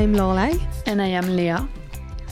I'm 0.00 0.14
Lorelai. 0.14 0.58
And 0.86 1.02
I 1.02 1.08
am 1.08 1.36
Leah. 1.36 1.68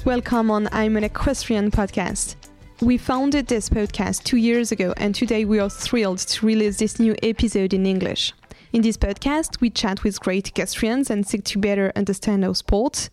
Welcome 0.07 0.51
on 0.51 0.71
I'm 0.73 0.97
an 0.97 1.05
Equestrian 1.05 1.71
podcast. 1.71 2.37
We 2.81 2.97
founded 2.97 3.47
this 3.47 3.69
podcast 3.69 4.25
two 4.25 4.39
years 4.39 4.73
ago, 4.73 4.95
and 4.97 5.15
today 5.15 5.45
we 5.45 5.59
are 5.59 5.69
thrilled 5.69 6.21
to 6.21 6.47
release 6.47 6.79
this 6.79 6.99
new 6.99 7.15
episode 7.23 7.75
in 7.75 7.85
English. 7.85 8.33
In 8.73 8.81
this 8.81 8.97
podcast, 8.97 9.61
we 9.61 9.69
chat 9.69 10.03
with 10.03 10.19
great 10.19 10.49
equestrians 10.49 11.11
and 11.11 11.27
seek 11.27 11.45
to 11.45 11.59
better 11.59 11.93
understand 11.95 12.43
our 12.43 12.55
sport. 12.55 13.11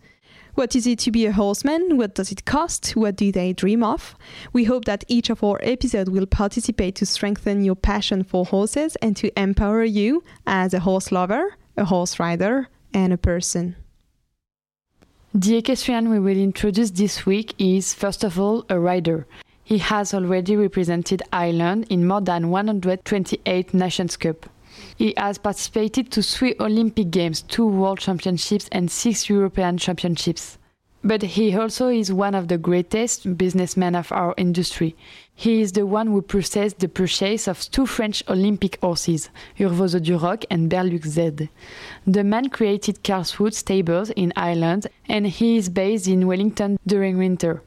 What 0.54 0.74
is 0.74 0.86
it 0.86 1.00
to 1.00 1.10
be 1.10 1.26
a 1.26 1.32
horseman? 1.32 1.98
What 1.98 2.14
does 2.14 2.32
it 2.32 2.46
cost? 2.46 2.96
What 2.96 3.16
do 3.16 3.30
they 3.30 3.52
dream 3.52 3.84
of? 3.84 4.16
We 4.54 4.64
hope 4.64 4.86
that 4.86 5.04
each 5.06 5.28
of 5.28 5.44
our 5.44 5.60
episodes 5.60 6.08
will 6.08 6.24
participate 6.24 6.94
to 6.94 7.04
strengthen 7.04 7.62
your 7.62 7.76
passion 7.76 8.24
for 8.24 8.46
horses 8.46 8.96
and 9.02 9.14
to 9.18 9.38
empower 9.38 9.84
you 9.84 10.24
as 10.46 10.72
a 10.72 10.80
horse 10.80 11.12
lover, 11.12 11.56
a 11.76 11.84
horse 11.84 12.18
rider, 12.18 12.68
and 12.94 13.12
a 13.12 13.18
person. 13.18 13.76
The 15.38 15.58
equestrian 15.58 16.08
we 16.08 16.18
will 16.18 16.38
introduce 16.38 16.92
this 16.92 17.26
week 17.26 17.54
is, 17.58 17.92
first 17.92 18.24
of 18.24 18.40
all, 18.40 18.64
a 18.70 18.80
rider. 18.80 19.26
He 19.62 19.76
has 19.76 20.14
already 20.14 20.56
represented 20.56 21.22
Ireland 21.30 21.88
in 21.90 22.06
more 22.06 22.22
than 22.22 22.48
128 22.48 23.74
Nations 23.74 24.16
Cup. 24.16 24.48
He 24.96 25.12
has 25.18 25.36
participated 25.36 26.10
to 26.12 26.22
three 26.22 26.54
Olympic 26.58 27.10
Games, 27.10 27.42
two 27.42 27.66
World 27.66 27.98
Championships, 27.98 28.70
and 28.72 28.90
six 28.90 29.28
European 29.28 29.76
Championships. 29.76 30.56
But 31.04 31.22
he 31.22 31.54
also 31.56 31.88
is 31.88 32.12
one 32.12 32.34
of 32.34 32.48
the 32.48 32.58
greatest 32.58 33.36
businessmen 33.36 33.94
of 33.94 34.10
our 34.10 34.34
industry. 34.36 34.96
He 35.34 35.60
is 35.60 35.72
the 35.72 35.86
one 35.86 36.08
who 36.08 36.22
processed 36.22 36.78
the 36.78 36.88
purchase 36.88 37.46
of 37.46 37.70
two 37.70 37.86
French 37.86 38.24
Olympic 38.28 38.78
horses, 38.80 39.30
Urvoso 39.58 40.02
du 40.02 40.18
Roch 40.18 40.44
and 40.50 40.70
Berlux 40.70 41.06
Z. 41.06 41.48
The 42.06 42.24
man 42.24 42.48
created 42.48 43.04
Karlswood 43.04 43.54
Stables 43.54 44.10
in 44.10 44.32
Ireland 44.36 44.88
and 45.08 45.26
he 45.26 45.56
is 45.56 45.68
based 45.68 46.08
in 46.08 46.26
Wellington 46.26 46.78
during 46.86 47.18
winter. 47.18 47.62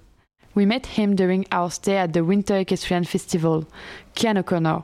We 0.56 0.66
met 0.66 0.86
him 0.86 1.16
during 1.16 1.46
our 1.52 1.72
stay 1.72 1.98
at 1.98 2.12
the 2.14 2.24
Winter 2.24 2.58
Equestrian 2.58 3.06
Festival. 3.06 3.66
Cian 4.16 4.38
O'Connor. 4.38 4.84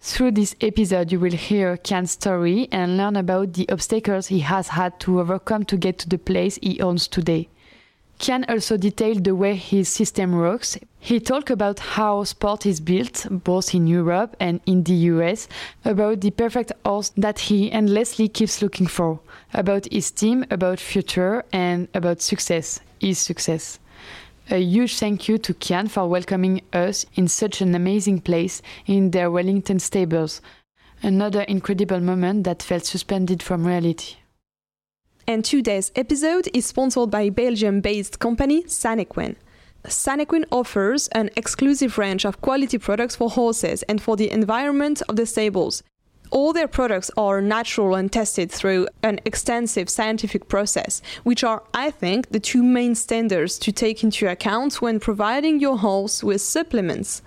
Through 0.00 0.32
this 0.32 0.54
episode, 0.60 1.10
you 1.10 1.18
will 1.18 1.32
hear 1.32 1.76
Cian's 1.76 2.12
story 2.12 2.68
and 2.70 2.96
learn 2.96 3.16
about 3.16 3.54
the 3.54 3.68
obstacles 3.68 4.28
he 4.28 4.40
has 4.40 4.68
had 4.68 5.00
to 5.00 5.18
overcome 5.18 5.64
to 5.64 5.76
get 5.76 5.98
to 5.98 6.08
the 6.08 6.18
place 6.18 6.56
he 6.62 6.80
owns 6.80 7.08
today. 7.08 7.48
Cian 8.20 8.44
also 8.48 8.76
detailed 8.76 9.24
the 9.24 9.34
way 9.34 9.56
his 9.56 9.88
system 9.88 10.32
works. 10.36 10.78
He 11.00 11.18
talked 11.18 11.50
about 11.50 11.80
how 11.80 12.22
sport 12.24 12.64
is 12.64 12.80
built, 12.80 13.26
both 13.28 13.74
in 13.74 13.88
Europe 13.88 14.36
and 14.38 14.60
in 14.66 14.84
the 14.84 14.94
US, 15.14 15.48
about 15.84 16.20
the 16.20 16.30
perfect 16.30 16.72
horse 16.84 17.10
that 17.16 17.40
he 17.40 17.70
and 17.70 17.90
Leslie 17.90 18.28
keeps 18.28 18.62
looking 18.62 18.86
for, 18.86 19.18
about 19.52 19.86
his 19.92 20.12
team, 20.12 20.44
about 20.50 20.78
future, 20.78 21.44
and 21.52 21.88
about 21.92 22.20
success, 22.20 22.80
his 23.00 23.18
success. 23.18 23.80
A 24.50 24.58
huge 24.58 24.98
thank 24.98 25.28
you 25.28 25.36
to 25.36 25.54
Cian 25.60 25.88
for 25.88 26.08
welcoming 26.08 26.62
us 26.72 27.04
in 27.14 27.28
such 27.28 27.60
an 27.60 27.74
amazing 27.74 28.22
place 28.22 28.62
in 28.86 29.10
their 29.10 29.30
Wellington 29.30 29.78
stables. 29.78 30.40
Another 31.02 31.42
incredible 31.42 32.00
moment 32.00 32.44
that 32.44 32.62
felt 32.62 32.86
suspended 32.86 33.42
from 33.42 33.66
reality. 33.66 34.16
And 35.26 35.44
today's 35.44 35.92
episode 35.94 36.48
is 36.54 36.64
sponsored 36.64 37.10
by 37.10 37.28
Belgium 37.28 37.82
based 37.82 38.20
company 38.20 38.62
Sanequin. 38.62 39.36
Sanequin 39.84 40.46
offers 40.50 41.08
an 41.08 41.28
exclusive 41.36 41.98
range 41.98 42.24
of 42.24 42.40
quality 42.40 42.78
products 42.78 43.16
for 43.16 43.28
horses 43.28 43.82
and 43.82 44.00
for 44.00 44.16
the 44.16 44.30
environment 44.30 45.02
of 45.10 45.16
the 45.16 45.26
stables. 45.26 45.82
All 46.30 46.52
their 46.52 46.68
products 46.68 47.10
are 47.16 47.40
natural 47.40 47.94
and 47.94 48.12
tested 48.12 48.50
through 48.50 48.88
an 49.02 49.18
extensive 49.24 49.88
scientific 49.88 50.48
process, 50.48 51.00
which 51.22 51.42
are, 51.42 51.62
I 51.72 51.90
think, 51.90 52.30
the 52.30 52.40
two 52.40 52.62
main 52.62 52.94
standards 52.94 53.58
to 53.60 53.72
take 53.72 54.04
into 54.04 54.28
account 54.28 54.82
when 54.82 55.00
providing 55.00 55.58
your 55.58 55.78
horse 55.78 56.22
with 56.22 56.42
supplements. 56.42 57.22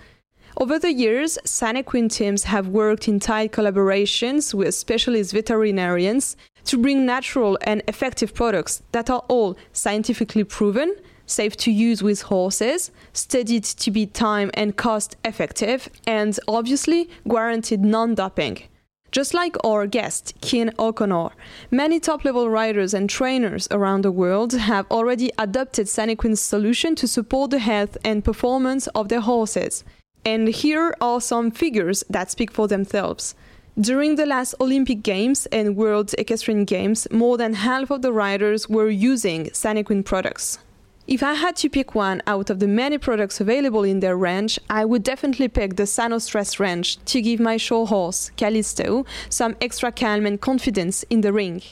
Over 0.57 0.78
the 0.78 0.94
years, 0.94 1.39
Sanequin 1.45 2.12
teams 2.12 2.44
have 2.44 2.67
worked 2.67 3.07
in 3.07 3.19
tight 3.19 3.51
collaborations 3.51 4.53
with 4.53 4.75
specialist 4.75 5.33
veterinarians 5.33 6.35
to 6.66 6.78
bring 6.78 7.06
natural 7.06 7.57
and 7.63 7.81
effective 7.88 8.35
products 8.35 8.83
that 8.91 9.09
are 9.09 9.23
all 9.28 9.57
scientifically 9.73 10.44
proven, 10.44 10.95
safe 11.25 11.57
to 11.57 11.72
use 11.72 12.03
with 12.03 12.23
horses, 12.23 12.91
studied 13.13 13.63
to 13.63 13.89
be 13.89 14.06
time 14.06 14.51
and 14.53 14.75
cost 14.78 15.16
effective, 15.25 15.89
and 16.06 16.38
obviously 16.47 17.09
guaranteed 17.28 17.81
non 17.81 18.13
doping. 18.13 18.68
Just 19.12 19.34
like 19.34 19.58
our 19.66 19.88
guest, 19.88 20.34
Cian 20.42 20.72
O'Connor, 20.80 21.32
many 21.70 22.00
top 22.00 22.24
level 22.24 22.50
riders 22.50 22.94
and 22.94 23.10
trainers 23.10 23.68
around 23.70 24.04
the 24.04 24.12
world 24.12 24.54
have 24.54 24.90
already 24.90 25.30
adopted 25.38 25.88
Sanequin's 25.88 26.40
solution 26.40 26.96
to 26.96 27.10
support 27.10 27.52
the 27.52 27.60
health 27.60 27.98
and 28.06 28.24
performance 28.24 28.88
of 28.96 29.10
their 29.10 29.20
horses. 29.20 29.84
And 30.24 30.48
here 30.48 30.96
are 31.02 31.20
some 31.20 31.52
figures 31.52 32.06
that 32.10 32.32
speak 32.32 32.52
for 32.52 32.70
themselves. 32.70 33.36
During 33.78 34.16
the 34.16 34.26
last 34.26 34.56
Olympic 34.62 35.04
Games 35.04 35.46
and 35.48 35.76
World 35.76 36.16
Equestrian 36.18 36.64
Games, 36.64 37.06
more 37.12 37.38
than 37.38 37.54
half 37.56 37.92
of 37.92 38.02
the 38.02 38.14
riders 38.14 38.70
were 38.70 38.90
using 38.90 39.48
Sanequin 39.48 40.06
products. 40.06 40.58
If 41.07 41.23
I 41.23 41.34
had 41.34 41.56
to 41.57 41.69
pick 41.69 41.95
one 41.95 42.22
out 42.28 42.50
of 42.50 42.59
the 42.59 42.67
many 42.67 42.97
products 42.97 43.41
available 43.41 43.84
in 43.84 44.01
their 44.01 44.16
range, 44.16 44.59
I 44.69 44.85
would 44.85 45.03
definitely 45.03 45.47
pick 45.47 45.75
the 45.75 45.88
Sano 45.88 46.19
Stress 46.19 46.59
range 46.59 47.03
to 47.06 47.22
give 47.22 47.39
my 47.39 47.57
show 47.57 47.85
horse, 47.85 48.31
Callisto, 48.38 49.06
some 49.29 49.56
extra 49.59 49.91
calm 49.91 50.25
and 50.25 50.39
confidence 50.39 51.03
in 51.09 51.22
the 51.22 51.34
ring. 51.34 51.63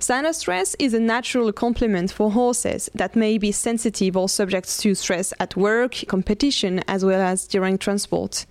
Sano 0.00 0.32
stress 0.32 0.76
is 0.78 0.92
a 0.92 1.00
natural 1.00 1.50
complement 1.50 2.10
for 2.12 2.30
horses 2.32 2.90
that 2.94 3.16
may 3.16 3.38
be 3.38 3.52
sensitive 3.52 4.18
or 4.18 4.28
subject 4.28 4.78
to 4.80 4.94
stress 4.94 5.32
at 5.40 5.56
work, 5.56 5.94
competition, 6.08 6.80
as 6.86 7.04
well 7.04 7.22
as 7.22 7.46
during 7.46 7.78
transport. 7.78 8.44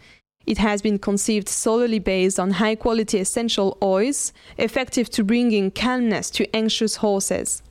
It 0.47 0.57
has 0.57 0.81
been 0.81 0.97
conceived 0.97 1.47
solely 1.47 1.99
based 1.99 2.39
on 2.39 2.51
high 2.51 2.75
quality 2.75 3.19
essential 3.19 3.77
oils, 3.83 4.33
effective 4.57 5.09
to 5.11 5.23
bringing 5.23 5.69
calmness 5.69 6.31
to 6.31 6.55
anxious 6.55 6.95
horses. 6.95 7.61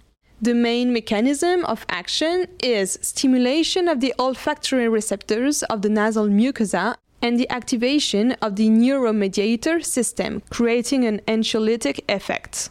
The 0.42 0.54
main 0.54 0.92
mechanism 0.92 1.64
of 1.66 1.86
action 1.88 2.46
is 2.60 2.98
stimulation 3.00 3.86
of 3.86 4.00
the 4.00 4.12
olfactory 4.18 4.88
receptors 4.88 5.62
of 5.62 5.82
the 5.82 5.88
nasal 5.88 6.26
mucosa 6.26 6.96
and 7.22 7.38
the 7.38 7.48
activation 7.48 8.32
of 8.42 8.56
the 8.56 8.68
neuromediator 8.68 9.84
system, 9.84 10.42
creating 10.50 11.04
an 11.04 11.20
anxiolytic 11.28 12.00
effect. 12.08 12.70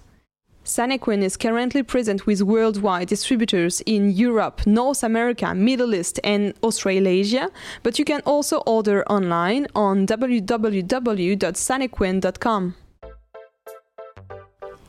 Sanequin 0.65 1.23
is 1.23 1.37
currently 1.37 1.81
present 1.81 2.27
with 2.27 2.41
worldwide 2.41 3.07
distributors 3.07 3.79
in 3.85 4.11
Europe, 4.11 4.67
North 4.67 5.01
America, 5.01 5.55
Middle 5.55 5.95
East, 5.95 6.19
and 6.25 6.53
Australasia, 6.61 7.51
but 7.83 7.97
you 7.97 8.03
can 8.03 8.19
also 8.25 8.57
order 8.67 9.09
online 9.09 9.65
on 9.75 10.05
www.sanequin.com. 10.05 12.75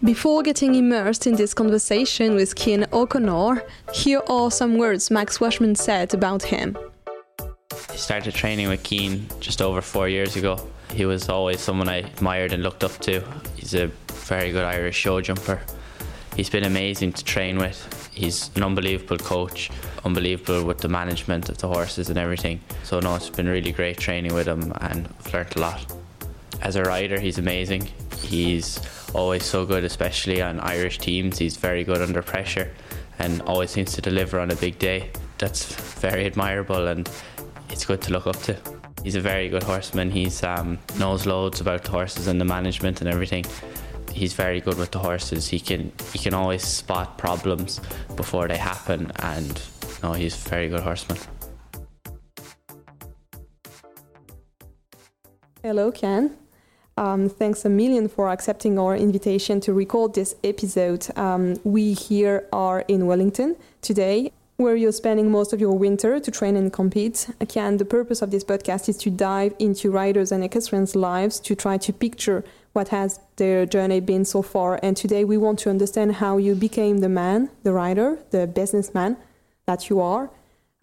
Before 0.05 0.43
getting 0.43 0.75
immersed 0.75 1.29
in 1.29 1.37
this 1.37 1.55
conversation 1.55 2.35
with 2.35 2.59
Cian 2.59 2.87
O'Connor, 2.93 3.63
here 3.95 4.21
are 4.29 4.51
some 4.51 4.77
words 4.77 5.13
Max 5.13 5.39
Wachman 5.39 5.77
said 5.77 6.13
about 6.13 6.43
him. 6.43 6.77
I 7.71 7.95
started 7.95 8.35
training 8.35 8.69
with 8.69 8.85
Cian 8.85 9.29
just 9.39 9.63
over 9.63 9.81
four 9.81 10.09
years 10.09 10.35
ago. 10.35 10.59
He 10.93 11.05
was 11.05 11.29
always 11.29 11.61
someone 11.61 11.89
I 11.89 11.99
admired 11.99 12.53
and 12.53 12.65
looked 12.65 12.83
up 12.83 12.99
to. 13.03 13.23
He's 13.55 13.75
a 13.75 13.93
very 14.09 14.51
good 14.51 14.65
Irish 14.65 14.97
show 14.97 15.21
jumper. 15.21 15.61
He's 16.35 16.51
been 16.51 16.65
amazing 16.65 17.13
to 17.13 17.25
train 17.25 17.57
with. 17.59 18.11
He's 18.13 18.51
an 18.57 18.65
unbelievable 18.65 19.19
coach, 19.19 19.71
unbelievable 20.05 20.65
with 20.65 20.79
the 20.79 20.89
management 20.89 21.49
of 21.49 21.59
the 21.59 21.69
horses 21.69 22.11
and 22.11 22.19
everything. 22.19 22.61
So 22.83 22.99
no, 22.99 23.15
it's 23.15 23.31
been 23.31 23.49
really 23.49 23.71
great 23.71 23.99
training 23.99 24.35
with 24.35 24.49
him 24.49 24.73
and 24.81 25.09
I've 25.21 25.33
learnt 25.33 25.55
a 25.55 25.61
lot. 25.61 25.95
As 26.61 26.75
a 26.75 26.83
rider, 26.83 27.21
he's 27.21 27.39
amazing. 27.39 27.89
He's 28.21 28.81
always 29.15 29.45
so 29.45 29.65
good, 29.67 29.85
especially 29.85 30.43
on 30.43 30.61
Irish 30.61 30.99
teams. 30.99 31.39
He's 31.39 31.57
very 31.57 31.85
good 31.85 32.01
under 32.01 32.23
pressure 32.23 32.73
and 33.19 33.43
always 33.43 33.71
seems 33.71 33.93
to 33.93 34.01
deliver 34.01 34.41
on 34.41 34.51
a 34.51 34.57
big 34.57 34.79
day. 34.79 35.11
That's 35.39 35.75
very 36.01 36.27
admirable 36.27 36.89
and 36.89 37.09
it's 37.71 37.85
good 37.85 38.03
to 38.03 38.13
look 38.13 38.27
up 38.27 38.41
to. 38.43 38.57
He's 39.03 39.15
a 39.17 39.21
very 39.21 39.49
good 39.49 39.63
horseman. 39.63 40.11
He's 40.11 40.43
um, 40.43 40.79
knows 40.99 41.27
loads 41.27 41.61
about 41.61 41.85
the 41.85 41.91
horses 41.91 42.29
and 42.29 42.41
the 42.41 42.45
management 42.45 43.01
and 43.01 43.11
everything. 43.11 43.45
He's 44.13 44.33
very 44.35 44.61
good 44.61 44.79
with 44.79 44.91
the 44.93 44.99
horses. 44.99 45.49
He 45.49 45.59
can 45.59 45.91
he 46.13 46.19
can 46.19 46.35
always 46.35 46.63
spot 46.63 47.19
problems 47.19 47.81
before 48.15 48.47
they 48.47 48.59
happen, 48.59 49.11
and 49.17 49.61
no, 50.03 50.13
he's 50.13 50.35
a 50.47 50.49
very 50.49 50.69
good 50.69 50.81
horseman. 50.81 51.19
Hello, 55.63 55.91
Cian. 55.91 56.42
Um, 56.97 57.29
thanks 57.29 57.65
a 57.65 57.69
million 57.69 58.09
for 58.09 58.29
accepting 58.29 58.79
our 58.79 58.95
invitation 58.95 59.61
to 59.61 59.73
record 59.73 60.15
this 60.15 60.35
episode. 60.45 61.07
Um, 61.17 61.59
we 61.65 61.95
here 61.95 62.47
are 62.53 62.81
in 62.87 63.07
Wellington 63.07 63.57
today, 63.81 64.33
where 64.59 64.77
you're 64.77 64.93
spending 64.93 65.31
most 65.31 65.53
of 65.53 65.61
your 65.61 65.77
winter 65.77 66.21
to 66.21 66.31
train 66.31 66.55
and 66.55 66.73
compete. 66.73 67.31
Again, 67.41 67.79
the 67.79 67.87
purpose 67.87 68.21
of 68.21 68.31
this 68.31 68.45
podcast 68.45 68.89
is 68.89 68.99
to 68.99 69.11
dive 69.11 69.55
into 69.59 69.91
riders 69.91 70.31
and 70.31 70.45
equestrians' 70.45 70.95
lives 70.95 71.41
to 71.41 71.55
try 71.55 71.79
to 71.79 71.93
picture 71.93 72.45
what 72.75 72.89
has 72.89 73.21
their 73.37 73.65
journey 73.67 74.01
been 74.01 74.25
so 74.25 74.43
far. 74.43 74.79
And 74.83 74.97
today 74.97 75.25
we 75.25 75.37
want 75.37 75.59
to 75.61 75.71
understand 75.71 76.17
how 76.17 76.37
you 76.37 76.55
became 76.55 76.99
the 76.99 77.09
man, 77.09 77.51
the 77.63 77.73
rider, 77.73 78.19
the 78.31 78.47
businessman 78.47 79.17
that 79.67 79.89
you 79.89 80.01
are. 80.01 80.31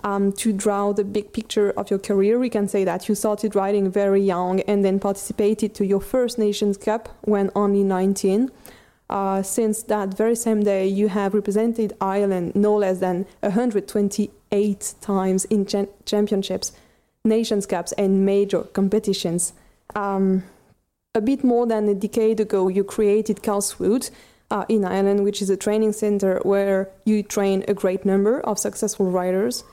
Um, 0.03 0.31
to 0.33 0.53
draw 0.53 0.93
the 0.93 1.03
big 1.03 1.33
picture 1.33 1.71
of 1.71 1.89
your 1.89 1.99
career, 1.99 2.39
we 2.39 2.49
can 2.49 2.67
say 2.67 2.85
that 2.85 3.09
you 3.09 3.15
started 3.15 3.53
riding 3.53 3.91
very 3.91 4.21
young 4.21 4.61
and 4.61 4.85
then 4.85 4.99
participated 4.99 5.75
to 5.75 5.85
your 5.85 5.99
first 5.99 6.37
Nations 6.37 6.77
Cup 6.77 7.09
when 7.21 7.51
only 7.55 7.83
19. 7.83 8.49
Uh, 9.09 9.41
since 9.41 9.83
that 9.83 10.13
very 10.13 10.35
same 10.35 10.63
day, 10.63 10.87
you 10.87 11.09
have 11.09 11.33
represented 11.33 11.93
Ireland 11.99 12.55
no 12.55 12.75
less 12.75 12.99
than 12.99 13.25
128 13.41 14.93
times 15.01 15.45
in 15.45 15.65
championships, 16.05 16.71
Nations 17.25 17.65
Cups, 17.65 17.91
and 17.93 18.25
major 18.25 18.61
competitions. 18.63 19.53
Um, 19.95 20.43
a 21.15 21.21
bit 21.21 21.43
more 21.43 21.65
than 21.65 21.89
a 21.89 21.95
decade 21.95 22.39
ago, 22.39 22.67
you 22.67 22.83
created 22.83 23.41
Karlswood 23.41 24.11
uh, 24.51 24.65
in 24.69 24.85
Ireland, 24.85 25.23
which 25.23 25.41
is 25.41 25.49
a 25.49 25.57
training 25.57 25.93
center 25.93 26.39
where 26.43 26.89
you 27.03 27.23
train 27.23 27.65
a 27.67 27.73
great 27.73 28.05
number 28.05 28.39
of 28.41 28.59
successful 28.59 29.09
riders. 29.09 29.63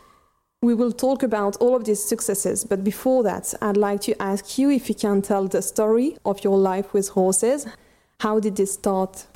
We 0.67 0.75
will 0.75 0.91
talk 0.91 1.23
about 1.23 1.55
all 1.59 1.77
of 1.77 1.85
these 1.85 2.03
successes, 2.03 2.65
but 2.65 2.83
before 2.83 3.23
that, 3.23 3.55
I'd 3.63 3.77
like 3.77 4.01
to 4.01 4.21
ask 4.21 4.59
you 4.59 4.69
if 4.69 4.89
you 4.89 4.97
can 4.97 5.23
tell 5.23 5.47
the 5.47 5.63
story 5.63 6.17
of 6.25 6.43
your 6.43 6.59
life 6.59 6.93
with 6.93 7.11
horses. 7.11 7.69
How 8.19 8.41
did 8.41 8.57
this 8.57 8.73
start? 8.73 9.27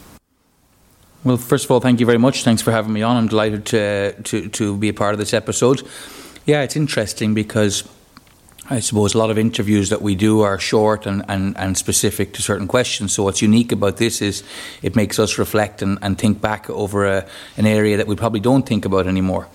Well, 1.22 1.36
first 1.36 1.66
of 1.66 1.70
all, 1.70 1.78
thank 1.78 2.00
you 2.00 2.06
very 2.06 2.18
much. 2.18 2.42
Thanks 2.42 2.62
for 2.62 2.72
having 2.72 2.92
me 2.92 3.02
on. 3.02 3.16
I'm 3.16 3.28
delighted 3.28 3.64
to, 3.66 4.20
to, 4.24 4.48
to 4.48 4.76
be 4.76 4.88
a 4.88 4.92
part 4.92 5.12
of 5.12 5.20
this 5.20 5.32
episode. 5.32 5.86
Yeah, 6.46 6.62
it's 6.62 6.74
interesting 6.74 7.32
because 7.32 7.84
I 8.68 8.80
suppose 8.80 9.14
a 9.14 9.18
lot 9.18 9.30
of 9.30 9.38
interviews 9.38 9.88
that 9.90 10.02
we 10.02 10.16
do 10.16 10.40
are 10.40 10.58
short 10.58 11.06
and, 11.06 11.24
and, 11.28 11.56
and 11.56 11.78
specific 11.78 12.32
to 12.32 12.42
certain 12.42 12.66
questions. 12.66 13.12
So, 13.12 13.22
what's 13.22 13.40
unique 13.40 13.70
about 13.70 13.98
this 13.98 14.20
is 14.20 14.42
it 14.82 14.96
makes 14.96 15.20
us 15.20 15.38
reflect 15.38 15.80
and, 15.80 15.96
and 16.02 16.18
think 16.18 16.40
back 16.40 16.68
over 16.68 17.06
a, 17.06 17.24
an 17.56 17.66
area 17.66 17.98
that 17.98 18.08
we 18.08 18.16
probably 18.16 18.40
don't 18.40 18.66
think 18.66 18.84
about 18.84 19.06
anymore. 19.06 19.46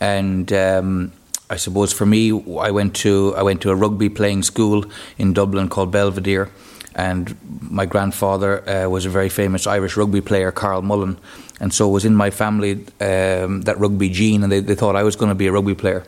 And 0.00 0.52
um, 0.52 1.12
I 1.50 1.56
suppose 1.56 1.92
for 1.92 2.06
me, 2.06 2.30
I 2.58 2.70
went 2.70 2.94
to 2.96 3.34
I 3.36 3.42
went 3.42 3.60
to 3.62 3.70
a 3.70 3.74
rugby 3.74 4.08
playing 4.08 4.42
school 4.42 4.84
in 5.18 5.32
Dublin 5.32 5.68
called 5.68 5.92
Belvedere, 5.92 6.50
and 6.94 7.36
my 7.60 7.86
grandfather 7.86 8.68
uh, 8.68 8.88
was 8.88 9.06
a 9.06 9.10
very 9.10 9.28
famous 9.28 9.66
Irish 9.66 9.96
rugby 9.96 10.20
player, 10.20 10.50
Karl 10.52 10.82
Mullen, 10.82 11.18
and 11.60 11.72
so 11.72 11.88
was 11.88 12.04
in 12.04 12.14
my 12.14 12.30
family 12.30 12.72
um, 13.00 13.62
that 13.62 13.76
rugby 13.78 14.08
gene, 14.08 14.42
and 14.42 14.50
they, 14.50 14.60
they 14.60 14.74
thought 14.74 14.96
I 14.96 15.02
was 15.02 15.16
going 15.16 15.28
to 15.28 15.34
be 15.34 15.46
a 15.46 15.52
rugby 15.52 15.74
player 15.74 16.04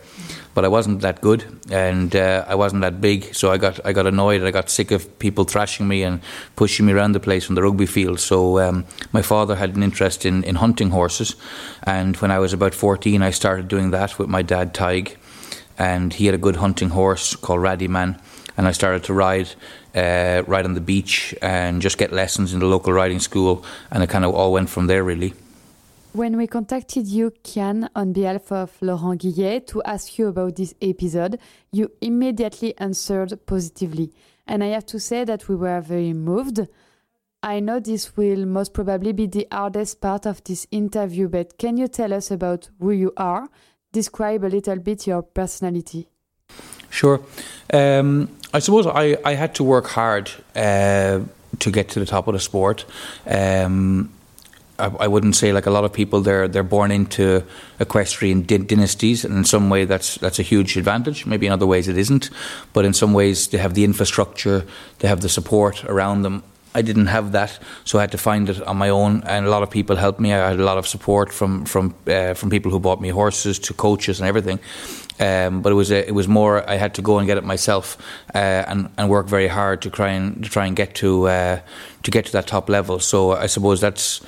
but 0.56 0.64
I 0.64 0.68
wasn't 0.68 1.02
that 1.02 1.20
good 1.20 1.44
and 1.70 2.16
uh, 2.16 2.46
I 2.48 2.54
wasn't 2.54 2.80
that 2.80 2.98
big. 2.98 3.34
So 3.34 3.52
I 3.52 3.58
got 3.58 3.78
I 3.84 3.92
got 3.92 4.06
annoyed. 4.06 4.42
I 4.42 4.50
got 4.50 4.70
sick 4.70 4.90
of 4.90 5.18
people 5.18 5.44
thrashing 5.44 5.86
me 5.86 6.02
and 6.02 6.22
pushing 6.56 6.86
me 6.86 6.94
around 6.94 7.12
the 7.12 7.20
place 7.20 7.50
on 7.50 7.56
the 7.56 7.62
rugby 7.62 7.84
field. 7.84 8.20
So 8.20 8.58
um, 8.58 8.86
my 9.12 9.20
father 9.20 9.56
had 9.56 9.76
an 9.76 9.82
interest 9.82 10.24
in, 10.24 10.42
in 10.44 10.54
hunting 10.54 10.90
horses, 10.90 11.36
and 11.82 12.16
when 12.16 12.30
I 12.30 12.38
was 12.38 12.54
about 12.54 12.74
fourteen, 12.74 13.20
I 13.20 13.32
started 13.32 13.68
doing 13.68 13.90
that 13.90 14.18
with 14.18 14.30
my 14.30 14.40
dad 14.40 14.72
Tig, 14.72 15.18
and 15.78 16.14
he 16.14 16.26
had 16.26 16.34
a 16.34 16.38
good 16.38 16.56
hunting 16.56 16.90
horse 16.90 17.36
called 17.36 17.60
Raddy 17.60 17.88
Man, 17.88 18.20
and 18.56 18.66
I 18.66 18.72
started 18.72 19.04
to 19.04 19.14
ride. 19.14 19.48
Uh, 19.94 20.42
ride 20.46 20.66
on 20.66 20.74
the 20.74 20.80
beach 20.82 21.34
and 21.40 21.80
just 21.80 21.96
get 21.96 22.12
lessons 22.12 22.52
in 22.52 22.60
the 22.60 22.66
local 22.66 22.92
riding 22.92 23.18
school, 23.18 23.64
and 23.90 24.02
it 24.02 24.10
kind 24.10 24.26
of 24.26 24.34
all 24.34 24.52
went 24.52 24.68
from 24.68 24.88
there, 24.88 25.02
really. 25.02 25.32
When 26.16 26.36
we 26.38 26.46
contacted 26.46 27.06
you, 27.06 27.32
Cian, 27.44 27.88
on 27.94 28.12
behalf 28.12 28.50
of 28.50 28.72
Laurent 28.80 29.20
Guillet 29.20 29.66
to 29.68 29.82
ask 29.84 30.18
you 30.18 30.28
about 30.28 30.56
this 30.56 30.74
episode, 30.80 31.38
you 31.72 31.90
immediately 32.00 32.76
answered 32.78 33.38
positively. 33.46 34.12
And 34.46 34.64
I 34.64 34.68
have 34.68 34.86
to 34.86 34.98
say 35.00 35.24
that 35.24 35.48
we 35.48 35.56
were 35.56 35.80
very 35.82 36.12
moved. 36.12 36.60
I 37.42 37.60
know 37.60 37.80
this 37.80 38.16
will 38.16 38.46
most 38.46 38.72
probably 38.72 39.12
be 39.12 39.26
the 39.26 39.46
hardest 39.52 40.00
part 40.00 40.24
of 40.24 40.42
this 40.44 40.66
interview, 40.70 41.28
but 41.28 41.58
can 41.58 41.76
you 41.76 41.86
tell 41.86 42.12
us 42.14 42.30
about 42.30 42.70
who 42.80 42.92
you 42.92 43.12
are? 43.16 43.48
Describe 43.96 44.44
a 44.44 44.48
little 44.48 44.76
bit 44.76 45.06
your 45.06 45.22
personality. 45.22 46.06
Sure. 46.90 47.18
Um, 47.72 48.28
I 48.52 48.58
suppose 48.58 48.86
I, 48.86 49.16
I 49.24 49.32
had 49.32 49.54
to 49.54 49.64
work 49.64 49.86
hard 49.86 50.30
uh, 50.54 51.20
to 51.60 51.70
get 51.70 51.88
to 51.88 52.00
the 52.00 52.04
top 52.04 52.28
of 52.28 52.34
the 52.34 52.40
sport. 52.40 52.84
Um, 53.26 54.12
I, 54.78 54.88
I, 55.00 55.08
wouldn't 55.08 55.34
say 55.34 55.54
like 55.54 55.64
a 55.64 55.70
lot 55.70 55.84
of 55.84 55.94
people 55.94 56.20
they're 56.20 56.46
they're 56.46 56.62
born 56.62 56.90
into 56.90 57.42
equestrian 57.80 58.42
dynasties, 58.42 59.24
and 59.24 59.34
in 59.34 59.44
some 59.44 59.70
way 59.70 59.86
that's 59.86 60.16
that's 60.16 60.38
a 60.38 60.42
huge 60.42 60.76
advantage. 60.76 61.24
Maybe 61.24 61.46
in 61.46 61.52
other 61.54 61.66
ways 61.66 61.88
it 61.88 61.96
isn't, 61.96 62.28
but 62.74 62.84
in 62.84 62.92
some 62.92 63.14
ways 63.14 63.48
they 63.48 63.56
have 63.56 63.72
the 63.72 63.84
infrastructure, 63.84 64.66
they 64.98 65.08
have 65.08 65.22
the 65.22 65.30
support 65.30 65.84
around 65.84 66.20
them. 66.20 66.42
I 66.78 66.82
didn't 66.82 67.06
have 67.06 67.32
that, 67.32 67.58
so 67.84 67.98
I 67.98 68.02
had 68.02 68.12
to 68.12 68.18
find 68.18 68.48
it 68.48 68.62
on 68.62 68.76
my 68.76 68.90
own. 68.90 69.22
And 69.26 69.46
a 69.46 69.50
lot 69.50 69.62
of 69.62 69.70
people 69.70 69.96
helped 69.96 70.20
me. 70.20 70.32
I 70.32 70.48
had 70.50 70.60
a 70.60 70.64
lot 70.64 70.78
of 70.78 70.86
support 70.86 71.32
from 71.32 71.64
from 71.64 71.94
uh, 72.06 72.34
from 72.34 72.50
people 72.50 72.70
who 72.70 72.80
bought 72.80 73.00
me 73.00 73.08
horses 73.08 73.58
to 73.58 73.74
coaches 73.74 74.20
and 74.20 74.28
everything. 74.28 74.58
Um, 75.18 75.62
but 75.62 75.72
it 75.72 75.76
was 75.76 75.90
a, 75.90 76.06
it 76.06 76.14
was 76.14 76.28
more 76.28 76.70
I 76.70 76.76
had 76.76 76.92
to 76.94 77.02
go 77.02 77.18
and 77.18 77.26
get 77.26 77.38
it 77.38 77.44
myself 77.44 77.96
uh, 78.34 78.70
and 78.70 78.88
and 78.96 79.08
work 79.08 79.28
very 79.28 79.48
hard 79.48 79.80
to 79.82 79.90
try 79.90 80.10
and 80.10 80.44
to 80.44 80.50
try 80.50 80.66
and 80.66 80.76
get 80.76 80.94
to 80.94 81.28
uh, 81.28 81.58
to 82.02 82.10
get 82.10 82.26
to 82.26 82.32
that 82.32 82.46
top 82.46 82.68
level. 82.68 83.00
So 83.00 83.32
I 83.44 83.48
suppose 83.48 83.80
that's 83.80 84.20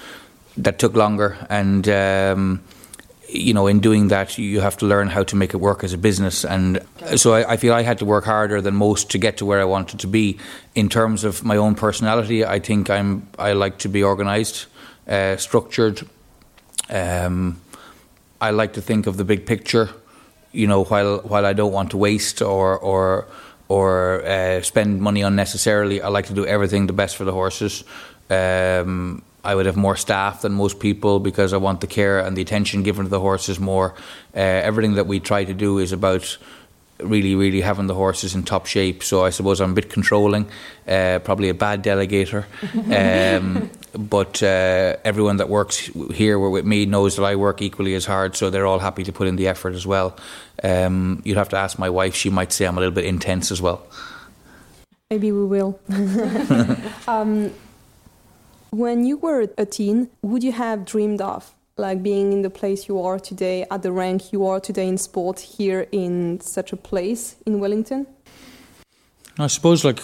that 0.63 0.79
took 0.79 0.95
longer 0.95 1.37
and. 1.51 1.89
Um, 1.89 2.61
you 3.29 3.53
know, 3.53 3.67
in 3.67 3.81
doing 3.81 4.09
that, 4.09 4.39
you 4.39 4.61
have 4.61 4.77
to 4.79 4.87
learn 4.87 5.09
how 5.09 5.23
to 5.23 5.37
make 5.37 5.53
it 5.53 5.59
work 5.59 5.85
as 5.85 5.93
a 5.93 5.99
business. 5.99 6.45
And 6.45 6.81
so 7.17 7.35
I, 7.35 7.53
I, 7.53 7.57
feel 7.57 7.75
I 7.75 7.83
had 7.83 7.99
to 7.99 8.05
work 8.05 8.25
harder 8.25 8.61
than 8.63 8.75
most 8.75 9.11
to 9.11 9.19
get 9.19 9.37
to 9.39 9.45
where 9.45 9.61
I 9.61 9.65
wanted 9.65 10.01
to 10.01 10.07
be. 10.07 10.39
In 10.75 10.89
terms 10.89 11.25
of 11.25 11.45
my 11.45 11.57
own 11.57 11.75
personality, 11.75 12.45
I 12.45 12.59
think 12.59 12.89
I'm 12.89 13.29
I 13.39 13.53
like 13.53 13.79
to 13.79 13.89
be 13.89 14.03
organised, 14.03 14.67
uh, 15.07 15.37
structured. 15.37 16.09
Um, 16.89 17.61
I 18.41 18.51
like 18.51 18.73
to 18.75 18.81
think 18.81 19.07
of 19.07 19.17
the 19.17 19.25
big 19.25 19.45
picture. 19.45 19.91
You 20.53 20.67
know, 20.67 20.85
while 20.85 21.19
while 21.19 21.45
I 21.45 21.53
don't 21.53 21.73
want 21.73 21.91
to 21.91 21.99
waste 21.99 22.41
or 22.41 22.79
or 22.79 23.27
or 23.69 24.25
uh, 24.25 24.63
spend 24.63 25.03
money 25.03 25.21
unnecessarily, 25.21 26.01
I 26.01 26.09
like 26.09 26.27
to 26.27 26.35
do 26.35 26.47
everything 26.47 26.87
the 26.87 26.95
best 26.95 27.17
for 27.17 27.25
the 27.25 27.33
horses. 27.33 27.85
Um, 28.31 29.23
I 29.49 29.55
would 29.55 29.65
have 29.65 29.79
more 29.79 29.97
staff 29.97 30.43
than 30.43 30.53
most 30.53 30.79
people 30.79 31.21
because 31.21 31.55
I 31.55 31.57
want 31.57 31.81
the 31.81 31.87
care 31.87 32.19
and 32.21 32.37
the 32.37 32.43
attention 32.43 32.83
given 32.83 33.05
to 33.05 33.11
the 33.11 33.21
horses 33.21 33.59
more. 33.59 33.95
Uh, 34.37 34.69
everything 34.69 34.97
that 34.97 35.07
we 35.07 35.21
try 35.21 35.45
to 35.45 35.55
do 35.55 35.79
is 35.79 35.91
about 35.91 36.37
really, 37.01 37.35
really 37.35 37.63
having 37.63 37.87
the 37.87 37.95
horses 37.95 38.35
in 38.35 38.43
top 38.43 38.67
shape. 38.67 39.03
So 39.03 39.25
I 39.25 39.31
suppose 39.31 39.63
I'm 39.63 39.71
a 39.71 39.75
bit 39.75 39.89
controlling, 39.89 40.45
uh, 40.87 41.21
probably 41.25 41.49
a 41.49 41.55
bad 41.55 41.83
delegator. 41.83 42.45
Um, 42.99 43.71
but 43.99 44.43
uh, 44.43 44.97
everyone 45.05 45.39
that 45.39 45.49
works 45.49 45.91
here 46.13 46.39
with 46.39 46.65
me 46.65 46.85
knows 46.85 47.17
that 47.17 47.25
I 47.25 47.37
work 47.37 47.63
equally 47.63 47.95
as 47.95 48.05
hard, 48.05 48.37
so 48.37 48.51
they're 48.51 48.67
all 48.67 48.79
happy 48.79 49.03
to 49.05 49.13
put 49.13 49.27
in 49.29 49.37
the 49.37 49.49
effort 49.49 49.75
as 49.75 49.87
well. 49.87 50.17
Um, 50.63 51.23
you'd 51.25 51.39
have 51.39 51.49
to 51.51 51.57
ask 51.57 51.79
my 51.79 51.89
wife; 51.89 52.15
she 52.15 52.31
might 52.31 52.53
say 52.53 52.67
I'm 52.67 52.77
a 52.77 52.81
little 52.81 52.95
bit 52.95 53.07
intense 53.07 53.51
as 53.51 53.63
well. 53.63 53.87
Maybe 55.11 55.33
we 55.33 55.47
will. 55.47 55.81
um, 57.09 57.51
when 58.71 59.05
you 59.05 59.17
were 59.17 59.49
a 59.57 59.67
teen, 59.67 60.11
would 60.23 60.43
you 60.43 60.53
have 60.53 60.85
dreamed 60.85 61.21
of 61.21 61.55
like 61.77 62.03
being 62.03 62.33
in 62.33 62.43
the 62.43 62.51
place 62.51 62.89
you 62.89 63.01
are 63.01 63.19
today, 63.19 63.65
at 63.71 63.83
the 63.83 63.93
rank 63.93 64.33
you 64.33 64.47
are 64.47 64.59
today 64.59 64.89
in 64.89 64.99
sport 64.99 65.39
here 65.39 65.87
in 65.93 66.41
such 66.41 66.73
a 66.73 66.77
place 66.77 67.37
in 67.47 67.61
Wellington? 67.61 68.07
I 69.39 69.47
suppose 69.47 69.85
like 69.85 70.01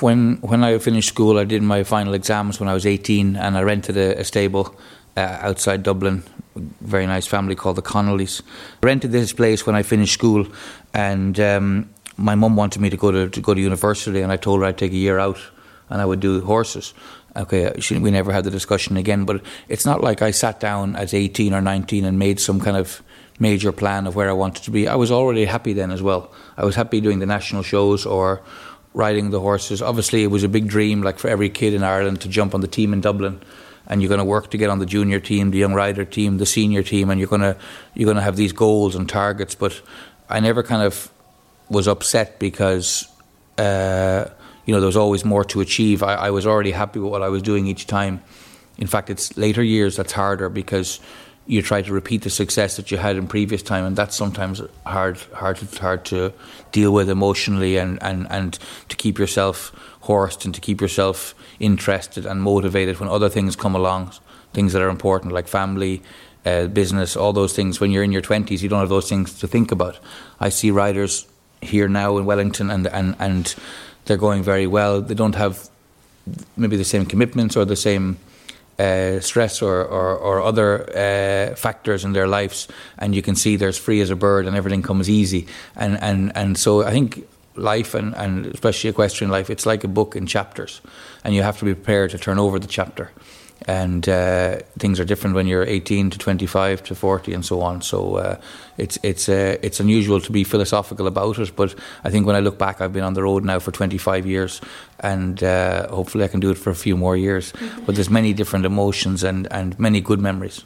when 0.00 0.38
when 0.40 0.64
I 0.64 0.78
finished 0.78 1.08
school, 1.10 1.38
I 1.38 1.44
did 1.44 1.62
my 1.62 1.84
final 1.84 2.14
exams 2.14 2.58
when 2.58 2.68
I 2.68 2.74
was 2.74 2.86
18, 2.86 3.36
and 3.36 3.58
I 3.58 3.62
rented 3.62 3.96
a, 3.98 4.18
a 4.18 4.24
stable 4.24 4.74
uh, 5.16 5.38
outside 5.42 5.82
Dublin. 5.82 6.22
A 6.56 6.60
very 6.80 7.06
nice 7.06 7.26
family 7.26 7.54
called 7.54 7.76
the 7.76 7.82
Connellys. 7.82 8.40
I 8.82 8.86
rented 8.86 9.12
this 9.12 9.34
place 9.34 9.66
when 9.66 9.76
I 9.76 9.82
finished 9.82 10.14
school, 10.14 10.46
and 10.94 11.38
um, 11.38 11.90
my 12.16 12.34
mum 12.34 12.56
wanted 12.56 12.80
me 12.80 12.88
to 12.88 12.96
go 12.96 13.10
to, 13.10 13.28
to 13.28 13.40
go 13.42 13.52
to 13.52 13.60
university, 13.60 14.22
and 14.22 14.32
I 14.32 14.38
told 14.38 14.60
her 14.60 14.66
I'd 14.66 14.78
take 14.78 14.92
a 14.92 14.96
year 14.96 15.18
out 15.18 15.38
and 15.90 16.00
I 16.00 16.06
would 16.06 16.20
do 16.20 16.40
horses 16.40 16.94
okay, 17.36 17.72
we 17.90 18.10
never 18.10 18.32
had 18.32 18.44
the 18.44 18.50
discussion 18.50 18.96
again. 18.96 19.24
But 19.24 19.42
it's 19.68 19.86
not 19.86 20.02
like 20.02 20.22
I 20.22 20.30
sat 20.30 20.60
down 20.60 20.96
at 20.96 21.14
18 21.14 21.54
or 21.54 21.60
19 21.60 22.04
and 22.04 22.18
made 22.18 22.40
some 22.40 22.60
kind 22.60 22.76
of 22.76 23.02
major 23.38 23.72
plan 23.72 24.06
of 24.06 24.14
where 24.14 24.28
I 24.28 24.32
wanted 24.32 24.64
to 24.64 24.70
be. 24.70 24.86
I 24.86 24.94
was 24.96 25.10
already 25.10 25.44
happy 25.46 25.72
then 25.72 25.90
as 25.90 26.02
well. 26.02 26.32
I 26.56 26.64
was 26.64 26.74
happy 26.76 27.00
doing 27.00 27.18
the 27.18 27.26
national 27.26 27.62
shows 27.62 28.04
or 28.06 28.42
riding 28.92 29.30
the 29.30 29.40
horses. 29.40 29.80
Obviously, 29.80 30.22
it 30.22 30.28
was 30.28 30.44
a 30.44 30.48
big 30.48 30.68
dream, 30.68 31.02
like 31.02 31.18
for 31.18 31.28
every 31.28 31.48
kid 31.48 31.74
in 31.74 31.82
Ireland, 31.82 32.20
to 32.22 32.28
jump 32.28 32.54
on 32.54 32.60
the 32.60 32.68
team 32.68 32.92
in 32.92 33.00
Dublin. 33.00 33.40
And 33.86 34.00
you're 34.00 34.08
going 34.08 34.18
to 34.18 34.24
work 34.24 34.50
to 34.50 34.58
get 34.58 34.70
on 34.70 34.78
the 34.78 34.86
junior 34.86 35.18
team, 35.18 35.50
the 35.50 35.58
young 35.58 35.74
rider 35.74 36.04
team, 36.04 36.38
the 36.38 36.46
senior 36.46 36.82
team, 36.82 37.10
and 37.10 37.18
you're 37.18 37.28
going 37.28 37.40
to 37.40 37.56
you're 37.94 38.04
going 38.04 38.18
to 38.18 38.22
have 38.22 38.36
these 38.36 38.52
goals 38.52 38.94
and 38.94 39.08
targets. 39.08 39.56
But 39.56 39.80
I 40.28 40.38
never 40.38 40.62
kind 40.62 40.82
of 40.82 41.10
was 41.68 41.88
upset 41.88 42.38
because 42.38 43.08
uh, 43.58 44.26
you 44.64 44.74
know, 44.74 44.80
there 44.80 44.86
was 44.86 44.96
always 44.96 45.24
more 45.24 45.44
to 45.44 45.60
achieve. 45.60 46.02
I, 46.02 46.14
I 46.14 46.30
was 46.30 46.46
already 46.46 46.72
happy 46.72 46.98
with 46.98 47.10
what 47.10 47.22
I 47.22 47.28
was 47.28 47.42
doing 47.42 47.66
each 47.66 47.86
time. 47.86 48.22
In 48.78 48.86
fact, 48.86 49.10
it's 49.10 49.36
later 49.36 49.62
years 49.62 49.96
that's 49.96 50.12
harder 50.12 50.48
because 50.48 51.00
you 51.46 51.62
try 51.62 51.82
to 51.82 51.92
repeat 51.92 52.22
the 52.22 52.30
success 52.30 52.76
that 52.76 52.90
you 52.90 52.96
had 52.96 53.16
in 53.16 53.26
previous 53.26 53.62
time, 53.62 53.84
and 53.84 53.96
that's 53.96 54.14
sometimes 54.14 54.62
hard, 54.86 55.18
hard, 55.34 55.58
hard 55.78 56.04
to 56.04 56.32
deal 56.70 56.92
with 56.92 57.08
emotionally, 57.08 57.76
and, 57.76 58.00
and, 58.02 58.26
and 58.30 58.58
to 58.88 58.96
keep 58.96 59.18
yourself 59.18 59.72
horsed 60.02 60.44
and 60.44 60.54
to 60.54 60.60
keep 60.60 60.80
yourself 60.80 61.34
interested 61.58 62.24
and 62.24 62.42
motivated 62.42 63.00
when 63.00 63.08
other 63.08 63.28
things 63.28 63.56
come 63.56 63.74
along, 63.74 64.12
things 64.52 64.72
that 64.72 64.82
are 64.82 64.88
important 64.88 65.32
like 65.32 65.48
family, 65.48 66.02
uh, 66.46 66.66
business, 66.68 67.16
all 67.16 67.32
those 67.32 67.52
things. 67.52 67.80
When 67.80 67.90
you're 67.90 68.04
in 68.04 68.12
your 68.12 68.22
twenties, 68.22 68.62
you 68.62 68.68
don't 68.68 68.80
have 68.80 68.88
those 68.88 69.08
things 69.08 69.38
to 69.40 69.48
think 69.48 69.72
about. 69.72 69.98
I 70.38 70.48
see 70.48 70.70
riders 70.70 71.26
here 71.60 71.88
now 71.88 72.16
in 72.16 72.24
Wellington, 72.24 72.70
and 72.70 72.86
and 72.86 73.16
and 73.18 73.54
they're 74.04 74.16
going 74.16 74.42
very 74.42 74.66
well. 74.66 75.00
They 75.00 75.14
don't 75.14 75.34
have 75.34 75.68
maybe 76.56 76.76
the 76.76 76.84
same 76.84 77.06
commitments 77.06 77.56
or 77.56 77.64
the 77.64 77.76
same 77.76 78.18
uh, 78.78 79.20
stress 79.20 79.62
or, 79.62 79.84
or, 79.84 80.16
or 80.16 80.40
other 80.40 80.88
uh, 80.96 81.54
factors 81.54 82.04
in 82.04 82.12
their 82.12 82.26
lives, 82.26 82.68
and 82.98 83.14
you 83.14 83.22
can 83.22 83.36
see 83.36 83.56
they're 83.56 83.68
as 83.68 83.78
free 83.78 84.00
as 84.00 84.10
a 84.10 84.16
bird 84.16 84.46
and 84.46 84.56
everything 84.56 84.82
comes 84.82 85.10
easy. 85.10 85.46
And, 85.76 85.98
and, 86.00 86.32
and 86.34 86.56
so 86.56 86.82
I 86.82 86.90
think 86.90 87.26
life, 87.56 87.94
and, 87.94 88.14
and 88.16 88.46
especially 88.46 88.90
equestrian 88.90 89.30
life, 89.30 89.50
it's 89.50 89.66
like 89.66 89.84
a 89.84 89.88
book 89.88 90.16
in 90.16 90.26
chapters, 90.26 90.80
and 91.24 91.34
you 91.34 91.42
have 91.42 91.58
to 91.58 91.64
be 91.64 91.74
prepared 91.74 92.10
to 92.12 92.18
turn 92.18 92.38
over 92.38 92.58
the 92.58 92.68
chapter 92.68 93.10
and 93.66 94.08
uh, 94.08 94.58
things 94.78 94.98
are 94.98 95.04
different 95.04 95.36
when 95.36 95.46
you're 95.46 95.64
18 95.64 96.10
to 96.10 96.18
25 96.18 96.82
to 96.84 96.94
40 96.94 97.34
and 97.34 97.44
so 97.44 97.60
on. 97.60 97.82
So 97.82 98.16
uh, 98.16 98.40
it's 98.78 98.98
it's 99.02 99.28
uh, 99.28 99.56
it's 99.62 99.80
unusual 99.80 100.20
to 100.20 100.32
be 100.32 100.44
philosophical 100.44 101.06
about 101.06 101.38
it, 101.38 101.54
but 101.56 101.74
I 102.04 102.10
think 102.10 102.26
when 102.26 102.36
I 102.36 102.40
look 102.40 102.58
back, 102.58 102.80
I've 102.80 102.92
been 102.92 103.04
on 103.04 103.14
the 103.14 103.22
road 103.22 103.44
now 103.44 103.58
for 103.58 103.70
25 103.70 104.26
years, 104.26 104.60
and 105.00 105.42
uh, 105.42 105.88
hopefully 105.88 106.24
I 106.24 106.28
can 106.28 106.40
do 106.40 106.50
it 106.50 106.58
for 106.58 106.70
a 106.70 106.74
few 106.74 106.96
more 106.96 107.16
years. 107.16 107.52
Mm-hmm. 107.52 107.84
But 107.84 107.94
there's 107.94 108.10
many 108.10 108.32
different 108.32 108.66
emotions 108.66 109.22
and 109.24 109.46
and 109.52 109.78
many 109.78 110.00
good 110.00 110.20
memories. 110.20 110.64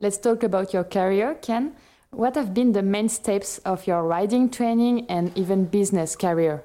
Let's 0.00 0.18
talk 0.18 0.42
about 0.42 0.72
your 0.72 0.84
career, 0.84 1.36
Ken. 1.42 1.72
What 2.10 2.34
have 2.34 2.52
been 2.54 2.72
the 2.72 2.82
main 2.82 3.08
steps 3.08 3.58
of 3.58 3.86
your 3.86 4.02
riding 4.02 4.50
training 4.50 5.06
and 5.08 5.30
even 5.36 5.66
business 5.66 6.16
career? 6.16 6.62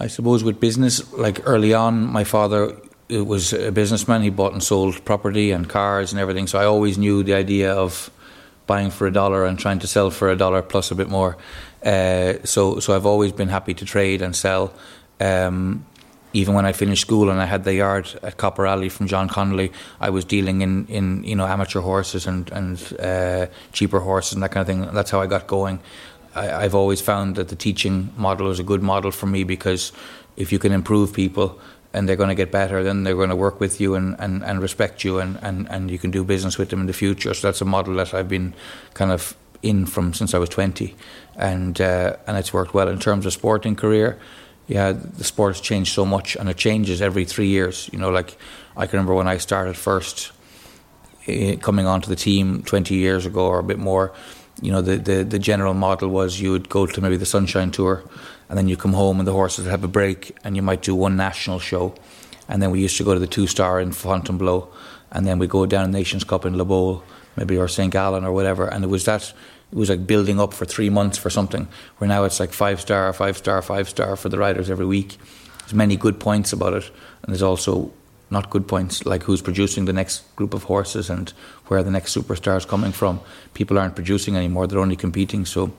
I 0.00 0.06
suppose 0.06 0.44
with 0.44 0.60
business, 0.60 1.12
like 1.12 1.42
early 1.44 1.74
on, 1.74 2.06
my 2.06 2.24
father 2.24 2.76
it 3.08 3.26
was 3.26 3.52
a 3.52 3.72
businessman. 3.72 4.22
He 4.22 4.30
bought 4.30 4.52
and 4.52 4.62
sold 4.62 5.04
property 5.04 5.50
and 5.50 5.68
cars 5.68 6.12
and 6.12 6.20
everything. 6.20 6.46
So 6.46 6.58
I 6.58 6.64
always 6.64 6.98
knew 6.98 7.22
the 7.22 7.34
idea 7.34 7.72
of 7.72 8.10
buying 8.66 8.90
for 8.90 9.06
a 9.06 9.12
dollar 9.12 9.46
and 9.46 9.58
trying 9.58 9.78
to 9.80 9.86
sell 9.86 10.10
for 10.10 10.30
a 10.30 10.36
dollar 10.36 10.62
plus 10.62 10.90
a 10.90 10.94
bit 10.94 11.08
more. 11.08 11.36
Uh, 11.84 12.34
so 12.44 12.80
so 12.80 12.94
I've 12.94 13.06
always 13.06 13.32
been 13.32 13.48
happy 13.48 13.74
to 13.74 13.84
trade 13.84 14.22
and 14.22 14.36
sell. 14.36 14.72
Um, 15.20 15.86
even 16.34 16.54
when 16.54 16.66
I 16.66 16.72
finished 16.72 17.00
school 17.00 17.30
and 17.30 17.40
I 17.40 17.46
had 17.46 17.64
the 17.64 17.74
yard 17.74 18.06
at 18.22 18.36
Copper 18.36 18.66
Alley 18.66 18.90
from 18.90 19.06
John 19.06 19.28
Connolly, 19.28 19.72
I 19.98 20.10
was 20.10 20.26
dealing 20.26 20.60
in, 20.60 20.86
in 20.86 21.24
you 21.24 21.34
know 21.34 21.46
amateur 21.46 21.80
horses 21.80 22.26
and 22.26 22.50
and 22.52 22.96
uh, 23.00 23.46
cheaper 23.72 24.00
horses 24.00 24.34
and 24.34 24.42
that 24.42 24.50
kind 24.50 24.60
of 24.60 24.66
thing. 24.66 24.94
That's 24.94 25.10
how 25.10 25.20
I 25.20 25.26
got 25.26 25.46
going. 25.46 25.80
I, 26.34 26.64
I've 26.64 26.74
always 26.74 27.00
found 27.00 27.36
that 27.36 27.48
the 27.48 27.56
teaching 27.56 28.12
model 28.16 28.50
is 28.50 28.60
a 28.60 28.64
good 28.64 28.82
model 28.82 29.10
for 29.10 29.26
me 29.26 29.44
because 29.44 29.92
if 30.36 30.52
you 30.52 30.58
can 30.58 30.72
improve 30.72 31.12
people 31.12 31.58
and 31.92 32.08
they're 32.08 32.16
going 32.16 32.28
to 32.28 32.34
get 32.34 32.52
better, 32.52 32.82
then 32.82 33.04
they're 33.04 33.16
going 33.16 33.30
to 33.30 33.36
work 33.36 33.60
with 33.60 33.80
you 33.80 33.94
and, 33.94 34.16
and, 34.18 34.44
and 34.44 34.60
respect 34.60 35.04
you, 35.04 35.18
and, 35.18 35.38
and, 35.42 35.68
and 35.70 35.90
you 35.90 35.98
can 35.98 36.10
do 36.10 36.22
business 36.22 36.58
with 36.58 36.70
them 36.70 36.80
in 36.80 36.86
the 36.86 36.92
future. 36.92 37.32
So 37.34 37.48
that's 37.48 37.60
a 37.60 37.64
model 37.64 37.94
that 37.94 38.12
I've 38.12 38.28
been 38.28 38.54
kind 38.94 39.10
of 39.10 39.36
in 39.62 39.86
from 39.86 40.12
since 40.14 40.34
I 40.34 40.38
was 40.38 40.48
20, 40.48 40.94
and 41.36 41.80
uh, 41.80 42.16
and 42.26 42.36
it's 42.36 42.52
worked 42.52 42.74
well 42.74 42.88
in 42.88 42.98
terms 42.98 43.26
of 43.26 43.32
sporting 43.32 43.74
career. 43.74 44.18
Yeah, 44.66 44.92
the 44.92 45.24
sport 45.24 45.56
has 45.56 45.60
changed 45.60 45.94
so 45.94 46.04
much, 46.04 46.36
and 46.36 46.48
it 46.48 46.56
changes 46.56 47.00
every 47.00 47.24
three 47.24 47.48
years. 47.48 47.88
You 47.92 47.98
know, 47.98 48.10
like 48.10 48.36
I 48.76 48.86
can 48.86 48.98
remember 48.98 49.14
when 49.14 49.26
I 49.26 49.38
started 49.38 49.76
first 49.76 50.32
uh, 51.28 51.56
coming 51.56 51.86
onto 51.86 52.08
the 52.08 52.16
team 52.16 52.62
20 52.62 52.94
years 52.94 53.26
ago 53.26 53.46
or 53.46 53.58
a 53.58 53.64
bit 53.64 53.78
more. 53.78 54.12
You 54.60 54.72
know, 54.72 54.82
the, 54.82 54.96
the, 54.96 55.22
the 55.22 55.38
general 55.38 55.74
model 55.74 56.08
was 56.08 56.40
you 56.40 56.50
would 56.50 56.68
go 56.68 56.86
to 56.86 57.00
maybe 57.00 57.16
the 57.16 57.26
Sunshine 57.26 57.70
Tour 57.70 58.02
and 58.48 58.58
then 58.58 58.68
you 58.68 58.76
come 58.76 58.92
home 58.92 59.18
and 59.18 59.26
the 59.26 59.32
horses 59.32 59.66
have 59.66 59.84
a 59.84 59.88
break 59.88 60.36
and 60.42 60.56
you 60.56 60.62
might 60.62 60.82
do 60.82 60.94
one 60.94 61.16
national 61.16 61.58
show. 61.58 61.94
And 62.48 62.60
then 62.62 62.70
we 62.70 62.80
used 62.80 62.96
to 62.96 63.04
go 63.04 63.14
to 63.14 63.20
the 63.20 63.26
two 63.26 63.46
star 63.46 63.80
in 63.80 63.92
Fontainebleau 63.92 64.68
and 65.12 65.26
then 65.26 65.38
we 65.38 65.46
go 65.46 65.64
down 65.66 65.90
Nations 65.90 66.24
Cup 66.24 66.44
in 66.44 66.58
La 66.58 66.64
Baule 66.64 67.04
maybe 67.36 67.56
or 67.56 67.68
St 67.68 67.92
Gallen 67.92 68.24
or 68.24 68.32
whatever. 68.32 68.66
And 68.66 68.84
it 68.84 68.88
was 68.88 69.04
that 69.04 69.32
it 69.70 69.76
was 69.76 69.90
like 69.90 70.06
building 70.06 70.40
up 70.40 70.54
for 70.54 70.64
three 70.64 70.90
months 70.90 71.18
for 71.18 71.30
something 71.30 71.68
where 71.98 72.08
now 72.08 72.24
it's 72.24 72.40
like 72.40 72.52
five 72.52 72.80
star 72.80 73.12
five 73.12 73.36
star 73.36 73.62
five 73.62 73.88
star 73.88 74.16
for 74.16 74.28
the 74.28 74.38
riders 74.38 74.70
every 74.70 74.86
week. 74.86 75.18
There's 75.60 75.74
many 75.74 75.96
good 75.96 76.18
points 76.18 76.52
about 76.52 76.72
it 76.72 76.90
and 77.22 77.32
there's 77.32 77.42
also 77.42 77.92
not 78.30 78.50
good 78.50 78.68
points 78.68 79.06
like 79.06 79.22
who's 79.22 79.42
producing 79.42 79.86
the 79.86 79.92
next 79.92 80.22
group 80.36 80.54
of 80.54 80.64
horses 80.64 81.10
and 81.10 81.30
where 81.66 81.82
the 81.82 81.90
next 81.90 82.16
superstar 82.16 82.56
is 82.56 82.64
coming 82.64 82.92
from 82.92 83.20
people 83.54 83.78
aren't 83.78 83.94
producing 83.94 84.36
anymore 84.36 84.66
they're 84.66 84.80
only 84.80 84.96
competing 84.96 85.44
so 85.44 85.72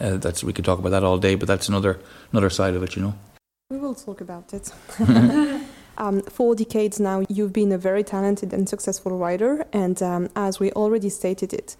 uh, 0.00 0.16
that's 0.16 0.42
we 0.42 0.52
could 0.52 0.64
talk 0.64 0.78
about 0.78 0.90
that 0.90 1.04
all 1.04 1.18
day, 1.18 1.34
but 1.34 1.46
that's 1.46 1.68
another 1.68 2.00
another 2.32 2.50
side 2.50 2.74
of 2.74 2.82
it, 2.82 2.96
you 2.96 3.02
know. 3.02 3.14
We 3.70 3.78
will 3.78 3.94
talk 3.94 4.20
about 4.20 4.52
it. 4.52 4.72
um, 5.98 6.22
for 6.22 6.54
decades 6.54 7.00
now, 7.00 7.24
you've 7.28 7.52
been 7.52 7.72
a 7.72 7.78
very 7.78 8.04
talented 8.04 8.52
and 8.52 8.68
successful 8.68 9.16
writer, 9.16 9.66
and 9.72 10.02
um, 10.02 10.28
as 10.34 10.60
we 10.60 10.72
already 10.72 11.08
stated 11.08 11.52
it, 11.52 11.76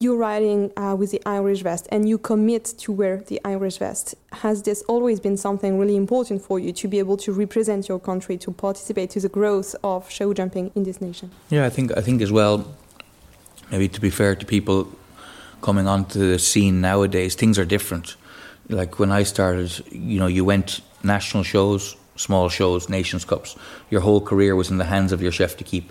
you're 0.00 0.16
riding 0.16 0.70
uh, 0.76 0.94
with 0.94 1.10
the 1.10 1.20
Irish 1.26 1.62
vest 1.62 1.88
and 1.90 2.08
you 2.08 2.18
commit 2.18 2.64
to 2.64 2.92
wear 2.92 3.16
the 3.16 3.40
Irish 3.44 3.78
vest. 3.78 4.14
Has 4.30 4.62
this 4.62 4.82
always 4.82 5.18
been 5.18 5.36
something 5.36 5.76
really 5.76 5.96
important 5.96 6.40
for 6.40 6.60
you 6.60 6.72
to 6.74 6.86
be 6.86 7.00
able 7.00 7.16
to 7.16 7.32
represent 7.32 7.88
your 7.88 7.98
country, 7.98 8.38
to 8.38 8.52
participate 8.52 9.10
to 9.10 9.20
the 9.20 9.28
growth 9.28 9.74
of 9.82 10.08
show 10.08 10.32
jumping 10.32 10.70
in 10.76 10.84
this 10.84 11.00
nation? 11.00 11.32
Yeah, 11.50 11.66
I 11.66 11.70
think 11.70 11.96
I 11.96 12.00
think 12.00 12.22
as 12.22 12.30
well. 12.30 12.64
Maybe 13.72 13.88
to 13.88 14.00
be 14.00 14.08
fair 14.08 14.36
to 14.36 14.46
people, 14.46 14.88
coming 15.62 15.88
onto 15.88 16.30
the 16.30 16.38
scene 16.38 16.80
nowadays, 16.80 17.34
things 17.34 17.58
are 17.58 17.66
different. 17.66 18.14
Like 18.68 19.00
when 19.00 19.10
I 19.10 19.24
started, 19.24 19.82
you 19.90 20.20
know, 20.20 20.28
you 20.28 20.44
went 20.44 20.80
national 21.02 21.42
shows, 21.42 21.96
small 22.14 22.48
shows, 22.48 22.88
nations 22.88 23.24
cups. 23.24 23.56
Your 23.90 24.02
whole 24.02 24.20
career 24.20 24.54
was 24.54 24.70
in 24.70 24.78
the 24.78 24.84
hands 24.84 25.10
of 25.10 25.20
your 25.20 25.32
chef 25.32 25.56
d'équipe. 25.56 25.90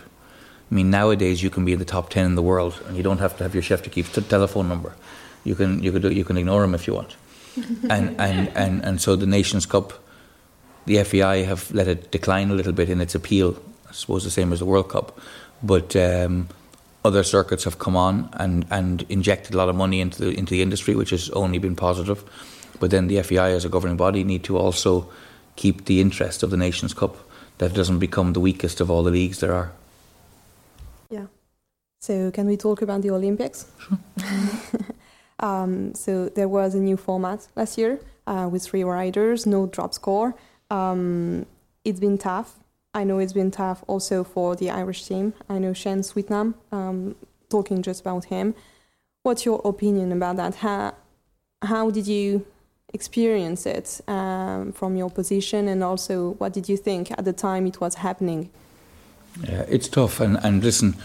I 0.69 0.75
mean, 0.75 0.89
nowadays 0.89 1.41
you 1.41 1.49
can 1.49 1.65
be 1.65 1.73
in 1.73 1.79
the 1.79 1.85
top 1.85 2.09
ten 2.09 2.25
in 2.25 2.35
the 2.35 2.41
world, 2.41 2.81
and 2.87 2.97
you 2.97 3.03
don't 3.03 3.19
have 3.19 3.37
to 3.37 3.43
have 3.43 3.53
your 3.53 3.63
chef 3.63 3.83
d'équipe 3.83 4.11
t- 4.11 4.21
telephone 4.21 4.67
number. 4.67 4.95
You 5.43 5.55
can 5.55 5.81
you 5.81 5.91
could 5.91 6.03
you 6.13 6.25
can 6.25 6.37
ignore 6.37 6.63
him 6.63 6.75
if 6.75 6.87
you 6.87 6.93
want. 6.93 7.15
and, 7.89 8.19
and 8.19 8.49
and 8.55 8.83
and 8.83 9.01
so 9.01 9.15
the 9.15 9.25
Nations 9.25 9.65
Cup, 9.65 9.93
the 10.85 11.03
FEI 11.03 11.43
have 11.43 11.71
let 11.73 11.87
it 11.87 12.11
decline 12.11 12.51
a 12.51 12.53
little 12.53 12.73
bit 12.73 12.89
in 12.89 13.01
its 13.01 13.15
appeal. 13.15 13.57
I 13.89 13.93
suppose 13.93 14.23
the 14.23 14.29
same 14.29 14.51
as 14.51 14.59
the 14.59 14.65
World 14.65 14.89
Cup, 14.89 15.17
but 15.63 15.95
um, 15.95 16.49
other 17.05 17.23
circuits 17.23 17.63
have 17.63 17.79
come 17.79 17.95
on 17.95 18.29
and, 18.33 18.65
and 18.69 19.05
injected 19.07 19.53
a 19.53 19.57
lot 19.57 19.69
of 19.69 19.75
money 19.75 20.01
into 20.01 20.19
the 20.19 20.37
into 20.37 20.51
the 20.51 20.61
industry, 20.61 20.95
which 20.95 21.11
has 21.11 21.29
only 21.29 21.57
been 21.57 21.75
positive. 21.75 22.23
But 22.79 22.91
then 22.91 23.07
the 23.07 23.21
FEI, 23.23 23.53
as 23.53 23.65
a 23.65 23.69
governing 23.69 23.97
body, 23.97 24.23
need 24.23 24.43
to 24.43 24.57
also 24.57 25.09
keep 25.55 25.85
the 25.85 25.99
interest 26.01 26.43
of 26.43 26.51
the 26.51 26.57
Nations 26.57 26.93
Cup 26.93 27.17
that 27.57 27.73
doesn't 27.73 27.99
become 27.99 28.33
the 28.33 28.39
weakest 28.39 28.81
of 28.81 28.91
all 28.91 29.03
the 29.03 29.11
leagues 29.11 29.39
there 29.39 29.53
are. 29.53 29.71
Yeah. 32.01 32.07
So 32.07 32.31
can 32.31 32.47
we 32.47 32.57
talk 32.57 32.81
about 32.81 33.01
the 33.01 33.11
Olympics? 33.11 33.65
Sure. 33.79 33.97
um, 35.39 35.93
so 35.93 36.29
there 36.29 36.47
was 36.47 36.75
a 36.75 36.79
new 36.79 36.97
format 36.97 37.47
last 37.55 37.77
year 37.77 37.99
uh, 38.25 38.47
with 38.51 38.63
three 38.63 38.83
riders, 38.83 39.45
no 39.45 39.67
drop 39.67 39.93
score. 39.93 40.35
Um, 40.69 41.45
it's 41.83 41.99
been 41.99 42.17
tough 42.17 42.59
I 42.97 43.03
know 43.03 43.19
it's 43.19 43.33
been 43.33 43.51
tough 43.51 43.83
also 43.85 44.23
for 44.23 44.55
the 44.55 44.71
Irish 44.71 45.05
team. 45.05 45.33
I 45.47 45.59
know 45.59 45.71
Shane 45.71 46.01
Sweetnam, 46.01 46.55
um, 46.71 47.15
talking 47.47 47.83
just 47.83 48.01
about 48.01 48.25
him. 48.25 48.55
What's 49.21 49.45
your 49.45 49.61
opinion 49.63 50.11
about 50.11 50.37
that? 50.37 50.55
How, 50.55 50.95
how 51.61 51.91
did 51.91 52.07
you 52.07 52.47
experience 52.93 53.67
it 53.67 54.01
um, 54.07 54.71
from 54.71 54.95
your 54.95 55.11
position, 55.11 55.67
and 55.67 55.83
also 55.83 56.31
what 56.39 56.53
did 56.53 56.67
you 56.67 56.75
think 56.75 57.11
at 57.11 57.23
the 57.23 57.33
time 57.33 57.67
it 57.67 57.79
was 57.79 57.95
happening? 57.95 58.49
Yeah, 59.43 59.65
it's 59.69 59.87
tough, 59.87 60.19
and, 60.19 60.39
and 60.43 60.63
listen, 60.63 60.95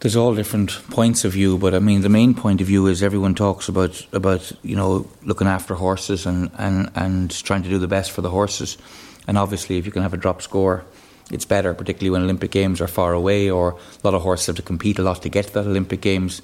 there's 0.00 0.16
all 0.16 0.34
different 0.34 0.70
points 0.90 1.24
of 1.24 1.32
view, 1.32 1.58
but 1.58 1.74
I 1.74 1.80
mean 1.80 2.02
the 2.02 2.08
main 2.08 2.34
point 2.34 2.60
of 2.60 2.66
view 2.66 2.86
is 2.86 3.02
everyone 3.02 3.34
talks 3.34 3.68
about 3.68 4.06
about 4.12 4.52
you 4.62 4.76
know 4.76 5.06
looking 5.24 5.48
after 5.48 5.74
horses 5.74 6.26
and, 6.26 6.50
and, 6.56 6.90
and 6.94 7.30
trying 7.30 7.62
to 7.64 7.68
do 7.68 7.78
the 7.78 7.88
best 7.88 8.12
for 8.12 8.22
the 8.22 8.30
horses. 8.30 8.78
And 9.26 9.36
obviously, 9.36 9.76
if 9.76 9.86
you 9.86 9.92
can 9.92 10.02
have 10.02 10.14
a 10.14 10.16
drop 10.16 10.40
score, 10.40 10.84
it's 11.30 11.44
better, 11.44 11.74
particularly 11.74 12.10
when 12.10 12.22
Olympic 12.22 12.50
Games 12.50 12.80
are 12.80 12.86
far 12.86 13.12
away 13.12 13.50
or 13.50 13.72
a 13.72 13.76
lot 14.04 14.14
of 14.14 14.22
horses 14.22 14.46
have 14.46 14.56
to 14.56 14.62
compete 14.62 14.98
a 14.98 15.02
lot 15.02 15.20
to 15.22 15.28
get 15.28 15.48
to 15.48 15.54
that 15.54 15.66
Olympic 15.66 16.00
Games. 16.00 16.42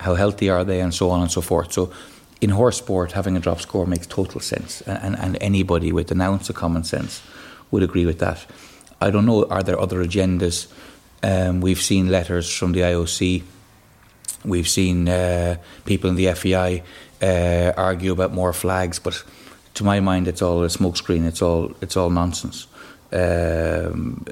How 0.00 0.14
healthy 0.14 0.50
are 0.50 0.64
they, 0.64 0.80
and 0.80 0.92
so 0.92 1.10
on 1.10 1.20
and 1.20 1.30
so 1.30 1.40
forth. 1.40 1.72
So, 1.72 1.92
in 2.40 2.50
horse 2.50 2.78
sport, 2.78 3.12
having 3.12 3.36
a 3.36 3.40
drop 3.40 3.60
score 3.60 3.86
makes 3.86 4.06
total 4.06 4.40
sense, 4.40 4.80
and, 4.82 5.16
and 5.16 5.38
anybody 5.40 5.92
with 5.92 6.10
an 6.10 6.20
ounce 6.20 6.50
of 6.50 6.56
common 6.56 6.82
sense 6.82 7.22
would 7.70 7.82
agree 7.82 8.04
with 8.04 8.18
that. 8.18 8.44
I 9.00 9.10
don't 9.10 9.24
know, 9.24 9.44
are 9.46 9.62
there 9.62 9.78
other 9.78 10.04
agendas? 10.04 10.66
Um, 11.24 11.62
we've 11.62 11.80
seen 11.80 12.10
letters 12.10 12.54
from 12.54 12.72
the 12.72 12.80
IOC, 12.80 13.42
we've 14.44 14.68
seen 14.68 15.08
uh, 15.08 15.56
people 15.86 16.10
in 16.10 16.16
the 16.16 16.30
FEI 16.34 16.82
uh, 17.22 17.72
argue 17.78 18.12
about 18.12 18.34
more 18.34 18.52
flags, 18.52 18.98
but 18.98 19.24
to 19.72 19.84
my 19.84 20.00
mind, 20.00 20.28
it's 20.28 20.42
all 20.42 20.62
a 20.62 20.68
smokescreen. 20.68 21.26
It's 21.26 21.40
all 21.40 21.72
it's 21.80 21.96
all 21.96 22.10
nonsense. 22.10 22.66
um, 23.14 24.24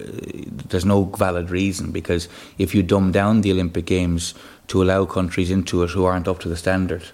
there's 0.68 0.84
no 0.84 1.04
valid 1.04 1.50
reason 1.50 1.92
because 1.92 2.28
if 2.58 2.74
you 2.74 2.82
dumb 2.82 3.12
down 3.12 3.40
the 3.40 3.52
Olympic 3.52 3.86
Games 3.86 4.34
to 4.68 4.82
allow 4.82 5.04
countries 5.04 5.50
into 5.50 5.82
it 5.82 5.90
who 5.90 6.04
aren't 6.04 6.26
up 6.28 6.40
to 6.40 6.48
the 6.48 6.56
standard, 6.56 7.04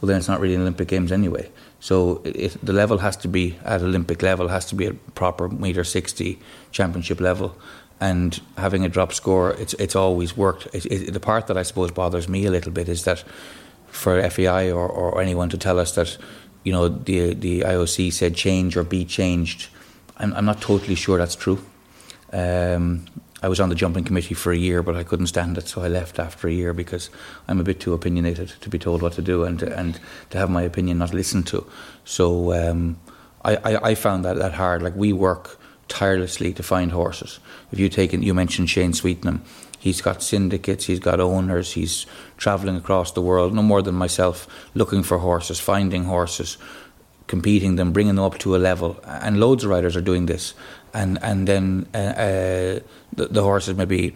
well, 0.00 0.08
then 0.08 0.16
it's 0.16 0.28
not 0.28 0.40
really 0.40 0.54
an 0.54 0.62
Olympic 0.62 0.88
Games 0.88 1.12
anyway. 1.12 1.50
So 1.80 2.22
it, 2.24 2.56
the 2.64 2.72
level 2.72 2.98
has 2.98 3.16
to 3.18 3.28
be 3.28 3.58
at 3.64 3.82
Olympic 3.82 4.22
level, 4.22 4.48
has 4.48 4.66
to 4.66 4.74
be 4.74 4.86
at 4.86 5.14
proper 5.14 5.48
meter 5.48 5.84
60 5.84 6.38
championship 6.72 7.20
level. 7.20 7.54
And 8.00 8.40
having 8.56 8.84
a 8.84 8.88
drop 8.88 9.12
score, 9.12 9.52
it's 9.58 9.74
it's 9.74 9.94
always 9.94 10.36
worked. 10.36 10.74
It, 10.74 10.86
it, 10.86 11.12
the 11.12 11.20
part 11.20 11.46
that 11.48 11.58
I 11.58 11.62
suppose 11.62 11.90
bothers 11.90 12.28
me 12.28 12.46
a 12.46 12.50
little 12.50 12.72
bit 12.72 12.88
is 12.88 13.04
that 13.04 13.24
for 13.88 14.22
FEI 14.30 14.70
or, 14.70 14.88
or 14.88 15.20
anyone 15.20 15.48
to 15.50 15.58
tell 15.58 15.78
us 15.78 15.94
that 15.96 16.16
you 16.64 16.72
know 16.72 16.88
the 16.88 17.34
the 17.34 17.60
IOC 17.60 18.12
said 18.12 18.34
change 18.34 18.76
or 18.76 18.84
be 18.84 19.04
changed, 19.04 19.68
I'm, 20.16 20.32
I'm 20.32 20.46
not 20.46 20.60
totally 20.62 20.94
sure 20.94 21.18
that's 21.18 21.36
true. 21.36 21.58
Um, 22.32 23.04
I 23.42 23.48
was 23.48 23.60
on 23.60 23.70
the 23.70 23.74
jumping 23.74 24.04
committee 24.04 24.34
for 24.34 24.52
a 24.52 24.56
year, 24.56 24.82
but 24.82 24.96
I 24.96 25.02
couldn't 25.02 25.28
stand 25.28 25.56
it, 25.56 25.66
so 25.66 25.82
I 25.82 25.88
left 25.88 26.18
after 26.18 26.46
a 26.46 26.52
year 26.52 26.74
because 26.74 27.10
I'm 27.48 27.58
a 27.58 27.64
bit 27.64 27.80
too 27.80 27.94
opinionated 27.94 28.52
to 28.60 28.68
be 28.68 28.78
told 28.78 29.02
what 29.02 29.14
to 29.14 29.22
do 29.22 29.44
and 29.44 29.62
and 29.62 30.00
to 30.30 30.38
have 30.38 30.50
my 30.50 30.62
opinion 30.62 30.98
not 30.98 31.12
listened 31.14 31.46
to. 31.48 31.66
So 32.04 32.52
um, 32.52 32.98
I, 33.44 33.56
I, 33.56 33.90
I 33.90 33.94
found 33.94 34.24
that 34.24 34.36
that 34.36 34.54
hard. 34.54 34.82
Like 34.82 34.96
we 34.96 35.12
work 35.12 35.59
tirelessly 35.90 36.54
to 36.54 36.62
find 36.62 36.92
horses. 36.92 37.38
If 37.72 37.78
you 37.78 37.90
take 37.90 38.14
you 38.14 38.32
mentioned 38.32 38.70
Shane 38.70 38.92
Sweetnam, 38.92 39.42
he's 39.78 40.00
got 40.00 40.22
syndicates, 40.22 40.86
he's 40.86 41.00
got 41.00 41.20
owners, 41.20 41.72
he's 41.72 42.06
travelling 42.38 42.76
across 42.76 43.12
the 43.12 43.20
world, 43.20 43.52
no 43.52 43.62
more 43.62 43.82
than 43.82 43.94
myself, 43.94 44.46
looking 44.74 45.02
for 45.02 45.18
horses, 45.18 45.60
finding 45.60 46.04
horses, 46.04 46.56
competing 47.26 47.76
them, 47.76 47.92
bringing 47.92 48.14
them 48.14 48.24
up 48.24 48.38
to 48.38 48.56
a 48.56 48.58
level. 48.58 48.98
And 49.04 49.38
loads 49.38 49.64
of 49.64 49.70
riders 49.70 49.96
are 49.96 50.00
doing 50.00 50.26
this 50.26 50.54
and 50.94 51.18
and 51.22 51.46
then 51.46 51.86
uh, 51.94 51.98
uh, 51.98 52.80
the, 53.12 53.28
the, 53.30 53.42
horses 53.42 53.76
maybe 53.76 54.14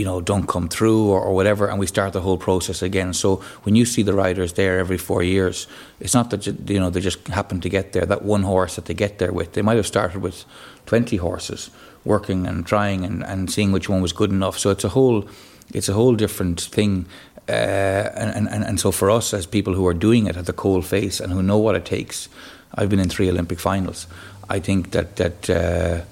you 0.00 0.06
know 0.06 0.20
don't 0.20 0.46
come 0.54 0.68
through 0.68 1.02
or, 1.12 1.20
or, 1.26 1.34
whatever, 1.34 1.68
and 1.70 1.78
we 1.78 1.86
start 1.86 2.12
the 2.12 2.20
whole 2.20 2.38
process 2.38 2.82
again. 2.82 3.12
So 3.12 3.36
when 3.64 3.76
you 3.76 3.84
see 3.84 4.02
the 4.04 4.14
riders 4.24 4.52
there 4.52 4.78
every 4.78 4.98
four 4.98 5.22
years, 5.22 5.66
it's 6.00 6.14
not 6.14 6.30
that 6.30 6.46
you 6.46 6.80
know 6.80 6.90
they 6.90 7.00
just 7.00 7.28
happen 7.28 7.60
to 7.60 7.68
get 7.68 7.92
there. 7.92 8.06
That 8.06 8.22
one 8.22 8.44
horse 8.44 8.74
that 8.76 8.84
they 8.86 8.94
get 8.94 9.18
there 9.18 9.32
with, 9.32 9.52
they 9.52 9.62
might 9.62 9.76
have 9.76 9.86
started 9.86 10.22
with 10.22 10.44
twenty 10.86 11.16
horses 11.16 11.70
working 12.04 12.46
and 12.46 12.66
trying 12.66 13.04
and, 13.04 13.22
and 13.24 13.50
seeing 13.50 13.72
which 13.72 13.88
one 13.88 14.00
was 14.02 14.12
good 14.12 14.30
enough. 14.30 14.58
So 14.58 14.70
it's 14.70 14.84
a 14.84 14.88
whole 14.88 15.28
it's 15.74 15.88
a 15.88 15.92
whole 15.92 16.16
different 16.16 16.60
thing. 16.60 17.06
Uh, 17.48 18.10
and, 18.14 18.48
and, 18.48 18.64
and 18.64 18.80
so 18.80 18.92
for 18.92 19.10
us 19.10 19.34
as 19.34 19.46
people 19.46 19.74
who 19.74 19.86
are 19.86 19.98
doing 19.98 20.26
it 20.28 20.36
at 20.36 20.46
the 20.46 20.52
coal 20.52 20.82
face 20.82 21.20
and 21.20 21.32
who 21.32 21.42
know 21.42 21.58
what 21.58 21.74
it 21.74 21.84
takes, 21.84 22.28
I've 22.74 22.88
been 22.88 23.00
in 23.00 23.08
three 23.08 23.28
Olympic 23.28 23.58
finals. 23.58 24.06
I 24.48 24.60
think 24.60 24.90
that 24.92 25.16
that 25.16 25.50
uh, 25.50 26.04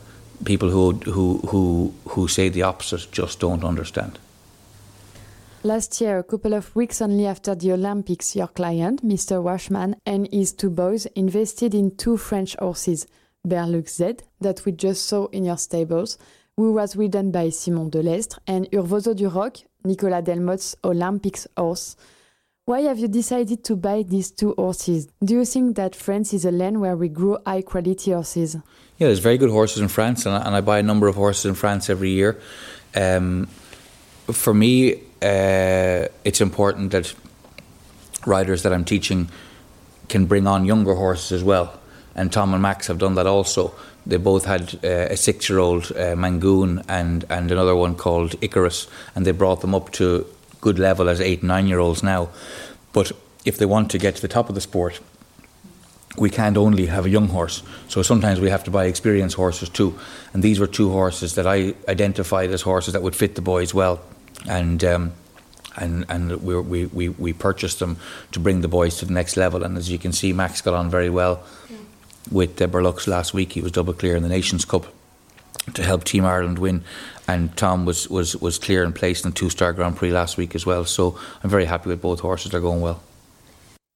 people 0.44 0.70
who 0.70 0.92
who 0.92 1.38
who 1.48 1.92
who 2.08 2.28
say 2.28 2.48
the 2.48 2.62
opposite 2.62 3.08
just 3.12 3.40
don't 3.40 3.64
understand. 3.64 4.18
Last 5.64 6.00
year, 6.00 6.18
a 6.18 6.22
couple 6.22 6.54
of 6.54 6.74
weeks 6.76 7.02
only 7.02 7.26
after 7.26 7.54
the 7.56 7.72
Olympics, 7.72 8.36
your 8.36 8.46
client, 8.46 9.04
Mr. 9.04 9.42
Wachman, 9.42 9.94
and 10.06 10.28
his 10.32 10.52
two 10.52 10.70
boys 10.70 11.06
invested 11.16 11.74
in 11.74 11.96
two 11.96 12.16
French 12.16 12.54
horses, 12.60 13.08
Berlux 13.46 13.96
Z, 13.96 14.18
that 14.40 14.64
we 14.64 14.70
just 14.70 15.06
saw 15.06 15.26
in 15.26 15.44
your 15.44 15.56
stables, 15.56 16.16
who 16.56 16.72
was 16.72 16.94
ridden 16.94 17.32
by 17.32 17.50
Simon 17.50 17.90
Delestre, 17.90 18.38
and 18.46 18.70
Urvoso 18.70 19.16
du 19.16 19.28
Roch, 19.28 19.58
Nicolas 19.84 20.22
Delmotte's 20.22 20.76
Olympics 20.84 21.48
horse. 21.56 21.96
Why 22.68 22.80
have 22.80 22.98
you 22.98 23.08
decided 23.08 23.64
to 23.64 23.76
buy 23.76 24.02
these 24.02 24.30
two 24.30 24.52
horses? 24.58 25.08
Do 25.24 25.32
you 25.32 25.46
think 25.46 25.76
that 25.76 25.96
France 25.96 26.34
is 26.34 26.44
a 26.44 26.50
land 26.50 26.82
where 26.82 26.98
we 26.98 27.08
grow 27.08 27.38
high 27.46 27.62
quality 27.62 28.10
horses? 28.10 28.56
Yeah, 28.98 29.06
there's 29.06 29.20
very 29.20 29.38
good 29.38 29.48
horses 29.48 29.80
in 29.80 29.88
France, 29.88 30.26
and 30.26 30.34
I, 30.34 30.42
and 30.42 30.54
I 30.54 30.60
buy 30.60 30.78
a 30.78 30.82
number 30.82 31.08
of 31.08 31.14
horses 31.14 31.46
in 31.46 31.54
France 31.54 31.88
every 31.88 32.10
year. 32.10 32.38
Um, 32.94 33.48
for 34.30 34.52
me, 34.52 34.96
uh, 35.22 36.08
it's 36.24 36.42
important 36.42 36.90
that 36.90 37.14
riders 38.26 38.64
that 38.64 38.74
I'm 38.74 38.84
teaching 38.84 39.30
can 40.10 40.26
bring 40.26 40.46
on 40.46 40.66
younger 40.66 40.94
horses 40.94 41.32
as 41.32 41.42
well. 41.42 41.72
And 42.14 42.30
Tom 42.30 42.52
and 42.52 42.60
Max 42.60 42.88
have 42.88 42.98
done 42.98 43.14
that 43.14 43.26
also. 43.26 43.72
They 44.04 44.18
both 44.18 44.44
had 44.44 44.78
uh, 44.84 45.08
a 45.08 45.16
six 45.16 45.48
year 45.48 45.58
old 45.58 45.90
uh, 45.96 46.16
Mangoon 46.16 46.82
and, 46.86 47.24
and 47.30 47.50
another 47.50 47.74
one 47.74 47.94
called 47.94 48.34
Icarus, 48.42 48.88
and 49.14 49.24
they 49.24 49.32
brought 49.32 49.62
them 49.62 49.74
up 49.74 49.90
to 49.92 50.26
good 50.60 50.78
level 50.78 51.08
as 51.08 51.20
eight, 51.20 51.42
nine 51.42 51.66
year 51.66 51.78
olds 51.78 52.02
now. 52.02 52.28
But 52.92 53.12
if 53.44 53.58
they 53.58 53.66
want 53.66 53.90
to 53.90 53.98
get 53.98 54.16
to 54.16 54.22
the 54.22 54.28
top 54.28 54.48
of 54.48 54.54
the 54.54 54.60
sport, 54.60 55.00
we 56.16 56.30
can't 56.30 56.56
only 56.56 56.86
have 56.86 57.06
a 57.06 57.10
young 57.10 57.28
horse. 57.28 57.62
So 57.88 58.02
sometimes 58.02 58.40
we 58.40 58.50
have 58.50 58.64
to 58.64 58.70
buy 58.70 58.86
experienced 58.86 59.36
horses 59.36 59.68
too. 59.68 59.98
And 60.32 60.42
these 60.42 60.58
were 60.58 60.66
two 60.66 60.90
horses 60.90 61.34
that 61.34 61.46
I 61.46 61.74
identified 61.88 62.50
as 62.50 62.62
horses 62.62 62.92
that 62.94 63.02
would 63.02 63.14
fit 63.14 63.34
the 63.34 63.42
boys 63.42 63.72
well. 63.72 64.00
And 64.48 64.82
um, 64.84 65.12
and 65.76 66.04
and 66.08 66.42
we, 66.42 66.60
we, 66.60 66.86
we, 66.86 67.08
we 67.08 67.32
purchased 67.32 67.78
them 67.78 67.98
to 68.32 68.40
bring 68.40 68.62
the 68.62 68.68
boys 68.68 68.98
to 68.98 69.04
the 69.04 69.12
next 69.12 69.36
level. 69.36 69.62
And 69.62 69.76
as 69.78 69.90
you 69.90 69.98
can 69.98 70.12
see, 70.12 70.32
Max 70.32 70.60
got 70.60 70.74
on 70.74 70.90
very 70.90 71.10
well 71.10 71.42
with 72.30 72.60
uh, 72.60 72.66
Berlux 72.66 73.06
last 73.06 73.32
week. 73.32 73.52
He 73.52 73.60
was 73.60 73.72
double 73.72 73.92
clear 73.92 74.16
in 74.16 74.22
the 74.22 74.28
Nations 74.28 74.64
Cup 74.64 74.86
to 75.74 75.82
help 75.82 76.04
Team 76.04 76.24
Ireland 76.24 76.58
win. 76.58 76.84
And 77.26 77.54
Tom 77.56 77.84
was, 77.84 78.08
was, 78.08 78.36
was 78.36 78.58
clear 78.58 78.84
and 78.84 78.94
placed 78.94 79.24
in 79.24 79.32
two 79.32 79.50
star 79.50 79.72
Grand 79.72 79.96
Prix 79.96 80.10
last 80.10 80.36
week 80.36 80.54
as 80.54 80.64
well. 80.64 80.84
So 80.84 81.18
I'm 81.42 81.50
very 81.50 81.66
happy 81.66 81.88
with 81.88 82.00
both 82.00 82.20
horses. 82.20 82.52
They're 82.52 82.60
going 82.60 82.80
well. 82.80 83.02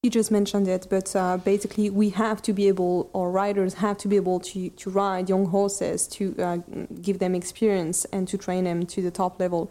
You 0.02 0.10
just 0.10 0.32
mentioned 0.32 0.66
it, 0.66 0.88
but 0.90 1.14
uh, 1.14 1.36
basically, 1.36 1.88
we 1.88 2.10
have 2.10 2.42
to 2.42 2.52
be 2.52 2.66
able, 2.66 3.08
or 3.12 3.30
riders 3.30 3.74
have 3.74 3.98
to 3.98 4.08
be 4.08 4.16
able 4.16 4.40
to, 4.40 4.68
to 4.70 4.90
ride 4.90 5.28
young 5.28 5.46
horses, 5.46 6.08
to 6.08 6.34
uh, 6.40 6.56
give 7.00 7.20
them 7.20 7.36
experience, 7.36 8.04
and 8.06 8.26
to 8.26 8.36
train 8.36 8.64
them 8.64 8.84
to 8.86 9.00
the 9.00 9.12
top 9.12 9.38
level. 9.38 9.70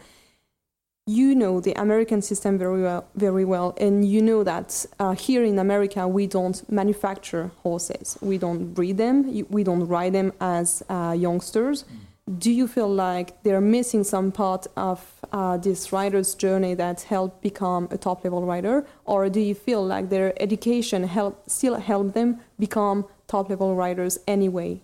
You 1.07 1.33
know 1.33 1.59
the 1.59 1.73
American 1.81 2.21
system 2.21 2.59
very 2.59 2.83
well, 2.83 3.07
very 3.15 3.43
well, 3.43 3.73
and 3.77 4.07
you 4.07 4.21
know 4.21 4.43
that 4.43 4.85
uh, 4.99 5.13
here 5.13 5.43
in 5.43 5.57
America 5.57 6.07
we 6.07 6.27
don't 6.27 6.61
manufacture 6.71 7.49
horses, 7.63 8.19
we 8.21 8.37
don't 8.37 8.75
breed 8.75 8.97
them, 8.97 9.45
we 9.49 9.63
don't 9.63 9.87
ride 9.87 10.13
them 10.13 10.31
as 10.39 10.83
uh, 10.89 11.15
youngsters. 11.17 11.83
Mm. 11.83 12.37
Do 12.37 12.51
you 12.51 12.67
feel 12.67 12.87
like 12.87 13.41
they're 13.41 13.59
missing 13.59 14.03
some 14.03 14.31
part 14.31 14.67
of 14.77 15.03
uh, 15.33 15.57
this 15.57 15.91
rider's 15.91 16.35
journey 16.35 16.75
that 16.75 17.01
helped 17.01 17.41
become 17.41 17.87
a 17.89 17.97
top 17.97 18.23
level 18.23 18.45
rider? 18.45 18.85
Or 19.05 19.27
do 19.27 19.39
you 19.39 19.55
feel 19.55 19.83
like 19.83 20.09
their 20.09 20.39
education 20.39 21.03
help 21.05 21.49
still 21.49 21.77
help 21.79 22.13
them 22.13 22.41
become 22.59 23.05
top 23.27 23.49
level 23.49 23.75
riders 23.75 24.19
anyway? 24.27 24.81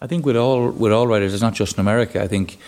I 0.00 0.06
think 0.06 0.24
with 0.24 0.36
all 0.36 0.70
with 0.70 0.92
all 0.92 1.08
riders 1.08 1.34
it's 1.34 1.42
not 1.42 1.54
just 1.54 1.76
in 1.76 1.80
america. 1.80 2.22
I 2.22 2.28
think 2.28 2.58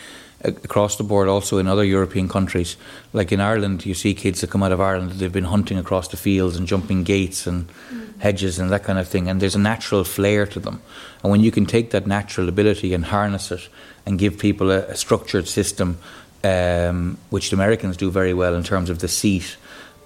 across 0.44 0.96
the 0.96 1.03
board 1.03 1.29
also 1.29 1.59
in 1.59 1.66
other 1.66 1.85
European 1.85 2.29
countries. 2.29 2.77
Like 3.12 3.33
in 3.33 3.40
Ireland, 3.40 3.85
you 3.85 3.94
see 3.94 4.14
kids 4.14 4.40
that 4.40 4.51
come 4.51 4.62
out 4.62 4.72
of 4.72 4.81
Ireland, 4.81 5.12
they've 5.12 5.33
been 5.33 5.44
hunting 5.44 5.79
across 5.79 6.09
the 6.09 6.16
fields 6.16 6.57
and 6.57 6.66
jumping 6.66 7.03
gates 7.03 7.46
and 7.46 7.68
mm. 7.68 8.20
hedges 8.20 8.59
and 8.59 8.70
that 8.70 8.85
kind 8.85 8.98
of 8.98 9.09
thing, 9.09 9.29
and 9.29 9.40
there's 9.40 9.57
a 9.57 9.61
natural 9.61 10.05
flair 10.05 10.46
to 10.46 10.61
them. 10.61 10.81
And 11.22 11.33
when 11.33 11.40
you 11.40 11.51
can 11.51 11.66
take 11.66 11.90
that 11.90 12.07
natural 12.07 12.48
ability 12.48 12.94
and 12.94 13.05
harness 13.05 13.51
it 13.51 13.68
and 14.07 14.18
give 14.18 14.38
people 14.38 14.70
a, 14.70 14.81
a 14.87 14.96
structured 14.96 15.48
system, 15.48 15.98
um, 16.44 17.18
which 17.31 17.51
the 17.51 17.57
Americans 17.57 17.96
do 17.96 18.11
very 18.11 18.33
well 18.33 18.55
in 18.55 18.62
terms 18.62 18.90
of 18.90 19.01
the 19.01 19.09
seat 19.09 19.57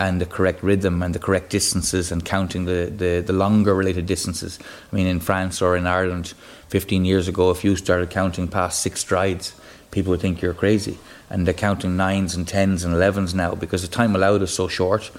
and 0.00 0.20
the 0.20 0.26
correct 0.26 0.62
rhythm 0.62 1.02
and 1.02 1.14
the 1.14 1.18
correct 1.18 1.50
distances 1.50 2.10
and 2.10 2.24
counting 2.24 2.64
the, 2.64 2.92
the, 2.96 3.22
the 3.24 3.32
longer 3.32 3.74
related 3.74 4.06
distances. 4.06 4.58
I 4.90 4.96
mean, 4.96 5.06
in 5.06 5.20
France 5.20 5.62
or 5.62 5.76
in 5.76 5.86
Ireland 5.86 6.32
15 6.68 7.04
years 7.04 7.28
ago, 7.28 7.50
if 7.50 7.62
you 7.62 7.76
started 7.76 8.10
counting 8.10 8.48
past 8.48 8.80
six 8.80 9.00
strides, 9.00 9.54
people 9.92 10.10
would 10.10 10.20
think 10.20 10.42
you're 10.42 10.54
crazy. 10.54 10.98
And 11.30 11.46
they're 11.46 11.54
counting 11.54 11.96
nines 11.96 12.34
and 12.34 12.48
tens 12.48 12.82
and 12.82 12.92
elevens 12.92 13.34
now 13.34 13.54
because 13.54 13.82
the 13.82 13.88
time 13.88 14.16
allowed 14.16 14.42
is 14.42 14.52
so 14.52 14.66
short. 14.66 15.12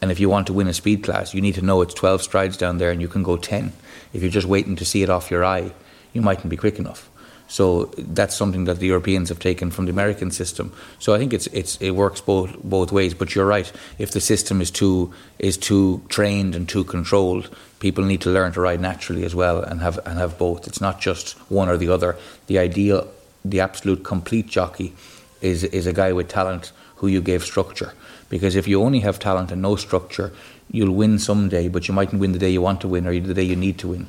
And 0.00 0.10
if 0.10 0.18
you 0.18 0.30
want 0.30 0.46
to 0.46 0.54
win 0.54 0.66
a 0.68 0.72
speed 0.72 1.04
class, 1.04 1.34
you 1.34 1.42
need 1.42 1.56
to 1.56 1.62
know 1.62 1.82
it's 1.82 1.94
12 1.94 2.22
strides 2.22 2.56
down 2.56 2.78
there 2.78 2.90
and 2.90 3.00
you 3.00 3.08
can 3.08 3.22
go 3.22 3.36
10. 3.36 3.72
If 4.14 4.22
you're 4.22 4.30
just 4.30 4.46
waiting 4.46 4.76
to 4.76 4.84
see 4.84 5.02
it 5.02 5.10
off 5.10 5.30
your 5.30 5.44
eye, 5.44 5.72
you 6.12 6.22
mightn't 6.22 6.48
be 6.48 6.56
quick 6.56 6.78
enough. 6.78 7.08
So 7.52 7.92
that's 7.98 8.34
something 8.34 8.64
that 8.64 8.78
the 8.78 8.86
Europeans 8.86 9.28
have 9.28 9.38
taken 9.38 9.70
from 9.70 9.84
the 9.84 9.92
American 9.92 10.30
system. 10.30 10.72
So 10.98 11.12
I 11.12 11.18
think 11.18 11.34
it's 11.34 11.48
it's 11.48 11.76
it 11.82 11.90
works 11.90 12.22
both 12.22 12.56
both 12.62 12.92
ways. 12.92 13.12
But 13.12 13.34
you're 13.34 13.44
right. 13.44 13.70
If 13.98 14.12
the 14.12 14.20
system 14.20 14.62
is 14.62 14.70
too 14.70 15.12
is 15.38 15.58
too 15.58 16.02
trained 16.08 16.54
and 16.54 16.66
too 16.66 16.82
controlled, 16.82 17.54
people 17.78 18.04
need 18.04 18.22
to 18.22 18.30
learn 18.30 18.52
to 18.52 18.62
ride 18.62 18.80
naturally 18.80 19.24
as 19.24 19.34
well 19.34 19.62
and 19.62 19.82
have 19.82 19.98
and 20.06 20.18
have 20.18 20.38
both. 20.38 20.66
It's 20.66 20.80
not 20.80 20.98
just 20.98 21.36
one 21.50 21.68
or 21.68 21.76
the 21.76 21.90
other. 21.90 22.16
The 22.46 22.58
ideal 22.58 23.06
the 23.44 23.60
absolute 23.60 24.04
complete 24.04 24.46
jockey 24.46 24.94
is 25.40 25.64
is 25.64 25.86
a 25.86 25.92
guy 25.92 26.12
with 26.12 26.28
talent 26.28 26.72
who 26.96 27.08
you 27.08 27.20
gave 27.20 27.42
structure. 27.42 27.92
Because 28.28 28.56
if 28.56 28.66
you 28.66 28.80
only 28.82 29.00
have 29.00 29.18
talent 29.18 29.50
and 29.50 29.60
no 29.60 29.76
structure, 29.76 30.32
you'll 30.70 30.94
win 30.94 31.18
someday, 31.18 31.68
but 31.68 31.86
you 31.86 31.94
mightn't 31.94 32.20
win 32.20 32.32
the 32.32 32.38
day 32.38 32.50
you 32.50 32.62
want 32.62 32.80
to 32.80 32.88
win 32.88 33.06
or 33.06 33.18
the 33.18 33.34
day 33.34 33.42
you 33.42 33.56
need 33.56 33.78
to 33.78 33.88
win. 33.88 34.06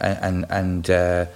And 0.00 0.46
and, 0.50 0.90
uh, 0.90 1.26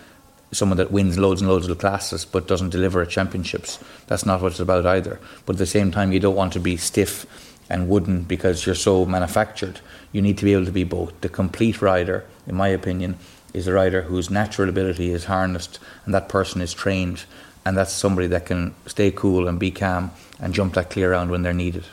someone 0.53 0.79
that 0.79 0.91
wins 0.91 1.19
loads 1.19 1.41
and 1.43 1.51
loads 1.51 1.69
of 1.69 1.79
classes 1.79 2.25
but 2.25 2.49
doesn't 2.49 2.71
deliver 2.71 3.03
at 3.03 3.11
championships, 3.11 3.79
that's 4.07 4.25
not 4.25 4.41
what 4.41 4.53
it's 4.53 4.61
about 4.61 4.87
either. 4.87 5.21
But 5.45 5.57
at 5.57 5.59
the 5.59 5.67
same 5.67 5.91
time, 5.91 6.13
you 6.13 6.21
don't 6.21 6.37
want 6.37 6.53
to 6.55 6.61
be 6.61 6.77
stiff 6.77 7.27
and 7.69 7.89
wooden 7.89 8.23
because 8.23 8.65
you're 8.65 8.75
so 8.75 9.05
manufactured. 9.05 9.81
You 10.13 10.23
need 10.23 10.39
to 10.39 10.45
be 10.45 10.55
able 10.55 10.65
to 10.65 10.73
be 10.73 10.85
both. 10.85 11.21
The 11.21 11.29
complete 11.29 11.83
rider, 11.83 12.25
in 12.47 12.55
my 12.55 12.69
opinion, 12.69 13.19
is 13.55 13.67
a 13.67 13.73
rider 13.73 14.03
whose 14.03 14.31
natural 14.31 14.69
ability 14.69 15.11
is 15.11 15.25
harnessed 15.25 15.79
and 16.05 16.15
that 16.15 16.29
person 16.29 16.61
is 16.61 16.73
trained 16.73 17.25
and 17.65 17.77
that's 17.77 17.93
somebody 17.93 18.27
that 18.29 18.47
can 18.47 18.75
stay 18.87 19.11
cool 19.11 19.47
and 19.47 19.59
be 19.59 19.71
calm 19.71 20.11
and 20.41 20.55
jump 20.55 20.75
that 20.75 20.89
clear 20.89 21.11
round 21.11 21.31
when 21.31 21.43
they're 21.43 21.53
needed. 21.53 21.85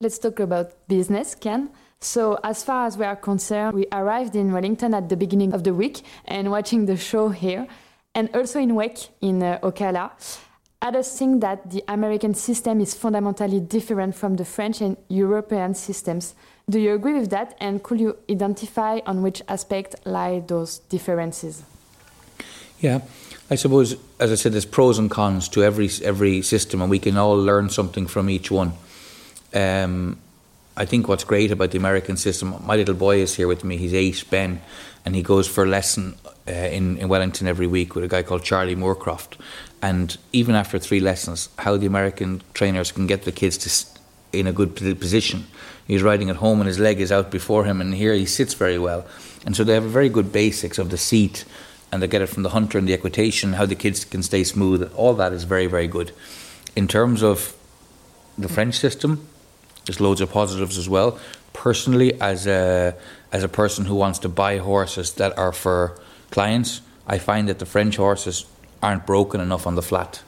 Let's 0.00 0.18
talk 0.18 0.40
about 0.40 0.72
business, 0.88 1.34
Ken. 1.34 1.70
So, 2.00 2.38
as 2.44 2.62
far 2.62 2.86
as 2.86 2.98
we 2.98 3.06
are 3.06 3.16
concerned, 3.16 3.74
we 3.74 3.86
arrived 3.90 4.36
in 4.36 4.52
Wellington 4.52 4.92
at 4.92 5.08
the 5.08 5.16
beginning 5.16 5.54
of 5.54 5.64
the 5.64 5.72
week 5.72 6.02
and 6.26 6.50
watching 6.50 6.84
the 6.84 6.98
show 6.98 7.30
here, 7.30 7.66
and 8.14 8.28
also 8.36 8.60
in 8.60 8.72
WEC 8.72 9.08
in 9.22 9.42
uh, 9.42 9.58
Ocala. 9.62 10.10
Others 10.82 11.18
think 11.18 11.40
that 11.40 11.70
the 11.70 11.82
American 11.88 12.34
system 12.34 12.82
is 12.82 12.92
fundamentally 12.92 13.60
different 13.60 14.14
from 14.14 14.36
the 14.36 14.44
French 14.44 14.82
and 14.82 14.98
European 15.08 15.72
systems. 15.74 16.34
Do 16.68 16.80
you 16.80 16.94
agree 16.94 17.14
with 17.14 17.30
that? 17.30 17.56
And 17.60 17.80
could 17.80 18.00
you 18.00 18.16
identify 18.28 18.98
on 19.06 19.22
which 19.22 19.40
aspect 19.46 19.94
lie 20.04 20.42
those 20.44 20.78
differences? 20.78 21.62
Yeah, 22.80 23.02
I 23.48 23.54
suppose, 23.54 23.96
as 24.18 24.32
I 24.32 24.34
said, 24.34 24.52
there's 24.52 24.66
pros 24.66 24.98
and 24.98 25.08
cons 25.08 25.48
to 25.50 25.62
every 25.62 25.88
every 26.02 26.42
system, 26.42 26.82
and 26.82 26.90
we 26.90 26.98
can 26.98 27.16
all 27.16 27.36
learn 27.36 27.70
something 27.70 28.08
from 28.08 28.28
each 28.28 28.50
one. 28.50 28.72
Um, 29.54 30.18
I 30.76 30.86
think 30.86 31.06
what's 31.06 31.22
great 31.22 31.52
about 31.52 31.70
the 31.70 31.78
American 31.78 32.16
system, 32.16 32.56
my 32.66 32.74
little 32.74 32.96
boy 32.96 33.18
is 33.18 33.36
here 33.36 33.46
with 33.46 33.62
me. 33.62 33.76
He's 33.76 33.94
eight, 33.94 34.24
Ben, 34.28 34.60
and 35.04 35.14
he 35.14 35.22
goes 35.22 35.46
for 35.46 35.62
a 35.62 35.68
lesson 35.68 36.16
uh, 36.48 36.50
in, 36.50 36.96
in 36.98 37.08
Wellington 37.08 37.46
every 37.46 37.68
week 37.68 37.94
with 37.94 38.02
a 38.02 38.08
guy 38.08 38.24
called 38.24 38.42
Charlie 38.42 38.74
Moorcroft. 38.74 39.38
And 39.80 40.18
even 40.32 40.56
after 40.56 40.80
three 40.80 41.00
lessons, 41.00 41.48
how 41.58 41.76
the 41.76 41.86
American 41.86 42.42
trainers 42.54 42.90
can 42.90 43.06
get 43.06 43.22
the 43.22 43.30
kids 43.30 43.56
to 43.58 43.70
in 44.32 44.46
a 44.46 44.52
good 44.52 44.74
position. 44.76 45.46
He's 45.86 46.02
riding 46.02 46.30
at 46.30 46.36
home 46.36 46.60
and 46.60 46.66
his 46.66 46.78
leg 46.78 47.00
is 47.00 47.12
out 47.12 47.30
before 47.30 47.64
him, 47.64 47.80
and 47.80 47.94
here 47.94 48.14
he 48.14 48.26
sits 48.26 48.54
very 48.54 48.78
well. 48.78 49.06
And 49.44 49.54
so 49.54 49.62
they 49.62 49.74
have 49.74 49.84
a 49.84 49.88
very 49.88 50.08
good 50.08 50.32
basics 50.32 50.78
of 50.78 50.90
the 50.90 50.98
seat, 50.98 51.44
and 51.92 52.02
they 52.02 52.08
get 52.08 52.22
it 52.22 52.28
from 52.28 52.42
the 52.42 52.50
hunter 52.50 52.78
and 52.78 52.88
the 52.88 52.92
equitation, 52.92 53.52
how 53.52 53.66
the 53.66 53.76
kids 53.76 54.04
can 54.04 54.22
stay 54.22 54.42
smooth. 54.42 54.92
All 54.94 55.14
that 55.14 55.32
is 55.32 55.44
very, 55.44 55.66
very 55.66 55.86
good. 55.86 56.12
In 56.74 56.88
terms 56.88 57.22
of 57.22 57.56
the 58.36 58.48
French 58.48 58.74
system, 58.74 59.26
there's 59.86 60.00
loads 60.00 60.20
of 60.20 60.30
positives 60.30 60.76
as 60.76 60.88
well. 60.88 61.18
Personally, 61.52 62.20
as 62.20 62.46
a 62.46 62.94
as 63.32 63.42
a 63.42 63.48
person 63.48 63.84
who 63.84 63.94
wants 63.94 64.18
to 64.20 64.28
buy 64.28 64.58
horses 64.58 65.12
that 65.12 65.36
are 65.38 65.52
for 65.52 65.98
clients, 66.30 66.80
I 67.06 67.18
find 67.18 67.48
that 67.48 67.58
the 67.58 67.66
French 67.66 67.96
horses 67.96 68.46
aren't 68.82 69.06
broken 69.06 69.40
enough 69.40 69.66
on 69.66 69.74
the 69.74 69.82
flat, 69.82 70.22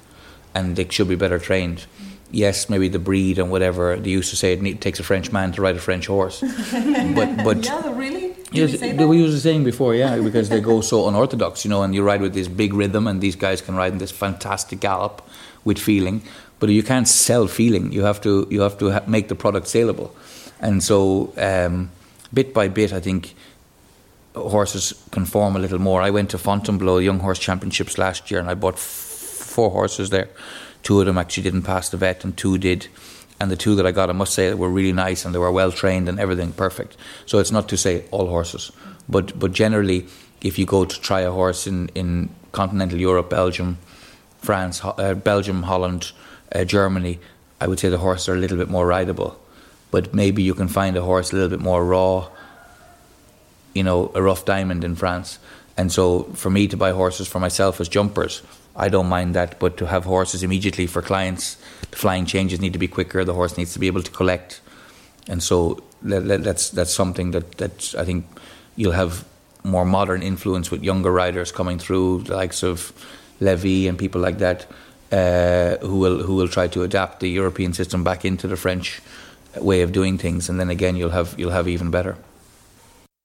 and 0.54 0.76
they 0.76 0.86
should 0.88 1.08
be 1.08 1.16
better 1.16 1.38
trained. 1.38 1.86
Yes, 2.30 2.68
maybe 2.68 2.88
the 2.88 2.98
breed 2.98 3.38
and 3.38 3.50
whatever 3.50 3.96
they 3.96 4.10
used 4.10 4.30
to 4.30 4.36
say 4.36 4.52
it 4.52 4.80
takes 4.80 5.00
a 5.00 5.02
French 5.02 5.32
man 5.32 5.52
to 5.52 5.62
ride 5.62 5.76
a 5.76 5.80
French 5.80 6.06
horse, 6.06 6.40
but 7.14 7.44
but 7.44 7.64
yeah, 7.64 7.98
really. 7.98 8.34
Yes, 8.50 8.80
they 8.80 8.92
were 8.94 9.30
saying 9.36 9.64
before, 9.64 9.94
yeah, 9.94 10.18
because 10.18 10.48
they 10.48 10.60
go 10.60 10.80
so 10.80 11.06
unorthodox, 11.08 11.64
you 11.64 11.70
know, 11.70 11.82
and 11.82 11.94
you 11.94 12.02
ride 12.02 12.22
with 12.22 12.32
this 12.32 12.48
big 12.48 12.72
rhythm, 12.72 13.06
and 13.06 13.20
these 13.20 13.36
guys 13.36 13.60
can 13.60 13.76
ride 13.76 13.92
in 13.92 13.98
this 13.98 14.10
fantastic 14.10 14.80
gallop 14.80 15.22
with 15.64 15.78
feeling 15.78 16.22
but 16.58 16.68
you 16.70 16.82
can't 16.82 17.08
sell 17.08 17.46
feeling. 17.46 17.92
You 17.92 18.04
have 18.04 18.20
to 18.22 18.46
you 18.50 18.60
have 18.62 18.78
to 18.78 18.90
ha- 18.90 19.04
make 19.06 19.28
the 19.28 19.34
product 19.34 19.68
saleable, 19.68 20.14
and 20.60 20.82
so 20.82 21.32
um, 21.36 21.90
bit 22.32 22.52
by 22.52 22.68
bit, 22.68 22.92
I 22.92 23.00
think 23.00 23.34
horses 24.34 24.92
conform 25.10 25.56
a 25.56 25.58
little 25.58 25.78
more. 25.78 26.02
I 26.02 26.10
went 26.10 26.30
to 26.30 26.38
Fontainebleau 26.38 26.98
Young 26.98 27.20
Horse 27.20 27.38
Championships 27.38 27.98
last 27.98 28.30
year, 28.30 28.40
and 28.40 28.48
I 28.48 28.54
bought 28.54 28.74
f- 28.74 28.80
four 28.80 29.70
horses 29.70 30.10
there. 30.10 30.28
Two 30.88 31.00
of 31.00 31.06
them 31.06 31.18
actually 31.18 31.42
didn't 31.42 31.64
pass 31.64 31.90
the 31.90 31.98
vet, 31.98 32.24
and 32.24 32.34
two 32.34 32.56
did. 32.56 32.88
And 33.38 33.50
the 33.50 33.56
two 33.56 33.74
that 33.74 33.84
I 33.84 33.92
got, 33.92 34.08
I 34.08 34.14
must 34.14 34.32
say, 34.32 34.54
were 34.54 34.70
really 34.70 34.94
nice, 34.94 35.26
and 35.26 35.34
they 35.34 35.38
were 35.38 35.52
well 35.52 35.70
trained 35.70 36.08
and 36.08 36.18
everything 36.18 36.52
perfect. 36.52 36.96
So 37.26 37.40
it's 37.40 37.52
not 37.52 37.68
to 37.68 37.76
say 37.76 38.04
all 38.10 38.28
horses, 38.28 38.72
but 39.06 39.38
but 39.38 39.52
generally, 39.52 40.06
if 40.40 40.58
you 40.58 40.64
go 40.64 40.86
to 40.86 41.00
try 41.02 41.20
a 41.20 41.30
horse 41.30 41.66
in 41.66 41.90
in 41.94 42.30
continental 42.52 42.98
Europe, 42.98 43.28
Belgium, 43.28 43.76
France, 44.38 44.80
uh, 44.82 45.12
Belgium, 45.12 45.64
Holland 45.64 46.12
uh, 46.54 46.64
Germany, 46.64 47.18
I 47.60 47.66
would 47.66 47.78
say 47.78 47.90
the 47.90 47.98
horses 47.98 48.30
are 48.30 48.36
a 48.36 48.40
little 48.40 48.56
bit 48.56 48.70
more 48.70 48.86
rideable. 48.86 49.36
But 49.90 50.14
maybe 50.14 50.42
you 50.42 50.54
can 50.54 50.68
find 50.68 50.96
a 50.96 51.02
horse 51.02 51.32
a 51.32 51.36
little 51.36 51.50
bit 51.50 51.60
more 51.60 51.84
raw, 51.84 52.28
you 53.74 53.82
know, 53.82 54.10
a 54.14 54.22
rough 54.22 54.46
diamond 54.46 54.84
in 54.84 54.96
France. 54.96 55.38
And 55.76 55.92
so 55.92 56.22
for 56.32 56.50
me 56.50 56.66
to 56.66 56.76
buy 56.78 56.92
horses 56.92 57.28
for 57.28 57.40
myself 57.40 57.78
as 57.78 57.90
jumpers, 57.90 58.42
I 58.78 58.88
don't 58.88 59.08
mind 59.08 59.34
that. 59.34 59.58
But 59.58 59.76
to 59.78 59.86
have 59.86 60.04
horses 60.04 60.42
immediately 60.42 60.86
for 60.86 61.02
clients, 61.02 61.56
the 61.90 61.96
flying 61.96 62.24
changes 62.24 62.60
need 62.60 62.72
to 62.72 62.78
be 62.78 62.88
quicker. 62.88 63.24
The 63.24 63.34
horse 63.34 63.58
needs 63.58 63.72
to 63.74 63.78
be 63.78 63.86
able 63.88 64.02
to 64.02 64.10
collect. 64.10 64.60
And 65.28 65.42
so 65.42 65.82
that's 66.00 66.70
that's 66.70 66.94
something 66.94 67.32
that, 67.32 67.58
that 67.58 67.94
I 67.98 68.04
think 68.04 68.24
you'll 68.76 68.92
have 68.92 69.24
more 69.64 69.84
modern 69.84 70.22
influence 70.22 70.70
with 70.70 70.82
younger 70.82 71.12
riders 71.12 71.52
coming 71.52 71.78
through, 71.78 72.22
the 72.22 72.36
likes 72.36 72.62
of 72.62 72.92
Levy 73.40 73.88
and 73.88 73.98
people 73.98 74.20
like 74.20 74.38
that 74.38 74.66
uh, 75.12 75.76
who 75.78 75.98
will 75.98 76.22
who 76.22 76.34
will 76.34 76.48
try 76.48 76.68
to 76.68 76.82
adapt 76.82 77.20
the 77.20 77.28
European 77.28 77.72
system 77.72 78.04
back 78.04 78.24
into 78.24 78.46
the 78.46 78.56
French 78.56 79.00
way 79.56 79.82
of 79.82 79.92
doing 79.92 80.18
things, 80.18 80.48
and 80.48 80.60
then 80.60 80.70
again 80.70 80.96
you'll 80.96 81.10
have 81.10 81.34
you'll 81.38 81.50
have 81.50 81.68
even 81.68 81.90
better. 81.90 82.16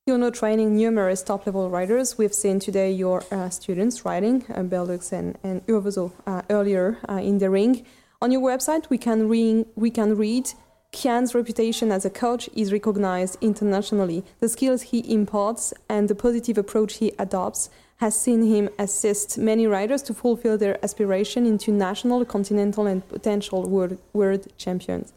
You're 0.06 0.30
training 0.30 0.76
numerous 0.76 1.22
top 1.22 1.46
level 1.46 1.70
riders. 1.70 2.18
We've 2.18 2.34
seen 2.34 2.60
today 2.60 2.92
your 2.92 3.24
uh, 3.30 3.48
students 3.48 4.04
riding, 4.04 4.44
uh, 4.50 4.60
Berlux 4.60 5.12
and, 5.12 5.38
and 5.42 5.66
Urvoso, 5.66 6.12
uh, 6.26 6.42
earlier 6.50 6.98
uh, 7.08 7.14
in 7.14 7.38
the 7.38 7.48
ring. 7.48 7.86
On 8.20 8.30
your 8.30 8.42
website, 8.42 8.90
we 8.90 8.98
can, 8.98 9.30
re- 9.30 9.64
we 9.76 9.90
can 9.90 10.14
read 10.14 10.50
Cian's 10.92 11.34
reputation 11.34 11.90
as 11.90 12.04
a 12.04 12.10
coach 12.10 12.50
is 12.54 12.70
recognized 12.70 13.38
internationally. 13.40 14.24
The 14.40 14.50
skills 14.50 14.82
he 14.82 15.10
imparts 15.10 15.72
and 15.88 16.06
the 16.06 16.14
positive 16.14 16.58
approach 16.58 16.98
he 16.98 17.12
adopts 17.18 17.70
has 17.96 18.20
seen 18.20 18.42
him 18.42 18.68
assist 18.78 19.38
many 19.38 19.66
riders 19.66 20.02
to 20.02 20.12
fulfill 20.12 20.58
their 20.58 20.76
aspiration 20.84 21.46
into 21.46 21.72
national, 21.72 22.26
continental, 22.26 22.86
and 22.86 23.08
potential 23.08 23.66
world, 23.66 23.96
world 24.12 24.48
champions. 24.58 25.14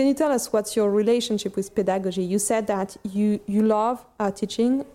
Can 0.00 0.06
you 0.06 0.14
tell 0.14 0.32
us 0.32 0.50
what's 0.50 0.76
your 0.76 0.90
relationship 0.90 1.56
with 1.56 1.74
pedagogy? 1.74 2.24
You 2.24 2.38
said 2.38 2.66
that 2.68 2.96
you, 3.12 3.38
you 3.46 3.60
love 3.60 4.02
uh, 4.18 4.30
teaching. 4.30 4.86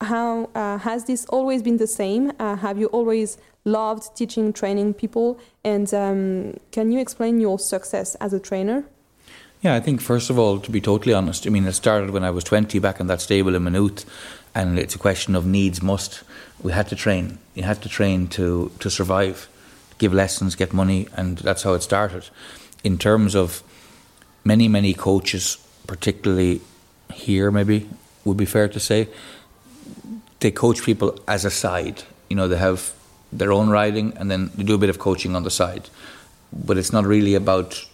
How 0.00 0.48
uh, 0.54 0.78
has 0.78 1.04
this 1.04 1.26
always 1.26 1.62
been 1.62 1.76
the 1.76 1.86
same? 1.86 2.32
Uh, 2.38 2.56
have 2.56 2.78
you 2.78 2.86
always 2.86 3.36
loved 3.66 4.16
teaching, 4.16 4.54
training 4.54 4.94
people? 4.94 5.38
And 5.64 5.92
um, 5.92 6.56
can 6.70 6.90
you 6.90 6.98
explain 6.98 7.40
your 7.40 7.58
success 7.58 8.14
as 8.22 8.32
a 8.32 8.40
trainer? 8.40 8.84
Yeah, 9.60 9.74
I 9.74 9.80
think 9.80 10.00
first 10.00 10.30
of 10.30 10.38
all, 10.38 10.58
to 10.60 10.70
be 10.70 10.80
totally 10.80 11.12
honest, 11.12 11.46
I 11.46 11.50
mean, 11.50 11.66
it 11.66 11.74
started 11.74 12.08
when 12.08 12.24
I 12.24 12.30
was 12.30 12.42
20 12.42 12.78
back 12.78 13.00
in 13.00 13.08
that 13.08 13.20
stable 13.20 13.54
in 13.54 13.64
Maynooth 13.64 14.06
and 14.54 14.78
it's 14.78 14.94
a 14.94 14.98
question 14.98 15.34
of 15.34 15.44
needs 15.44 15.82
must. 15.82 16.22
We 16.62 16.72
had 16.72 16.88
to 16.88 16.96
train. 16.96 17.36
You 17.54 17.64
had 17.64 17.82
to 17.82 17.88
train 17.90 18.28
to 18.28 18.72
to 18.78 18.88
survive, 18.88 19.46
give 19.98 20.14
lessons, 20.14 20.54
get 20.54 20.72
money, 20.72 21.08
and 21.18 21.36
that's 21.36 21.64
how 21.64 21.74
it 21.74 21.82
started. 21.82 22.30
In 22.82 22.96
terms 22.96 23.34
of 23.34 23.62
many 24.44 24.68
many 24.68 24.94
coaches, 24.94 25.58
particularly 25.86 26.60
here, 27.12 27.50
maybe 27.50 27.88
would 28.24 28.36
be 28.36 28.46
fair 28.46 28.68
to 28.68 28.80
say, 28.80 29.08
they 30.40 30.50
coach 30.50 30.82
people 30.82 31.18
as 31.26 31.44
a 31.44 31.50
side. 31.50 32.02
You 32.28 32.36
know, 32.36 32.48
they 32.48 32.56
have 32.56 32.92
their 33.32 33.52
own 33.52 33.68
riding, 33.70 34.16
and 34.16 34.30
then 34.30 34.50
they 34.54 34.62
do 34.62 34.74
a 34.74 34.78
bit 34.78 34.90
of 34.90 34.98
coaching 34.98 35.34
on 35.34 35.42
the 35.42 35.50
side. 35.50 35.88
But 36.52 36.78
it's 36.78 36.92
not 36.92 37.04
really 37.04 37.34
about 37.34 37.84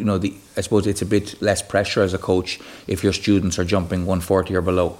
you 0.00 0.06
know, 0.06 0.16
the, 0.16 0.34
I 0.56 0.62
suppose 0.62 0.86
it's 0.86 1.02
a 1.02 1.06
bit 1.06 1.40
less 1.42 1.60
pressure 1.60 2.02
as 2.02 2.14
a 2.14 2.18
coach 2.18 2.58
if 2.86 3.04
your 3.04 3.12
students 3.12 3.58
are 3.58 3.64
jumping 3.64 4.06
140 4.06 4.56
or 4.56 4.62
below 4.62 4.96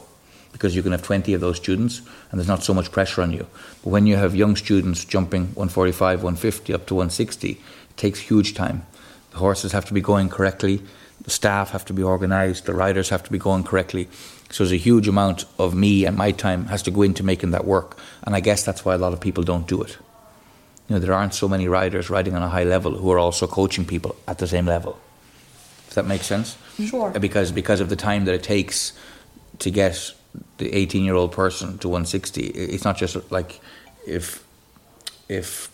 because 0.53 0.77
you 0.77 0.83
can 0.83 0.93
have 0.93 1.03
20 1.03 1.33
of 1.33 1.41
those 1.41 1.57
students 1.57 2.03
and 2.31 2.39
there's 2.39 2.49
not 2.49 2.63
so 2.63 2.75
much 2.75 2.93
pressure 2.93 3.23
on 3.23 3.33
you. 3.33 3.47
But 3.83 3.91
when 3.91 4.07
you 4.07 4.17
have 4.17 4.37
young 4.37 4.57
students 4.57 5.05
jumping 5.07 5.43
145, 5.55 6.23
150 6.23 6.75
up 6.75 6.87
to 6.87 6.95
160, 6.95 7.53
it 7.53 7.59
takes 7.97 8.21
huge 8.21 8.55
time. 8.55 8.85
The 9.31 9.39
horses 9.39 9.73
have 9.73 9.85
to 9.87 9.95
be 9.95 10.01
going 10.01 10.29
correctly, 10.29 10.83
the 11.23 11.31
staff 11.31 11.71
have 11.71 11.85
to 11.87 11.93
be 11.93 12.03
organised, 12.03 12.67
the 12.67 12.75
riders 12.75 13.11
have 13.11 13.23
to 13.25 13.33
be 13.33 13.39
going 13.39 13.65
correctly. 13.65 14.09
So 14.51 14.65
there's 14.65 14.73
a 14.73 14.77
huge 14.77 15.07
amount 15.07 15.45
of 15.59 15.75
me 15.75 16.05
and 16.05 16.17
my 16.17 16.33
time 16.33 16.67
has 16.67 16.83
to 16.83 16.91
go 16.91 17.03
into 17.03 17.23
making 17.23 17.53
that 17.53 17.65
work. 17.65 17.97
And 18.25 18.35
I 18.35 18.41
guess 18.41 18.65
that's 18.65 18.85
why 18.85 18.95
a 18.95 18.99
lot 18.99 19.13
of 19.13 19.21
people 19.21 19.45
don't 19.45 19.67
do 19.69 19.81
it. 19.83 19.97
You 20.89 20.97
know, 20.97 20.99
there 20.99 21.15
aren't 21.15 21.35
so 21.35 21.49
many 21.49 21.69
riders 21.69 22.11
riding 22.11 22.35
on 22.35 22.43
a 22.43 22.49
high 22.49 22.65
level 22.65 22.97
who 22.97 23.11
are 23.13 23.19
also 23.19 23.47
coaching 23.47 23.85
people 23.85 24.17
at 24.27 24.39
the 24.39 24.49
same 24.49 24.67
level. 24.67 24.99
If 25.87 25.95
that 25.95 26.07
makes 26.07 26.27
sense? 26.27 26.57
Sure. 26.85 27.13
Uh, 27.15 27.19
because 27.21 27.53
because 27.53 27.81
of 27.81 27.89
the 27.91 27.97
time 27.97 28.25
that 28.25 28.35
it 28.35 28.43
takes 28.43 28.93
to 29.61 29.71
get 29.71 30.15
the 30.59 30.73
18 30.73 31.05
year 31.05 31.15
old 31.15 31.33
person 31.33 31.79
to 31.79 31.89
160. 31.89 32.43
It's 32.43 32.85
not 32.85 32.97
just 32.97 33.31
like 33.31 33.61
if 34.07 34.45
if 35.29 35.71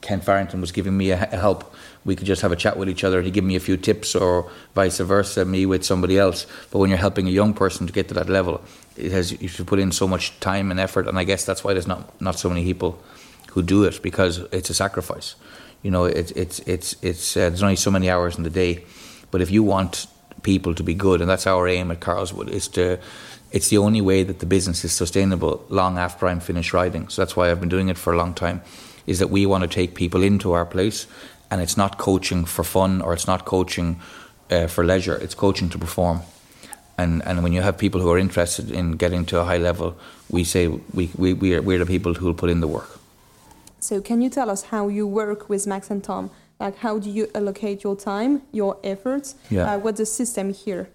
Kent 0.00 0.24
Farrington 0.24 0.60
was 0.60 0.70
giving 0.70 0.96
me 0.96 1.10
a, 1.10 1.16
help, 1.16 1.74
we 2.04 2.16
could 2.16 2.26
just 2.26 2.42
have 2.42 2.52
a 2.52 2.56
chat 2.56 2.76
with 2.76 2.88
each 2.88 3.04
other. 3.04 3.22
He'd 3.22 3.34
give 3.34 3.44
me 3.44 3.56
a 3.56 3.60
few 3.60 3.76
tips, 3.76 4.14
or 4.14 4.50
vice 4.74 4.98
versa, 4.98 5.44
me 5.44 5.66
with 5.66 5.84
somebody 5.84 6.18
else. 6.18 6.46
But 6.70 6.78
when 6.78 6.90
you're 6.90 6.98
helping 6.98 7.26
a 7.28 7.30
young 7.30 7.54
person 7.54 7.86
to 7.86 7.92
get 7.92 8.08
to 8.08 8.14
that 8.14 8.28
level, 8.28 8.62
it 8.96 9.12
has 9.12 9.40
you 9.40 9.48
should 9.48 9.66
put 9.66 9.78
in 9.78 9.92
so 9.92 10.08
much 10.08 10.38
time 10.40 10.70
and 10.70 10.80
effort. 10.80 11.06
And 11.06 11.18
I 11.18 11.24
guess 11.24 11.44
that's 11.44 11.64
why 11.64 11.72
there's 11.72 11.86
not 11.86 12.20
not 12.20 12.38
so 12.38 12.48
many 12.48 12.64
people 12.64 13.02
who 13.52 13.62
do 13.62 13.84
it 13.84 14.02
because 14.02 14.38
it's 14.52 14.70
a 14.70 14.74
sacrifice. 14.74 15.34
You 15.82 15.90
know, 15.90 16.04
it's 16.04 16.32
it's 16.32 16.60
it's 16.60 16.96
it's 17.02 17.36
uh, 17.36 17.48
there's 17.50 17.62
only 17.62 17.76
so 17.76 17.90
many 17.90 18.10
hours 18.10 18.36
in 18.36 18.44
the 18.44 18.50
day. 18.50 18.84
But 19.30 19.40
if 19.40 19.50
you 19.50 19.62
want 19.62 20.06
people 20.42 20.74
to 20.74 20.82
be 20.82 20.94
good, 20.94 21.20
and 21.20 21.28
that's 21.28 21.46
our 21.46 21.68
aim 21.68 21.90
at 21.90 22.00
Karlswood, 22.00 22.48
is 22.48 22.68
to 22.68 22.98
it's 23.50 23.68
the 23.68 23.78
only 23.78 24.00
way 24.00 24.22
that 24.24 24.40
the 24.40 24.46
business 24.46 24.84
is 24.84 24.92
sustainable 24.92 25.64
long 25.68 25.98
after 25.98 26.26
I'm 26.26 26.40
finished 26.40 26.72
riding. 26.74 27.08
So 27.08 27.22
that's 27.22 27.36
why 27.36 27.50
I've 27.50 27.60
been 27.60 27.68
doing 27.68 27.88
it 27.88 27.96
for 27.96 28.12
a 28.12 28.16
long 28.16 28.34
time. 28.34 28.62
Is 29.06 29.20
that 29.20 29.30
we 29.30 29.46
want 29.46 29.62
to 29.62 29.68
take 29.68 29.94
people 29.94 30.22
into 30.22 30.52
our 30.52 30.66
place, 30.66 31.06
and 31.50 31.60
it's 31.60 31.76
not 31.76 31.98
coaching 31.98 32.44
for 32.44 32.64
fun 32.64 33.00
or 33.00 33.12
it's 33.12 33.26
not 33.26 33.44
coaching 33.44 34.00
uh, 34.50 34.66
for 34.66 34.84
leisure. 34.84 35.16
It's 35.16 35.34
coaching 35.34 35.68
to 35.70 35.78
perform. 35.78 36.20
And 36.96 37.22
and 37.24 37.42
when 37.42 37.52
you 37.52 37.62
have 37.62 37.78
people 37.78 38.00
who 38.00 38.10
are 38.10 38.18
interested 38.18 38.70
in 38.70 38.96
getting 38.96 39.24
to 39.26 39.40
a 39.40 39.44
high 39.44 39.58
level, 39.58 39.96
we 40.30 40.44
say 40.44 40.68
we 40.68 41.10
we 41.16 41.32
we 41.32 41.54
are, 41.54 41.62
we're 41.62 41.78
the 41.78 41.86
people 41.86 42.14
who 42.14 42.26
will 42.26 42.34
put 42.34 42.50
in 42.50 42.60
the 42.60 42.66
work. 42.66 42.98
So 43.80 44.00
can 44.00 44.20
you 44.20 44.30
tell 44.30 44.50
us 44.50 44.64
how 44.64 44.88
you 44.88 45.06
work 45.06 45.48
with 45.48 45.66
Max 45.66 45.90
and 45.90 46.02
Tom? 46.02 46.30
Like 46.58 46.76
how 46.78 46.98
do 46.98 47.08
you 47.08 47.28
allocate 47.34 47.84
your 47.84 47.96
time, 47.96 48.42
your 48.52 48.76
efforts? 48.82 49.36
Yeah. 49.48 49.74
Uh, 49.74 49.78
what's 49.78 49.98
the 49.98 50.06
system 50.06 50.52
here? 50.52 50.88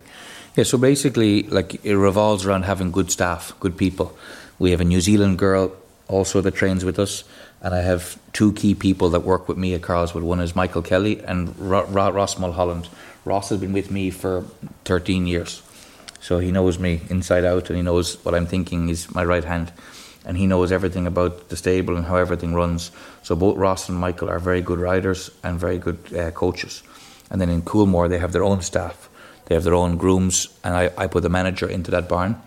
Yeah, 0.57 0.65
so 0.65 0.77
basically, 0.77 1.43
like 1.43 1.83
it 1.85 1.95
revolves 1.95 2.45
around 2.45 2.63
having 2.63 2.91
good 2.91 3.09
staff, 3.09 3.53
good 3.59 3.77
people. 3.77 4.15
We 4.59 4.71
have 4.71 4.81
a 4.81 4.85
New 4.85 5.01
Zealand 5.01 5.39
girl 5.39 5.71
also 6.07 6.41
that 6.41 6.53
trains 6.53 6.83
with 6.83 6.99
us, 6.99 7.23
and 7.63 7.73
I 7.73 7.79
have 7.81 8.19
two 8.33 8.51
key 8.51 8.75
people 8.75 9.09
that 9.11 9.21
work 9.21 9.47
with 9.47 9.57
me 9.57 9.73
at 9.73 9.81
Karlswood. 9.81 10.21
One 10.21 10.41
is 10.41 10.55
Michael 10.55 10.81
Kelly 10.81 11.21
and 11.21 11.57
Ro- 11.57 11.85
Ro- 11.85 12.11
Ross 12.11 12.37
Mulholland. 12.37 12.89
Ross 13.23 13.49
has 13.49 13.59
been 13.59 13.71
with 13.71 13.89
me 13.89 14.09
for 14.09 14.43
13 14.83 15.25
years, 15.25 15.63
so 16.19 16.39
he 16.39 16.51
knows 16.51 16.77
me 16.77 17.01
inside 17.09 17.45
out, 17.45 17.69
and 17.69 17.77
he 17.77 17.81
knows 17.81 18.23
what 18.25 18.35
I'm 18.35 18.45
thinking. 18.45 18.89
He's 18.89 19.09
my 19.15 19.23
right 19.23 19.45
hand, 19.45 19.71
and 20.25 20.37
he 20.37 20.45
knows 20.45 20.73
everything 20.73 21.07
about 21.07 21.47
the 21.47 21.55
stable 21.55 21.95
and 21.95 22.05
how 22.05 22.17
everything 22.17 22.53
runs. 22.53 22.91
So 23.23 23.33
both 23.33 23.55
Ross 23.55 23.87
and 23.87 23.97
Michael 23.97 24.29
are 24.29 24.39
very 24.39 24.61
good 24.61 24.79
riders 24.79 25.31
and 25.41 25.57
very 25.57 25.77
good 25.77 26.13
uh, 26.13 26.31
coaches. 26.31 26.83
And 27.31 27.39
then 27.39 27.49
in 27.49 27.61
Coolmore, 27.61 28.09
they 28.09 28.19
have 28.19 28.33
their 28.33 28.43
own 28.43 28.61
staff. 28.61 29.09
They 29.45 29.55
have 29.55 29.63
their 29.63 29.73
own 29.73 29.95
grooms, 29.95 30.49
and 30.65 30.75
I, 30.75 30.91
I 30.97 31.07
put 31.07 31.23
the 31.23 31.29
manager 31.29 31.69
into 31.69 31.91
that 31.91 32.09
barn. 32.09 32.33
Uh, 32.33 32.37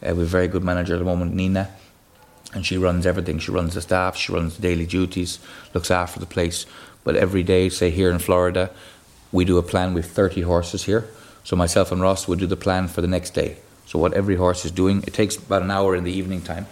we 0.00 0.08
have 0.08 0.18
a 0.18 0.24
very 0.26 0.48
good 0.48 0.62
manager 0.62 0.94
at 0.94 0.98
the 0.98 1.04
moment, 1.06 1.34
Nina, 1.34 1.70
and 2.54 2.64
she 2.64 2.78
runs 2.78 3.06
everything. 3.06 3.38
She 3.38 3.50
runs 3.50 3.74
the 3.74 3.82
staff, 3.82 4.16
she 4.16 4.32
runs 4.32 4.56
the 4.56 4.62
daily 4.62 4.86
duties, 4.86 5.38
looks 5.74 5.90
after 5.90 6.18
the 6.18 6.26
place. 6.26 6.66
But 7.04 7.16
every 7.16 7.42
day, 7.42 7.68
say 7.68 7.90
here 7.90 8.10
in 8.10 8.18
Florida, 8.18 8.70
we 9.32 9.44
do 9.44 9.58
a 9.58 9.62
plan 9.62 9.94
with 9.94 10.06
30 10.06 10.42
horses 10.42 10.84
here. 10.84 11.08
So 11.44 11.56
myself 11.56 11.92
and 11.92 12.00
Ross 12.00 12.28
would 12.28 12.38
do 12.38 12.46
the 12.46 12.56
plan 12.56 12.88
for 12.88 13.00
the 13.00 13.08
next 13.08 13.30
day. 13.30 13.58
So 13.86 13.98
what 13.98 14.12
every 14.12 14.36
horse 14.36 14.64
is 14.64 14.70
doing, 14.70 15.02
it 15.06 15.14
takes 15.14 15.36
about 15.36 15.62
an 15.62 15.70
hour 15.70 15.96
in 15.96 16.04
the 16.04 16.12
evening 16.12 16.42
time. 16.42 16.66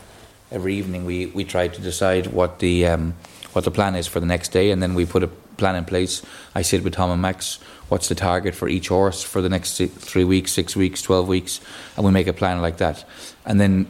Every 0.51 0.75
evening 0.75 1.07
we, 1.07 1.27
we 1.27 1.45
try 1.45 1.69
to 1.69 1.81
decide 1.81 2.29
what 2.29 2.59
the 2.59 2.87
um, 2.87 3.15
what 3.53 3.65
the 3.65 3.71
plan 3.71 3.95
is 3.95 4.07
for 4.07 4.21
the 4.21 4.27
next 4.27 4.51
day, 4.51 4.71
and 4.71 4.83
then 4.83 4.95
we 4.95 5.07
put 5.07 5.23
a 5.23 5.29
plan 5.57 5.77
in 5.77 5.87
place. 5.87 6.23
I 6.55 6.61
sit 6.61 6.85
with 6.85 6.93
Tom 6.93 7.11
and 7.11 7.23
Max. 7.23 7.59
What's 7.89 8.09
the 8.09 8.15
target 8.15 8.55
for 8.55 8.69
each 8.69 8.89
horse 8.89 9.23
for 9.23 9.41
the 9.41 9.49
next 9.49 9.79
three 9.79 10.25
weeks, 10.25 10.53
six 10.53 10.77
weeks, 10.77 11.01
twelve 11.01 11.27
weeks, 11.27 11.61
and 11.97 12.05
we 12.05 12.13
make 12.13 12.27
a 12.27 12.35
plan 12.35 12.61
like 12.61 12.77
that. 12.77 13.05
And 13.47 13.59
then 13.59 13.87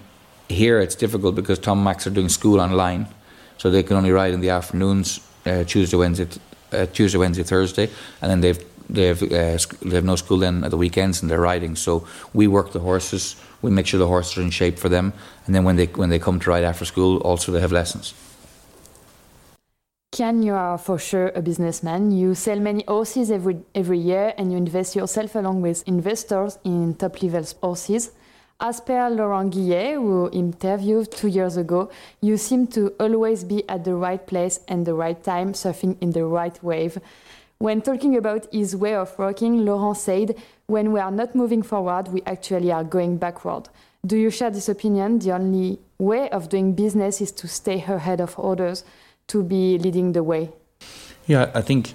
here 0.49 0.81
it's 0.81 0.95
difficult 0.95 1.35
because 1.35 1.59
Tom 1.59 1.83
Max 1.83 2.07
are 2.07 2.11
doing 2.11 2.29
school 2.29 2.61
online, 2.61 3.07
so 3.59 3.71
they 3.71 3.83
can 3.83 3.97
only 3.97 4.11
ride 4.11 4.35
in 4.35 4.41
the 4.41 4.51
afternoons, 4.51 5.21
uh, 5.45 5.65
Tuesday, 5.65 5.97
Wednesday, 5.97 6.29
uh, 6.73 6.87
Tuesday, 6.87 7.19
Wednesday, 7.19 7.43
Thursday, 7.43 7.89
and 8.21 8.31
then 8.31 8.41
they've 8.41 8.65
they 8.89 9.07
have 9.07 9.23
uh, 9.23 9.59
they 9.83 9.97
have 9.97 10.05
no 10.05 10.17
school 10.17 10.39
then 10.39 10.63
at 10.63 10.71
the 10.71 10.77
weekends 10.77 11.21
and 11.21 11.31
they're 11.31 11.41
riding. 11.41 11.75
So 11.77 12.07
we 12.33 12.47
work 12.47 12.73
the 12.73 12.81
horses. 12.81 13.37
We 13.63 13.71
make 13.71 13.87
sure 13.87 13.99
the 13.99 14.07
horses 14.07 14.39
are 14.39 14.43
in 14.43 14.51
shape 14.51 14.79
for 14.79 14.89
them, 14.89 15.13
and 15.47 15.55
then 15.55 15.65
when 15.65 15.77
they 15.77 15.87
when 15.87 16.11
they 16.11 16.19
come 16.19 16.39
to 16.41 16.51
ride 16.51 16.65
after 16.65 16.85
school, 16.85 17.19
also 17.19 17.53
they 17.53 17.61
have 17.61 17.73
lessons. 17.73 18.15
Cian, 20.15 20.43
you 20.43 20.55
are 20.55 20.79
for 20.79 20.99
sure 20.99 21.31
a 21.35 21.43
businessman. 21.43 22.11
You 22.11 22.35
sell 22.35 22.59
many 22.59 22.85
horses 22.89 23.31
every, 23.31 23.59
every 23.75 23.99
year 23.99 24.33
and 24.39 24.51
you 24.51 24.57
invest 24.57 24.97
yourself 24.97 25.35
along 25.35 25.61
with 25.61 25.87
investors 25.87 26.59
in 26.65 26.95
top 26.95 27.23
level 27.23 27.45
horses. 27.61 28.13
As 28.59 28.81
per 28.81 29.11
Laurent 29.11 29.51
Guillet, 29.51 29.97
who 29.97 30.31
interviewed 30.33 31.12
two 31.12 31.29
years 31.29 31.59
ago, 31.59 31.90
you 32.23 32.38
seem 32.38 32.66
to 32.69 32.88
always 32.99 33.45
be 33.45 33.69
at 33.69 33.85
the 33.85 33.95
right 33.95 34.27
place 34.27 34.61
and 34.66 34.87
the 34.87 34.95
right 34.95 35.23
time, 35.23 35.53
surfing 35.53 35.99
in 36.01 36.12
the 36.12 36.25
right 36.25 36.59
wave. 36.64 36.99
When 37.59 37.83
talking 37.83 38.16
about 38.16 38.47
his 38.51 38.75
way 38.75 38.95
of 38.95 39.19
working, 39.19 39.66
Laurent 39.66 39.99
said, 39.99 40.37
When 40.69 40.92
we 40.92 41.01
are 41.01 41.11
not 41.11 41.35
moving 41.35 41.62
forward, 41.62 42.09
we 42.09 42.23
actually 42.25 42.73
are 42.73 42.83
going 42.83 43.19
backward. 43.19 43.69
Do 44.07 44.16
you 44.16 44.31
share 44.31 44.51
this 44.51 44.71
opinion? 44.71 45.19
The 45.19 45.33
only 45.33 45.79
way 45.99 46.31
of 46.31 46.49
doing 46.49 46.73
business 46.73 47.21
is 47.21 47.33
to 47.33 47.49
stay 47.49 47.83
ahead 47.83 48.23
of 48.23 48.38
others, 48.38 48.85
to 49.27 49.42
be 49.42 49.77
leading 49.77 50.12
the 50.12 50.23
way. 50.23 50.51
Yeah, 51.27 51.51
I 51.55 51.61
think, 51.61 51.92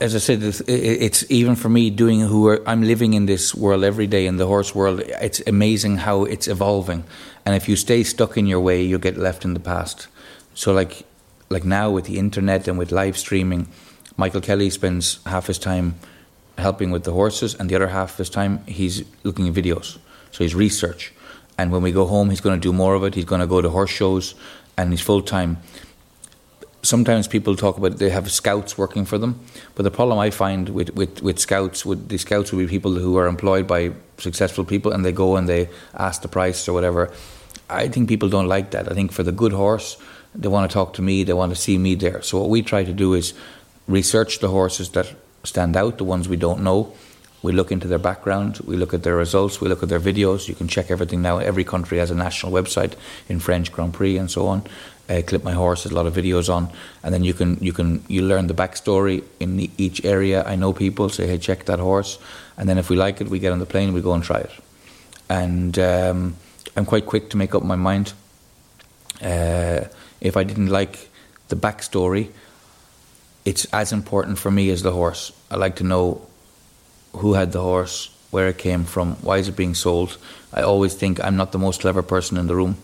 as 0.00 0.14
I 0.14 0.18
said, 0.18 0.42
it's- 0.42 1.24
even 1.28 1.56
for 1.56 1.68
me 1.68 1.90
doing 1.90 2.20
who 2.20 2.46
are, 2.48 2.62
I'm 2.66 2.82
living 2.82 3.14
in 3.14 3.26
this 3.26 3.54
world 3.54 3.84
every 3.84 4.06
day 4.06 4.26
in 4.26 4.36
the 4.36 4.46
horse 4.46 4.74
world. 4.74 5.02
It's 5.20 5.42
amazing 5.46 5.98
how 5.98 6.24
it's 6.24 6.48
evolving, 6.48 7.04
and 7.44 7.54
if 7.54 7.68
you 7.68 7.76
stay 7.76 8.04
stuck 8.04 8.36
in 8.36 8.46
your 8.46 8.60
way, 8.60 8.82
you'll 8.82 8.98
get 8.98 9.16
left 9.16 9.44
in 9.44 9.54
the 9.54 9.60
past. 9.60 10.08
So, 10.54 10.72
like, 10.72 11.04
like 11.50 11.64
now 11.64 11.90
with 11.90 12.04
the 12.04 12.18
internet 12.18 12.68
and 12.68 12.78
with 12.78 12.92
live 12.92 13.16
streaming, 13.16 13.68
Michael 14.16 14.40
Kelly 14.40 14.70
spends 14.70 15.20
half 15.24 15.46
his 15.46 15.58
time 15.58 15.94
helping 16.58 16.90
with 16.90 17.04
the 17.04 17.12
horses, 17.12 17.54
and 17.54 17.70
the 17.70 17.76
other 17.76 17.88
half 17.88 18.12
of 18.12 18.18
his 18.18 18.30
time 18.30 18.60
he's 18.66 19.04
looking 19.22 19.48
at 19.48 19.54
videos. 19.54 19.98
So 20.32 20.44
he's 20.44 20.54
research, 20.54 21.12
and 21.56 21.72
when 21.72 21.82
we 21.82 21.92
go 21.92 22.06
home, 22.06 22.30
he's 22.30 22.40
going 22.40 22.60
to 22.60 22.68
do 22.68 22.72
more 22.72 22.94
of 22.94 23.04
it. 23.04 23.14
He's 23.14 23.24
going 23.24 23.40
to 23.40 23.46
go 23.46 23.62
to 23.62 23.70
horse 23.70 23.90
shows, 23.90 24.34
and 24.76 24.90
he's 24.90 25.00
full 25.00 25.22
time 25.22 25.58
sometimes 26.82 27.26
people 27.26 27.56
talk 27.56 27.76
about 27.76 27.98
they 27.98 28.10
have 28.10 28.30
scouts 28.30 28.78
working 28.78 29.04
for 29.04 29.18
them, 29.18 29.40
but 29.74 29.82
the 29.82 29.90
problem 29.90 30.18
I 30.18 30.30
find 30.30 30.68
with, 30.70 30.90
with, 30.90 31.22
with 31.22 31.38
scouts, 31.38 31.82
the 31.84 32.18
scouts 32.18 32.52
would 32.52 32.58
be 32.58 32.68
people 32.68 32.94
who 32.94 33.16
are 33.16 33.26
employed 33.26 33.66
by 33.66 33.92
successful 34.18 34.64
people 34.64 34.92
and 34.92 35.04
they 35.04 35.12
go 35.12 35.36
and 35.36 35.48
they 35.48 35.68
ask 35.94 36.22
the 36.22 36.28
price 36.28 36.68
or 36.68 36.72
whatever. 36.72 37.10
I 37.68 37.88
think 37.88 38.08
people 38.08 38.28
don't 38.28 38.46
like 38.46 38.70
that. 38.70 38.90
I 38.90 38.94
think 38.94 39.12
for 39.12 39.22
the 39.22 39.32
good 39.32 39.52
horse, 39.52 39.96
they 40.34 40.48
want 40.48 40.70
to 40.70 40.74
talk 40.74 40.94
to 40.94 41.02
me, 41.02 41.24
they 41.24 41.32
want 41.32 41.54
to 41.54 41.60
see 41.60 41.78
me 41.78 41.94
there. 41.94 42.22
So 42.22 42.38
what 42.38 42.50
we 42.50 42.62
try 42.62 42.84
to 42.84 42.92
do 42.92 43.14
is 43.14 43.34
research 43.86 44.38
the 44.38 44.48
horses 44.48 44.90
that 44.90 45.14
stand 45.44 45.76
out, 45.76 45.98
the 45.98 46.04
ones 46.04 46.28
we 46.28 46.36
don't 46.36 46.62
know. 46.62 46.92
We 47.40 47.52
look 47.52 47.70
into 47.70 47.86
their 47.86 48.00
background, 48.00 48.58
we 48.64 48.76
look 48.76 48.92
at 48.92 49.04
their 49.04 49.14
results, 49.14 49.60
we 49.60 49.68
look 49.68 49.82
at 49.82 49.88
their 49.88 50.00
videos. 50.00 50.48
You 50.48 50.56
can 50.56 50.66
check 50.66 50.90
everything 50.90 51.22
now. 51.22 51.38
Every 51.38 51.62
country 51.62 51.98
has 51.98 52.10
a 52.10 52.14
national 52.14 52.50
website 52.50 52.94
in 53.28 53.38
French 53.38 53.70
Grand 53.70 53.94
Prix 53.94 54.16
and 54.16 54.28
so 54.28 54.48
on. 54.48 54.64
Uh, 55.08 55.22
Clip 55.22 55.42
My 55.42 55.52
Horse 55.52 55.84
has 55.84 55.92
a 55.92 55.94
lot 55.94 56.06
of 56.06 56.14
videos 56.14 56.52
on, 56.52 56.70
and 57.02 57.14
then 57.14 57.24
you 57.24 57.32
can 57.32 57.56
you 57.60 57.72
can 57.72 58.04
you 58.08 58.22
learn 58.22 58.46
the 58.46 58.54
backstory 58.54 59.24
in 59.40 59.56
the, 59.56 59.70
each 59.78 60.04
area. 60.04 60.44
I 60.44 60.56
know 60.56 60.72
people 60.72 61.08
say, 61.08 61.26
"Hey, 61.26 61.38
check 61.38 61.64
that 61.64 61.78
horse," 61.78 62.18
and 62.56 62.68
then 62.68 62.78
if 62.78 62.90
we 62.90 62.96
like 62.96 63.20
it, 63.20 63.28
we 63.28 63.38
get 63.38 63.52
on 63.52 63.58
the 63.58 63.66
plane, 63.66 63.94
we 63.94 64.02
go 64.02 64.12
and 64.12 64.22
try 64.22 64.38
it. 64.38 64.50
And 65.30 65.78
um, 65.78 66.36
I'm 66.76 66.84
quite 66.84 67.06
quick 67.06 67.30
to 67.30 67.36
make 67.36 67.54
up 67.54 67.62
my 67.62 67.76
mind. 67.76 68.12
Uh, 69.22 69.84
if 70.20 70.36
I 70.36 70.44
didn't 70.44 70.68
like 70.68 71.08
the 71.48 71.56
backstory, 71.56 72.30
it's 73.44 73.64
as 73.72 73.92
important 73.92 74.38
for 74.38 74.50
me 74.50 74.70
as 74.70 74.82
the 74.82 74.92
horse. 74.92 75.32
I 75.50 75.56
like 75.56 75.76
to 75.76 75.84
know 75.84 76.26
who 77.14 77.34
had 77.34 77.52
the 77.52 77.60
horse, 77.60 78.10
where 78.30 78.48
it 78.48 78.58
came 78.58 78.84
from, 78.84 79.14
why 79.22 79.38
is 79.38 79.48
it 79.48 79.56
being 79.56 79.74
sold. 79.74 80.18
I 80.52 80.62
always 80.62 80.94
think 80.94 81.22
I'm 81.24 81.36
not 81.36 81.52
the 81.52 81.58
most 81.58 81.80
clever 81.80 82.02
person 82.02 82.36
in 82.36 82.46
the 82.46 82.54
room, 82.54 82.76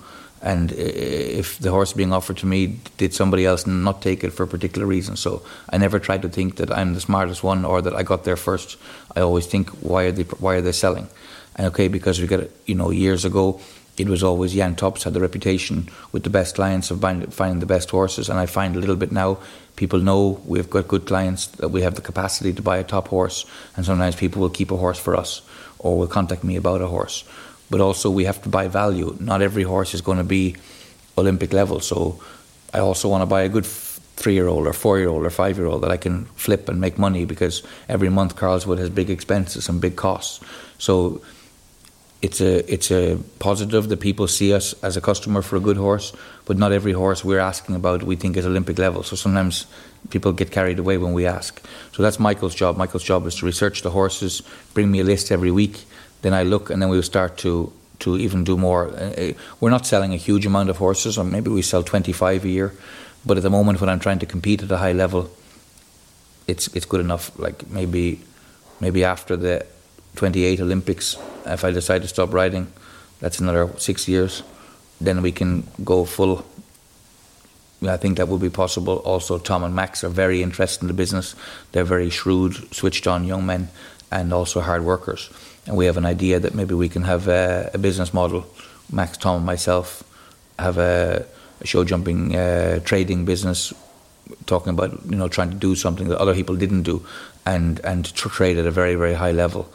and 0.45 0.73
if 0.73 1.59
the 1.59 1.71
horse 1.71 1.95
being 1.95 2.13
offered 2.13 2.37
to 2.37 2.47
me, 2.47 2.77
did 2.99 3.15
somebody 3.15 3.47
else 3.47 3.67
not 3.67 4.03
take 4.03 4.23
it 4.23 4.31
for 4.31 4.43
a 4.43 4.47
particular 4.47 4.87
reason? 4.87 5.17
So 5.17 5.43
I 5.71 5.79
never 5.79 5.99
try 5.99 6.19
to 6.19 6.29
think 6.29 6.57
that 6.57 6.71
I'm 6.71 6.93
the 6.93 7.01
smartest 7.01 7.43
one 7.43 7.65
or 7.65 7.81
that 7.81 7.97
I 7.97 8.03
got 8.03 8.25
there 8.25 8.37
first. 8.37 8.77
I 9.17 9.21
always 9.21 9.47
think 9.47 9.71
why 9.81 10.05
are 10.05 10.13
they 10.13 10.25
why 10.25 10.57
are 10.57 10.61
they 10.61 10.73
selling? 10.73 11.09
And 11.57 11.67
okay, 11.69 11.89
because 11.89 12.21
we 12.21 12.27
got 12.27 12.51
you 12.67 12.75
know 12.75 12.91
years 12.91 13.25
ago, 13.25 13.59
it 13.97 14.07
was 14.07 14.23
always 14.23 14.53
Jan 14.53 14.77
Tops 14.77 15.05
had 15.05 15.15
the 15.15 15.21
reputation 15.21 15.89
with 16.13 16.25
the 16.25 16.31
best 16.31 16.57
clients 16.57 16.91
of 16.91 17.01
finding 17.01 17.61
the 17.61 17.67
best 17.67 17.91
horses, 17.91 18.29
and 18.29 18.39
I 18.39 18.45
find 18.45 18.77
a 18.77 18.81
little 18.81 18.97
bit 18.97 19.13
now 19.13 19.39
people 19.77 19.99
know 19.99 20.43
we've 20.45 20.69
got 20.69 20.89
good 20.89 21.07
clients 21.07 21.47
that 21.47 21.69
we 21.69 21.81
have 21.81 21.95
the 21.95 22.03
capacity 22.03 22.53
to 22.53 22.63
buy 22.63 22.77
a 22.77 22.85
top 22.85 23.09
horse, 23.09 23.47
and 23.77 23.87
sometimes 23.87 24.15
people 24.15 24.43
will 24.43 24.51
keep 24.51 24.71
a 24.71 24.77
horse 24.77 24.99
for 24.99 25.17
us 25.17 25.41
or 25.79 25.97
will 25.97 26.07
contact 26.07 26.45
me 26.45 26.57
about 26.57 26.83
a 26.83 26.87
horse. 26.87 27.25
But 27.71 27.81
also 27.81 28.11
we 28.11 28.25
have 28.25 28.43
to 28.43 28.49
buy 28.49 28.69
value. 28.69 29.17
Not 29.21 29.43
every 29.43 29.63
horse 29.63 29.95
is 29.95 30.01
going 30.01 30.19
to 30.19 30.25
be 30.25 30.57
Olympic 31.17 31.53
level, 31.53 31.81
so 31.81 32.21
I 32.73 32.81
also 32.81 33.09
want 33.09 33.23
to 33.23 33.27
buy 33.27 33.43
a 33.43 33.49
good 33.49 33.67
three-year-old 34.17 34.67
or 34.67 34.73
four-year-old 34.73 35.25
or 35.25 35.31
five-year-old 35.31 35.83
that 35.83 35.91
I 35.91 35.97
can 35.97 36.27
flip 36.37 36.69
and 36.69 36.81
make 36.81 36.99
money 36.99 37.25
because 37.25 37.63
every 37.89 38.09
month 38.09 38.37
Karlswood 38.37 38.79
has 38.79 38.91
big 38.91 39.11
expenses 39.11 39.69
and 39.69 39.81
big 39.81 39.97
costs. 39.97 40.41
So 40.79 41.21
it's 42.23 42.41
a 42.41 42.73
it's 42.73 42.91
a 42.91 43.19
positive 43.39 43.89
that 43.89 44.01
people 44.01 44.27
see 44.27 44.55
us 44.55 44.73
as 44.83 44.97
a 44.97 45.01
customer 45.01 45.43
for 45.43 45.57
a 45.57 45.61
good 45.61 45.77
horse, 45.77 46.13
but 46.47 46.57
not 46.57 46.73
every 46.73 46.93
horse 46.93 47.25
we're 47.25 47.39
asking 47.39 47.75
about 47.75 48.03
we 48.03 48.17
think 48.17 48.37
is 48.37 48.47
Olympic 48.47 48.79
level. 48.79 49.03
So 49.03 49.15
sometimes 49.17 49.67
people 50.11 50.33
get 50.33 50.51
carried 50.51 50.79
away 50.79 50.97
when 50.97 51.13
we 51.13 51.27
ask. 51.27 51.61
So 51.93 52.03
that's 52.03 52.19
Michael's 52.19 52.55
job. 52.55 52.77
Michael's 52.77 53.05
job 53.05 53.27
is 53.27 53.35
to 53.37 53.47
research 53.47 53.83
the 53.83 53.91
horses, 53.91 54.43
bring 54.73 54.91
me 54.91 55.01
a 55.01 55.05
list 55.05 55.31
every 55.31 55.51
week. 55.51 55.85
Then 56.25 56.33
I 56.33 56.43
look, 56.43 56.71
and 56.71 56.81
then 56.81 56.89
we'll 56.89 57.03
start 57.03 57.37
to 57.39 57.71
to 57.99 58.17
even 58.17 58.45
do 58.45 58.57
more. 58.57 58.89
Uh, 58.89 59.33
we're 59.61 59.71
not 59.71 59.87
selling 59.87 60.15
a 60.15 60.17
huge 60.17 60.47
amount 60.47 60.71
of 60.71 60.79
horses, 60.79 61.19
or 61.19 61.25
maybe 61.25 61.51
we 61.51 61.61
sell 61.61 61.83
twenty 61.83 62.13
five 62.13 62.47
a 62.47 62.49
year. 62.49 62.73
But 63.27 63.37
at 63.37 63.43
the 63.43 63.51
moment, 63.51 63.81
when 63.81 63.91
I'm 63.91 64.01
trying 64.01 64.21
to 64.21 64.27
compete 64.27 64.63
at 64.63 64.71
a 64.73 64.79
high 64.79 64.95
level, 64.95 65.29
it's 66.47 66.69
it's 66.75 66.87
good 66.87 67.01
enough. 67.01 67.31
Like 67.39 67.69
maybe 67.69 68.21
maybe 68.81 69.05
after 69.05 69.37
the 69.37 69.67
28 70.17 70.61
Olympics. 70.61 71.19
If 71.45 71.63
I 71.65 71.73
decide 71.73 72.01
to 72.03 72.09
stop 72.09 72.33
riding, 72.33 72.69
that's 73.21 73.39
another 73.39 73.69
six 73.77 74.09
years. 74.09 74.43
Then 75.01 75.21
we 75.21 75.33
can 75.33 75.69
go 75.85 76.07
full. 76.07 76.47
I 77.87 77.99
think 77.99 78.17
that 78.17 78.29
would 78.29 78.41
be 78.41 78.51
possible. 78.51 79.03
Also, 79.05 79.39
Tom 79.39 79.63
and 79.63 79.75
Max 79.75 80.05
are 80.05 80.09
very 80.09 80.43
interested 80.43 80.85
in 80.85 80.89
the 80.89 80.95
business. 80.95 81.35
They're 81.73 81.85
very 81.85 82.09
shrewd, 82.09 82.75
switched 82.75 83.07
on 83.07 83.25
young 83.25 83.45
men, 83.45 83.69
and 84.15 84.33
also 84.33 84.61
hard 84.61 84.85
workers. 84.85 85.29
And 85.67 85.77
we 85.77 85.87
have 85.87 85.97
an 85.97 86.07
idea 86.07 86.39
that 86.39 86.55
maybe 86.55 86.75
we 86.75 86.89
can 86.89 87.03
have 87.03 87.29
a, 87.29 87.71
a 87.75 87.79
business 87.79 88.15
model. 88.15 88.47
Max, 88.93 89.19
Tom, 89.19 89.37
and 89.37 89.47
myself 89.47 90.05
have 90.59 90.79
a, 90.79 91.27
a 91.61 91.67
show 91.67 91.85
jumping 91.85 92.37
uh, 92.37 92.79
trading 92.85 93.25
business, 93.25 93.75
talking 94.47 94.71
about 94.71 94.91
you 95.11 95.17
know 95.17 95.29
trying 95.29 95.51
to 95.51 95.57
do 95.57 95.75
something 95.75 96.09
that 96.09 96.19
other 96.19 96.35
people 96.35 96.55
didn't 96.55 96.83
do, 96.83 97.05
and 97.45 97.81
and 97.81 98.15
tr- 98.15 98.29
trade 98.29 98.57
at 98.59 98.67
a 98.67 98.71
very 98.71 98.95
very 98.95 99.15
high 99.15 99.33
level, 99.33 99.69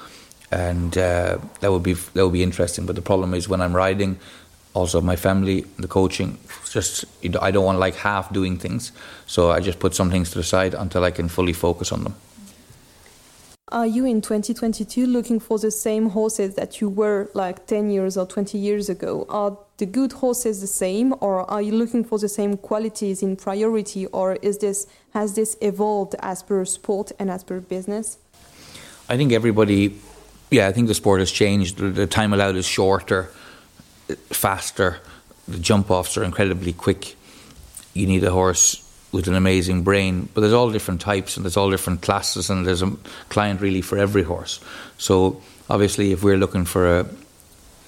and 0.51 0.97
uh, 0.97 1.37
that 1.59 1.71
would 1.71 1.83
be 1.83 1.93
that 1.93 2.23
would 2.23 2.33
be 2.33 2.43
interesting. 2.43 2.85
But 2.85 2.95
the 2.95 3.01
problem 3.01 3.33
is 3.33 3.49
when 3.49 3.61
I'm 3.61 3.75
riding, 3.75 4.19
also 4.73 5.01
my 5.01 5.17
family, 5.17 5.65
the 5.77 5.87
coaching, 5.87 6.37
just 6.69 7.05
I 7.41 7.51
don't 7.51 7.65
want 7.65 7.79
like 7.79 7.95
half 7.95 8.31
doing 8.31 8.57
things, 8.57 8.91
so 9.25 9.51
I 9.51 9.59
just 9.59 9.79
put 9.79 9.95
some 9.95 10.11
things 10.11 10.29
to 10.31 10.37
the 10.37 10.43
side 10.43 10.75
until 10.75 11.03
I 11.03 11.11
can 11.11 11.27
fully 11.29 11.53
focus 11.53 11.91
on 11.91 12.03
them. 12.03 12.15
Are 13.71 13.85
you 13.85 14.03
in 14.03 14.21
2022 14.21 15.05
looking 15.05 15.39
for 15.39 15.59
the 15.59 15.69
same 15.69 16.09
horses 16.09 16.55
that 16.55 16.81
you 16.81 16.89
were 16.89 17.29
like 17.35 17.67
10 17.67 17.91
years 17.91 18.17
or 18.17 18.25
20 18.25 18.57
years 18.57 18.89
ago? 18.89 19.27
Are 19.29 19.59
the 19.77 19.85
good 19.85 20.11
horses 20.11 20.59
the 20.59 20.65
same 20.67 21.13
or 21.19 21.49
are 21.51 21.61
you 21.61 21.73
looking 21.73 22.03
for 22.03 22.17
the 22.17 22.29
same 22.29 22.57
qualities 22.57 23.21
in 23.21 23.35
priority 23.35 24.07
or 24.07 24.37
is 24.41 24.57
this 24.57 24.87
has 25.13 25.35
this 25.35 25.55
evolved 25.61 26.15
as 26.19 26.41
per 26.41 26.65
sport 26.65 27.11
and 27.19 27.29
as 27.29 27.43
per 27.43 27.59
business? 27.59 28.17
I 29.07 29.17
think 29.17 29.33
everybody 29.33 29.99
yeah, 30.49 30.67
I 30.67 30.71
think 30.71 30.87
the 30.87 30.95
sport 30.95 31.19
has 31.19 31.31
changed. 31.31 31.77
The 31.77 32.07
time 32.07 32.33
allowed 32.33 32.55
is 32.55 32.65
shorter, 32.65 33.29
faster. 34.31 34.97
The 35.47 35.59
jump 35.59 35.91
offs 35.91 36.17
are 36.17 36.23
incredibly 36.23 36.73
quick. 36.73 37.15
You 37.93 38.07
need 38.07 38.23
a 38.23 38.31
horse 38.31 38.88
with 39.11 39.27
an 39.27 39.35
amazing 39.35 39.83
brain. 39.83 40.29
But 40.33 40.41
there's 40.41 40.53
all 40.53 40.71
different 40.71 41.01
types 41.01 41.35
and 41.35 41.45
there's 41.45 41.57
all 41.57 41.69
different 41.69 42.01
classes, 42.01 42.49
and 42.49 42.65
there's 42.65 42.81
a 42.81 42.91
client 43.29 43.61
really 43.61 43.81
for 43.81 43.97
every 43.97 44.23
horse. 44.23 44.59
So 44.97 45.41
obviously, 45.69 46.11
if 46.11 46.23
we're 46.23 46.37
looking 46.37 46.65
for 46.65 46.99
a, 46.99 47.05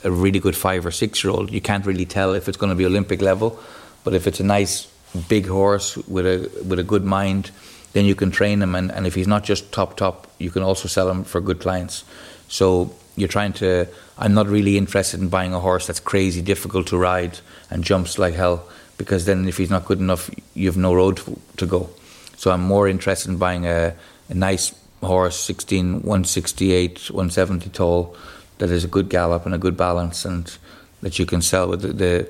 a 0.04 0.12
really 0.12 0.40
good 0.40 0.56
five 0.56 0.86
or 0.86 0.92
six 0.92 1.24
year 1.24 1.32
old, 1.32 1.52
you 1.52 1.62
can't 1.62 1.86
really 1.86 2.06
tell 2.06 2.34
if 2.34 2.48
it's 2.48 2.58
going 2.58 2.72
to 2.72 2.76
be 2.76 2.86
Olympic 2.86 3.22
level. 3.22 3.60
But 4.04 4.14
if 4.14 4.28
it's 4.28 4.40
a 4.40 4.44
nice 4.44 4.88
big 5.28 5.46
horse 5.48 5.98
with 5.98 6.26
a 6.26 6.50
with 6.68 6.80
a 6.80 6.84
good 6.84 7.04
mind, 7.04 7.52
then 7.94 8.06
you 8.06 8.16
can 8.16 8.32
train 8.32 8.62
him. 8.62 8.76
And, 8.76 8.92
and 8.92 9.06
if 9.06 9.16
he's 9.16 9.28
not 9.28 9.44
just 9.44 9.72
top 9.72 9.98
top, 9.98 10.28
you 10.40 10.50
can 10.50 10.64
also 10.64 10.88
sell 10.88 11.10
him 11.10 11.24
for 11.24 11.42
good 11.42 11.60
clients. 11.60 12.04
So 12.48 12.96
you're 13.16 13.28
trying 13.28 13.54
to. 13.54 13.88
I'm 14.18 14.34
not 14.34 14.48
really 14.48 14.78
interested 14.78 15.20
in 15.20 15.30
buying 15.30 15.54
a 15.54 15.60
horse 15.60 15.88
that's 15.88 16.00
crazy 16.00 16.42
difficult 16.42 16.88
to 16.88 16.98
ride 16.98 17.40
and 17.70 17.84
jumps 17.84 18.20
like 18.20 18.36
hell 18.36 18.66
because 19.02 19.26
then 19.26 19.48
if 19.48 19.58
he's 19.58 19.72
not 19.72 19.86
good 19.86 20.00
enough, 20.00 20.30
you 20.54 20.68
have 20.68 20.78
no 20.78 20.94
road 20.94 21.20
to 21.58 21.66
go. 21.66 21.90
So 22.38 22.52
I'm 22.52 22.62
more 22.62 22.88
interested 22.88 23.32
in 23.32 23.38
buying 23.38 23.66
a, 23.66 23.96
a 24.30 24.34
nice 24.36 24.76
horse, 25.02 25.40
16, 25.40 26.04
168, 26.04 27.10
170 27.10 27.70
tall, 27.72 28.16
that 28.60 28.70
is 28.70 28.84
a 28.84 28.88
good 28.88 29.10
gallop 29.10 29.46
and 29.48 29.56
a 29.56 29.58
good 29.58 29.76
balance, 29.76 30.24
and 30.24 30.56
that 31.02 31.18
you 31.18 31.26
can 31.26 31.42
sell 31.42 31.68
with 31.68 31.82
the, 31.82 31.94
the 31.94 32.30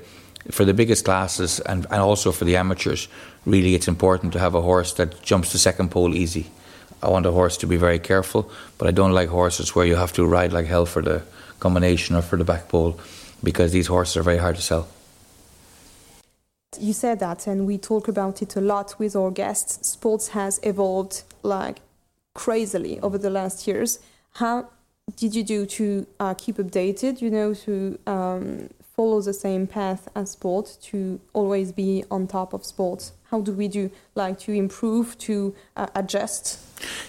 for 0.50 0.64
the 0.64 0.72
biggest 0.74 1.04
classes 1.04 1.60
and, 1.60 1.86
and 1.90 2.00
also 2.00 2.32
for 2.32 2.46
the 2.46 2.56
amateurs. 2.56 3.06
Really, 3.44 3.74
it's 3.74 3.86
important 3.86 4.32
to 4.32 4.38
have 4.38 4.54
a 4.54 4.62
horse 4.62 4.94
that 4.94 5.22
jumps 5.22 5.52
the 5.52 5.58
second 5.58 5.90
pole 5.90 6.14
easy. 6.14 6.46
I 7.02 7.10
want 7.10 7.26
a 7.26 7.30
horse 7.30 7.58
to 7.58 7.66
be 7.66 7.76
very 7.76 7.98
careful, 7.98 8.50
but 8.78 8.88
I 8.88 8.92
don't 8.92 9.12
like 9.12 9.28
horses 9.28 9.74
where 9.74 9.86
you 9.86 9.96
have 9.96 10.14
to 10.14 10.26
ride 10.26 10.54
like 10.54 10.66
hell 10.66 10.86
for 10.86 11.02
the 11.02 11.22
combination 11.60 12.16
or 12.16 12.22
for 12.22 12.38
the 12.38 12.44
back 12.44 12.68
pole, 12.68 12.98
because 13.42 13.72
these 13.72 13.88
horses 13.88 14.16
are 14.16 14.22
very 14.22 14.38
hard 14.38 14.56
to 14.56 14.62
sell. 14.62 14.88
You 16.80 16.92
said 16.94 17.20
that, 17.20 17.46
and 17.46 17.66
we 17.66 17.76
talk 17.76 18.08
about 18.08 18.40
it 18.40 18.56
a 18.56 18.60
lot 18.60 18.98
with 18.98 19.14
our 19.14 19.30
guests. 19.30 19.86
Sports 19.86 20.28
has 20.28 20.58
evolved 20.62 21.22
like 21.42 21.80
crazily 22.34 22.98
over 23.00 23.18
the 23.18 23.30
last 23.30 23.66
years. 23.66 23.98
How 24.34 24.68
did 25.16 25.34
you 25.34 25.42
do 25.42 25.66
to 25.66 26.06
uh, 26.18 26.34
keep 26.34 26.56
updated? 26.56 27.20
You 27.20 27.30
know, 27.30 27.52
to 27.54 27.98
um, 28.06 28.70
follow 28.96 29.20
the 29.20 29.34
same 29.34 29.66
path 29.66 30.08
as 30.14 30.30
sport, 30.30 30.78
to 30.84 31.20
always 31.34 31.72
be 31.72 32.04
on 32.10 32.26
top 32.26 32.54
of 32.54 32.64
sports. 32.64 33.12
How 33.30 33.40
do 33.42 33.52
we 33.52 33.68
do, 33.68 33.90
like, 34.14 34.38
to 34.40 34.52
improve, 34.52 35.16
to 35.18 35.54
uh, 35.76 35.86
adjust? 35.94 36.58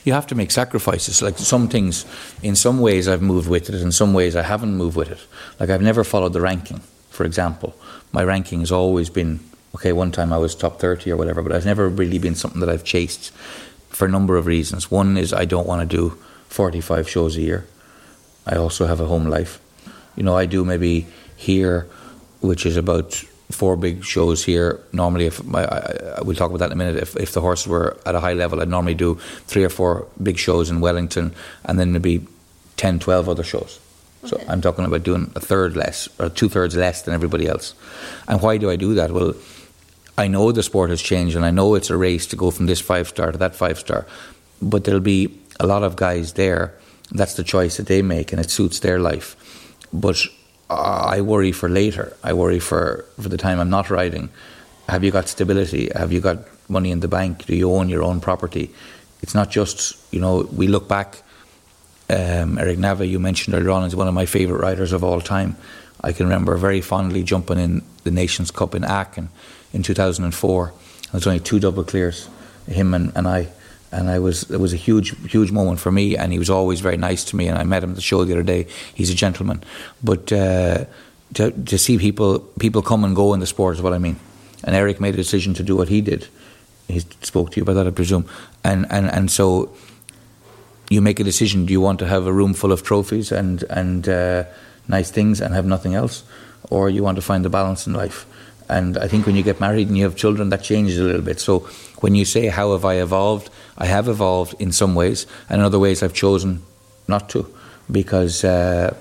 You 0.03 0.13
have 0.13 0.27
to 0.27 0.35
make 0.35 0.51
sacrifices. 0.51 1.21
Like 1.21 1.37
some 1.37 1.67
things, 1.67 2.05
in 2.41 2.55
some 2.55 2.79
ways, 2.79 3.07
I've 3.07 3.21
moved 3.21 3.49
with 3.49 3.69
it, 3.69 3.75
in 3.75 3.91
some 3.91 4.13
ways, 4.13 4.35
I 4.35 4.43
haven't 4.43 4.75
moved 4.75 4.97
with 4.97 5.09
it. 5.09 5.19
Like 5.59 5.69
I've 5.69 5.81
never 5.81 6.03
followed 6.03 6.33
the 6.33 6.41
ranking, 6.41 6.81
for 7.09 7.25
example. 7.25 7.75
My 8.11 8.23
ranking 8.23 8.59
has 8.59 8.71
always 8.71 9.09
been 9.09 9.39
okay, 9.75 9.93
one 9.93 10.11
time 10.11 10.31
I 10.31 10.37
was 10.37 10.55
top 10.55 10.79
30 10.79 11.11
or 11.11 11.17
whatever, 11.17 11.41
but 11.41 11.51
it's 11.51 11.65
never 11.65 11.89
really 11.89 12.19
been 12.19 12.35
something 12.35 12.59
that 12.59 12.69
I've 12.69 12.83
chased 12.83 13.31
for 13.89 14.05
a 14.05 14.11
number 14.11 14.37
of 14.37 14.45
reasons. 14.45 14.91
One 14.91 15.17
is 15.17 15.33
I 15.33 15.45
don't 15.45 15.67
want 15.67 15.89
to 15.89 15.97
do 15.97 16.17
45 16.49 17.09
shows 17.09 17.37
a 17.37 17.41
year. 17.41 17.65
I 18.45 18.55
also 18.55 18.85
have 18.85 18.99
a 18.99 19.05
home 19.05 19.25
life. 19.25 19.59
You 20.15 20.23
know, 20.23 20.37
I 20.37 20.45
do 20.45 20.63
maybe 20.63 21.07
here, 21.35 21.87
which 22.41 22.65
is 22.65 22.77
about 22.77 23.13
four 23.49 23.75
big 23.75 24.03
shows 24.03 24.43
here. 24.43 24.79
Normally, 24.91 25.25
if 25.25 25.43
my, 25.43 25.63
I, 25.63 26.17
I, 26.17 26.21
we'll 26.21 26.35
talk 26.35 26.49
about 26.49 26.59
that 26.59 26.67
in 26.67 26.73
a 26.73 26.75
minute. 26.75 26.97
If, 26.97 27.15
if 27.15 27.31
the 27.31 27.41
horses 27.41 27.67
were 27.67 27.97
at 28.05 28.15
a 28.15 28.19
high 28.19 28.33
level, 28.33 28.61
I'd 28.61 28.69
normally 28.69 28.95
do 28.95 29.15
three 29.47 29.63
or 29.63 29.69
four 29.69 30.07
big 30.21 30.37
shows 30.37 30.69
in 30.69 30.81
Wellington 30.81 31.33
and 31.65 31.79
then 31.79 31.93
maybe 31.93 32.27
10, 32.77 32.99
12 32.99 33.29
other 33.29 33.43
shows. 33.43 33.79
So 34.25 34.37
okay. 34.37 34.45
I'm 34.47 34.61
talking 34.61 34.85
about 34.85 35.03
doing 35.03 35.31
a 35.35 35.39
third 35.39 35.75
less 35.75 36.07
or 36.19 36.29
two 36.29 36.47
thirds 36.47 36.75
less 36.75 37.01
than 37.01 37.13
everybody 37.13 37.47
else. 37.47 37.73
And 38.27 38.41
why 38.41 38.57
do 38.57 38.69
I 38.69 38.75
do 38.75 38.93
that? 38.95 39.11
Well, 39.11 39.33
I 40.17 40.27
know 40.27 40.51
the 40.51 40.63
sport 40.63 40.89
has 40.89 41.01
changed 41.01 41.35
and 41.35 41.45
I 41.45 41.51
know 41.51 41.75
it's 41.75 41.89
a 41.89 41.97
race 41.97 42.27
to 42.27 42.35
go 42.35 42.51
from 42.51 42.67
this 42.67 42.79
five 42.79 43.07
star 43.07 43.31
to 43.31 43.37
that 43.39 43.55
five 43.55 43.79
star, 43.79 44.05
but 44.61 44.83
there'll 44.83 44.99
be 44.99 45.39
a 45.59 45.65
lot 45.65 45.83
of 45.83 45.95
guys 45.95 46.33
there. 46.33 46.73
That's 47.11 47.33
the 47.33 47.43
choice 47.43 47.77
that 47.77 47.87
they 47.87 48.01
make 48.01 48.31
and 48.31 48.39
it 48.39 48.49
suits 48.49 48.79
their 48.79 48.99
life. 48.99 49.35
But 49.91 50.17
I 50.69 51.21
worry 51.21 51.51
for 51.51 51.69
later. 51.69 52.15
I 52.23 52.33
worry 52.33 52.59
for, 52.59 53.05
for 53.19 53.29
the 53.29 53.37
time 53.37 53.59
I'm 53.59 53.69
not 53.69 53.89
riding. 53.89 54.29
Have 54.87 55.03
you 55.03 55.11
got 55.11 55.27
stability? 55.27 55.89
Have 55.95 56.11
you 56.11 56.19
got 56.19 56.39
money 56.69 56.91
in 56.91 56.99
the 56.99 57.07
bank? 57.07 57.45
Do 57.45 57.55
you 57.55 57.71
own 57.71 57.89
your 57.89 58.03
own 58.03 58.19
property? 58.19 58.71
It's 59.21 59.33
not 59.33 59.49
just, 59.49 59.97
you 60.13 60.19
know, 60.19 60.47
we 60.51 60.67
look 60.67 60.87
back. 60.87 61.21
Um, 62.09 62.57
Eric 62.59 62.77
Navet, 62.77 63.09
you 63.09 63.19
mentioned 63.19 63.55
earlier 63.55 63.71
on, 63.71 63.83
is 63.85 63.95
one 63.95 64.07
of 64.07 64.13
my 64.13 64.25
favourite 64.25 64.61
riders 64.61 64.91
of 64.91 65.03
all 65.03 65.21
time. 65.21 65.55
I 66.03 66.11
can 66.11 66.25
remember 66.25 66.55
very 66.57 66.81
fondly 66.81 67.23
jumping 67.23 67.59
in 67.59 67.81
the 68.03 68.11
Nations 68.11 68.51
Cup 68.51 68.75
in 68.75 68.83
Aachen 68.83 69.29
in 69.73 69.83
2004. 69.83 70.73
There's 71.11 71.27
only 71.27 71.39
two 71.39 71.59
double 71.59 71.83
clears, 71.83 72.29
him 72.67 72.93
and, 72.93 73.11
and 73.15 73.27
I. 73.27 73.47
And 73.91 74.09
I 74.09 74.17
was 74.17 74.49
it 74.49 74.59
was 74.59 74.73
a 74.73 74.77
huge 74.77 75.13
huge 75.29 75.51
moment 75.51 75.79
for 75.79 75.91
me, 75.91 76.17
and 76.17 76.31
he 76.31 76.39
was 76.39 76.49
always 76.49 76.79
very 76.79 76.97
nice 76.97 77.23
to 77.25 77.35
me. 77.35 77.47
And 77.47 77.59
I 77.59 77.63
met 77.63 77.83
him 77.83 77.91
at 77.91 77.95
the 77.95 78.01
show 78.01 78.25
the 78.25 78.33
other 78.33 78.41
day. 78.43 78.65
He's 78.95 79.11
a 79.11 79.13
gentleman, 79.13 79.63
but 80.03 80.31
uh, 80.31 80.85
to 81.35 81.51
to 81.51 81.77
see 81.77 81.99
people 81.99 82.39
people 82.57 82.81
come 82.81 83.03
and 83.03 83.15
go 83.15 83.33
in 83.35 83.39
the 83.39 83.45
sport 83.45 83.75
is 83.75 83.81
what 83.83 83.93
I 83.93 83.99
mean. 83.99 84.15
And 84.63 84.75
Eric 84.75 84.99
made 84.99 85.13
a 85.13 85.17
decision 85.17 85.53
to 85.55 85.63
do 85.63 85.75
what 85.75 85.89
he 85.89 86.01
did. 86.01 86.27
He 86.87 87.01
spoke 87.21 87.51
to 87.51 87.57
you 87.57 87.63
about 87.63 87.73
that, 87.73 87.87
I 87.87 87.91
presume. 87.91 88.25
And 88.63 88.87
and 88.89 89.11
and 89.11 89.29
so 89.29 89.69
you 90.89 91.01
make 91.01 91.19
a 91.19 91.23
decision. 91.23 91.65
Do 91.65 91.71
you 91.71 91.81
want 91.81 91.99
to 91.99 92.07
have 92.07 92.25
a 92.25 92.33
room 92.33 92.53
full 92.53 92.71
of 92.71 92.81
trophies 92.81 93.31
and 93.31 93.63
and 93.69 94.09
uh, 94.09 94.43
nice 94.87 95.11
things 95.11 95.41
and 95.41 95.53
have 95.53 95.67
nothing 95.67 95.93
else, 95.93 96.23
or 96.69 96.89
you 96.89 97.03
want 97.03 97.17
to 97.17 97.21
find 97.21 97.45
the 97.45 97.49
balance 97.49 97.85
in 97.85 97.93
life? 97.93 98.25
And 98.69 98.97
I 98.97 99.07
think 99.07 99.25
when 99.25 99.35
you 99.35 99.43
get 99.43 99.59
married 99.59 99.87
and 99.87 99.97
you 99.97 100.03
have 100.03 100.15
children, 100.15 100.49
that 100.49 100.63
changes 100.63 100.97
a 100.99 101.03
little 101.03 101.21
bit. 101.21 101.39
So 101.39 101.59
when 101.99 102.15
you 102.15 102.25
say, 102.25 102.47
How 102.47 102.71
have 102.71 102.85
I 102.85 102.95
evolved? 102.95 103.49
I 103.77 103.85
have 103.85 104.07
evolved 104.07 104.55
in 104.59 104.71
some 104.71 104.95
ways, 104.95 105.25
and 105.49 105.59
in 105.59 105.65
other 105.65 105.79
ways, 105.79 106.03
I've 106.03 106.13
chosen 106.13 106.61
not 107.07 107.29
to 107.29 107.53
because 107.91 108.43
uh, 108.43 108.95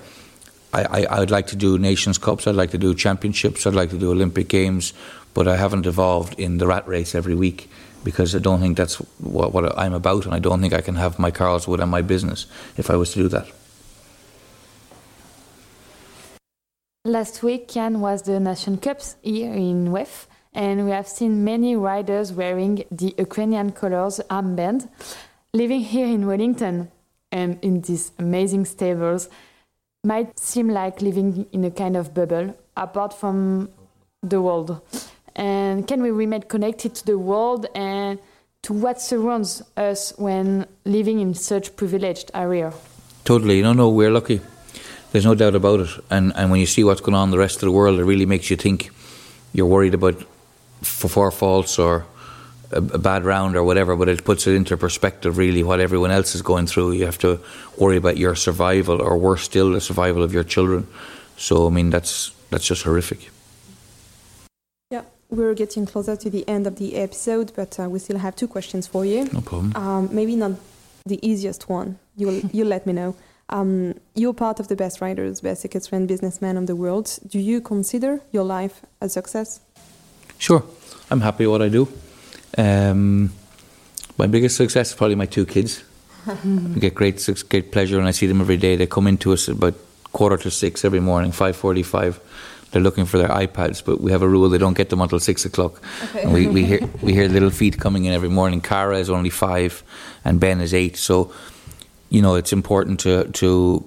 I, 0.73 1.05
I, 1.05 1.19
would 1.19 1.31
like 1.31 1.47
to 1.47 1.55
do 1.55 1.77
Nations 1.77 2.17
Cups, 2.17 2.47
I'd 2.47 2.55
like 2.55 2.71
to 2.71 2.77
do 2.77 2.95
championships, 2.95 3.65
I'd 3.65 3.75
like 3.75 3.91
to 3.91 3.97
do 3.97 4.11
Olympic 4.11 4.47
Games, 4.47 4.93
but 5.33 5.47
I 5.47 5.55
haven't 5.55 5.85
evolved 5.85 6.39
in 6.39 6.57
the 6.57 6.67
rat 6.67 6.87
race 6.87 7.15
every 7.15 7.35
week 7.35 7.69
because 8.03 8.35
I 8.35 8.39
don't 8.39 8.59
think 8.59 8.75
that's 8.75 8.95
what, 9.19 9.53
what 9.53 9.77
I'm 9.77 9.93
about, 9.93 10.25
and 10.25 10.33
I 10.33 10.39
don't 10.39 10.61
think 10.61 10.73
I 10.73 10.81
can 10.81 10.95
have 10.95 11.19
my 11.19 11.31
Karlswood 11.31 11.79
and 11.79 11.91
my 11.91 12.01
business 12.01 12.47
if 12.75 12.89
I 12.89 12.95
was 12.95 13.13
to 13.13 13.19
do 13.19 13.27
that. 13.29 13.47
Last 17.05 17.43
week, 17.43 17.69
Cian 17.69 17.99
was 17.99 18.21
the 18.21 18.39
Nation 18.39 18.77
Cups 18.77 19.17
here 19.21 19.51
in 19.51 19.91
WEF, 19.91 20.25
and 20.53 20.85
we 20.85 20.91
have 20.91 21.05
seen 21.05 21.43
many 21.43 21.75
riders 21.75 22.31
wearing 22.31 22.85
the 22.91 23.13
Ukrainian 23.17 23.73
colors 23.73 24.21
armband. 24.29 24.87
Living 25.53 25.81
here 25.81 26.07
in 26.07 26.25
Wellington 26.25 26.89
and 27.29 27.59
in 27.61 27.81
these 27.81 28.13
amazing 28.19 28.63
stables 28.63 29.27
might 30.05 30.39
seem 30.39 30.69
like 30.69 31.01
living 31.01 31.45
in 31.51 31.65
a 31.65 31.71
kind 31.71 31.97
of 31.97 32.13
bubble 32.13 32.55
apart 32.77 33.13
from 33.13 33.67
the 34.21 34.41
world. 34.41 34.79
And 35.35 35.85
can 35.85 36.01
we 36.01 36.09
remain 36.09 36.43
connected 36.43 36.95
to 36.95 37.05
the 37.05 37.17
world 37.17 37.65
and 37.75 38.17
to 38.61 38.71
what 38.71 39.01
surrounds 39.01 39.61
us 39.75 40.13
when 40.17 40.67
living 40.85 41.19
in 41.19 41.33
such 41.33 41.75
privileged 41.75 42.31
area? 42.33 42.71
Totally. 43.25 43.61
No, 43.61 43.73
no, 43.73 43.89
we're 43.89 44.09
lucky. 44.09 44.39
There's 45.13 45.25
no 45.25 45.35
doubt 45.35 45.55
about 45.55 45.79
it. 45.81 45.89
And 46.09 46.33
and 46.35 46.49
when 46.51 46.59
you 46.59 46.65
see 46.65 46.83
what's 46.83 46.99
going 46.99 47.15
on 47.15 47.27
in 47.27 47.31
the 47.31 47.37
rest 47.37 47.57
of 47.57 47.67
the 47.67 47.71
world, 47.71 47.99
it 47.99 48.03
really 48.03 48.25
makes 48.25 48.49
you 48.49 48.57
think. 48.57 48.89
You're 49.53 49.67
worried 49.67 49.93
about 49.93 50.15
four 50.81 51.29
faults 51.29 51.77
or 51.77 52.05
a, 52.71 52.77
a 52.77 52.97
bad 52.97 53.23
round 53.23 53.55
or 53.55 53.63
whatever, 53.63 53.95
but 53.95 54.09
it 54.09 54.23
puts 54.23 54.47
it 54.47 54.55
into 54.55 54.75
perspective. 54.75 55.37
Really, 55.37 55.61
what 55.61 55.79
everyone 55.79 56.09
else 56.09 56.33
is 56.33 56.41
going 56.41 56.65
through, 56.65 56.93
you 56.93 57.05
have 57.05 57.19
to 57.19 57.39
worry 57.77 57.97
about 57.97 58.17
your 58.17 58.35
survival, 58.35 58.99
or 58.99 59.15
worse 59.17 59.43
still, 59.43 59.71
the 59.73 59.81
survival 59.81 60.23
of 60.23 60.33
your 60.33 60.43
children. 60.43 60.87
So 61.37 61.67
I 61.67 61.69
mean, 61.69 61.91
that's 61.91 62.31
that's 62.49 62.65
just 62.65 62.81
horrific. 62.81 63.29
Yeah, 64.89 65.03
we're 65.29 65.53
getting 65.53 65.85
closer 65.85 66.15
to 66.15 66.29
the 66.29 66.43
end 66.47 66.65
of 66.65 66.77
the 66.77 66.95
episode, 66.95 67.51
but 67.55 67.79
uh, 67.79 67.87
we 67.87 67.99
still 67.99 68.17
have 68.17 68.35
two 68.35 68.47
questions 68.47 68.87
for 68.87 69.05
you. 69.05 69.25
No 69.31 69.41
problem. 69.41 69.73
Um, 69.75 70.09
maybe 70.11 70.35
not 70.35 70.53
the 71.05 71.19
easiest 71.21 71.69
one. 71.69 71.99
You'll 72.17 72.41
you'll 72.51 72.69
let 72.69 72.87
me 72.87 72.93
know. 72.93 73.15
Um, 73.53 73.93
you're 74.15 74.33
part 74.33 74.59
of 74.59 74.67
the 74.67 74.75
best 74.75 74.99
writers, 74.99 75.39
best 75.41 75.61
secret 75.61 75.87
friend, 75.87 76.07
businessmen 76.07 76.57
of 76.57 76.65
the 76.65 76.75
world. 76.75 77.19
Do 77.27 77.39
you 77.39 77.61
consider 77.61 78.19
your 78.31 78.43
life 78.43 78.81
a 78.99 79.07
success? 79.07 79.59
Sure, 80.39 80.63
I'm 81.11 81.21
happy 81.21 81.45
with 81.45 81.51
what 81.51 81.61
I 81.61 81.69
do. 81.69 81.87
Um, 82.57 83.31
my 84.17 84.25
biggest 84.25 84.57
success 84.57 84.89
is 84.89 84.95
probably 84.95 85.15
my 85.15 85.27
two 85.27 85.45
kids. 85.45 85.83
I 86.27 86.79
get 86.79 86.95
great 86.95 87.29
great 87.49 87.71
pleasure 87.71 87.97
when 87.97 88.07
I 88.07 88.11
see 88.11 88.25
them 88.25 88.41
every 88.41 88.57
day. 88.57 88.75
They 88.75 88.87
come 88.87 89.05
into 89.05 89.33
us 89.33 89.47
about 89.47 89.75
quarter 90.13 90.37
to 90.37 90.49
six 90.49 90.83
every 90.83 90.99
morning, 90.99 91.31
five 91.31 91.55
forty-five. 91.55 92.19
They're 92.71 92.81
looking 92.81 93.05
for 93.05 93.19
their 93.19 93.29
iPads, 93.29 93.85
but 93.85 94.01
we 94.01 94.11
have 94.11 94.23
a 94.23 94.27
rule 94.27 94.49
they 94.49 94.57
don't 94.57 94.75
get 94.75 94.89
them 94.89 95.01
until 95.01 95.19
six 95.19 95.45
o'clock. 95.45 95.79
Okay. 96.05 96.23
And 96.23 96.33
we, 96.33 96.47
we 96.47 96.65
hear 96.71 96.79
we 97.03 97.13
hear 97.13 97.29
little 97.29 97.51
feet 97.51 97.77
coming 97.77 98.05
in 98.05 98.13
every 98.13 98.29
morning. 98.29 98.61
Cara 98.61 98.97
is 98.97 99.11
only 99.11 99.29
five, 99.29 99.83
and 100.25 100.39
Ben 100.39 100.59
is 100.59 100.73
eight. 100.73 100.97
So, 100.97 101.31
you 102.13 102.21
know, 102.21 102.35
it's 102.35 102.53
important 102.53 102.99
to 102.99 103.25
to 103.41 103.83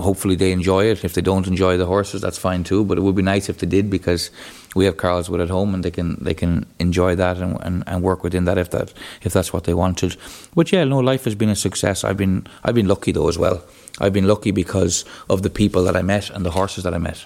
hopefully 0.00 0.34
they 0.34 0.50
enjoy 0.50 0.86
it. 0.86 1.04
If 1.04 1.14
they 1.14 1.20
don't 1.22 1.46
enjoy 1.46 1.76
the 1.76 1.86
horses, 1.86 2.20
that's 2.20 2.36
fine 2.36 2.64
too. 2.64 2.84
But 2.84 2.98
it 2.98 3.02
would 3.02 3.14
be 3.14 3.22
nice 3.22 3.48
if 3.48 3.58
they 3.58 3.66
did 3.66 3.88
because 3.88 4.32
we 4.74 4.86
have 4.86 4.96
Karlswood 4.96 5.40
at 5.40 5.50
home 5.50 5.72
and 5.72 5.84
they 5.84 5.92
can 5.92 6.16
they 6.20 6.34
can 6.34 6.66
enjoy 6.80 7.14
that 7.14 7.38
and, 7.38 7.56
and, 7.62 7.84
and 7.86 8.02
work 8.02 8.24
within 8.24 8.44
that 8.46 8.58
if 8.58 8.70
that 8.70 8.92
if 9.22 9.32
that's 9.32 9.52
what 9.52 9.64
they 9.64 9.74
wanted. 9.74 10.16
But 10.52 10.72
yeah, 10.72 10.82
no, 10.82 10.98
life 10.98 11.24
has 11.24 11.36
been 11.36 11.48
a 11.48 11.54
success. 11.54 12.02
I've 12.02 12.16
been 12.16 12.44
I've 12.64 12.74
been 12.74 12.88
lucky 12.88 13.12
though 13.12 13.28
as 13.28 13.38
well. 13.38 13.62
I've 14.00 14.12
been 14.12 14.26
lucky 14.26 14.50
because 14.50 15.04
of 15.28 15.42
the 15.42 15.50
people 15.50 15.84
that 15.84 15.94
I 15.94 16.02
met 16.02 16.28
and 16.30 16.44
the 16.44 16.50
horses 16.50 16.82
that 16.82 16.92
I 16.94 16.98
met. 16.98 17.24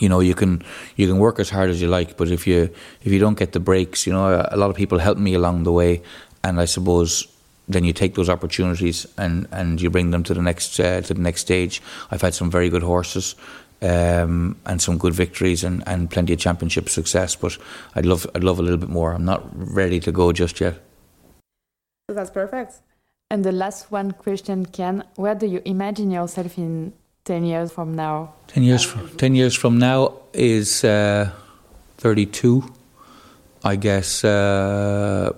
You 0.00 0.08
know, 0.08 0.18
you 0.18 0.34
can 0.34 0.64
you 0.96 1.06
can 1.06 1.18
work 1.20 1.38
as 1.38 1.48
hard 1.48 1.70
as 1.70 1.80
you 1.80 1.86
like, 1.86 2.16
but 2.16 2.28
if 2.28 2.44
you 2.48 2.70
if 3.04 3.12
you 3.12 3.20
don't 3.20 3.38
get 3.38 3.52
the 3.52 3.60
breaks, 3.60 4.04
you 4.04 4.12
know, 4.12 4.26
a, 4.26 4.48
a 4.50 4.56
lot 4.56 4.70
of 4.70 4.74
people 4.74 4.98
helped 4.98 5.20
me 5.20 5.34
along 5.34 5.62
the 5.62 5.72
way, 5.72 6.02
and 6.42 6.60
I 6.60 6.64
suppose 6.64 7.28
then 7.68 7.84
you 7.84 7.92
take 7.92 8.14
those 8.14 8.28
opportunities 8.28 9.06
and, 9.16 9.46
and 9.52 9.80
you 9.80 9.90
bring 9.90 10.10
them 10.10 10.22
to 10.24 10.34
the 10.34 10.42
next 10.42 10.80
uh, 10.80 11.00
to 11.02 11.14
the 11.14 11.20
next 11.20 11.42
stage. 11.42 11.82
I've 12.10 12.22
had 12.22 12.34
some 12.34 12.50
very 12.50 12.68
good 12.70 12.82
horses 12.82 13.34
um, 13.82 14.56
and 14.66 14.80
some 14.80 14.98
good 14.98 15.14
victories 15.14 15.64
and, 15.64 15.82
and 15.86 16.10
plenty 16.10 16.32
of 16.32 16.38
championship 16.38 16.88
success, 16.88 17.36
but 17.36 17.56
I'd 17.94 18.06
love 18.06 18.26
I'd 18.34 18.44
love 18.44 18.58
a 18.58 18.62
little 18.62 18.78
bit 18.78 18.88
more. 18.88 19.12
I'm 19.12 19.24
not 19.24 19.42
ready 19.54 20.00
to 20.00 20.12
go 20.12 20.32
just 20.32 20.60
yet. 20.60 20.80
That's 22.08 22.30
perfect. 22.30 22.80
And 23.30 23.44
the 23.44 23.52
last 23.52 23.92
one 23.92 24.12
question, 24.12 24.64
Ken, 24.64 25.04
where 25.16 25.34
do 25.34 25.46
you 25.46 25.60
imagine 25.66 26.10
yourself 26.10 26.56
in 26.56 26.94
10 27.26 27.44
years 27.44 27.70
from 27.70 27.94
now? 27.94 28.32
Ten 28.46 28.62
years 28.62 28.82
from, 28.82 29.08
ten 29.18 29.34
years 29.34 29.54
from 29.54 29.78
now 29.78 30.14
is 30.32 30.82
uh, 30.82 31.30
thirty 31.98 32.24
two. 32.24 32.64
I 33.62 33.76
guess 33.76 34.24
uh, 34.24 35.32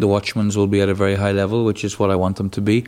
the 0.00 0.06
Wachmans 0.06 0.56
will 0.56 0.66
be 0.66 0.80
at 0.80 0.88
a 0.88 0.94
very 0.94 1.14
high 1.14 1.32
level, 1.32 1.64
which 1.64 1.84
is 1.84 1.98
what 1.98 2.10
I 2.10 2.16
want 2.16 2.36
them 2.36 2.50
to 2.50 2.60
be. 2.60 2.86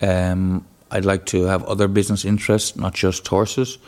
Um, 0.00 0.64
I'd 0.90 1.04
like 1.04 1.26
to 1.26 1.44
have 1.44 1.64
other 1.64 1.88
business 1.88 2.24
interests, 2.24 2.76
not 2.76 2.94
just 2.94 3.26
horses. 3.26 3.78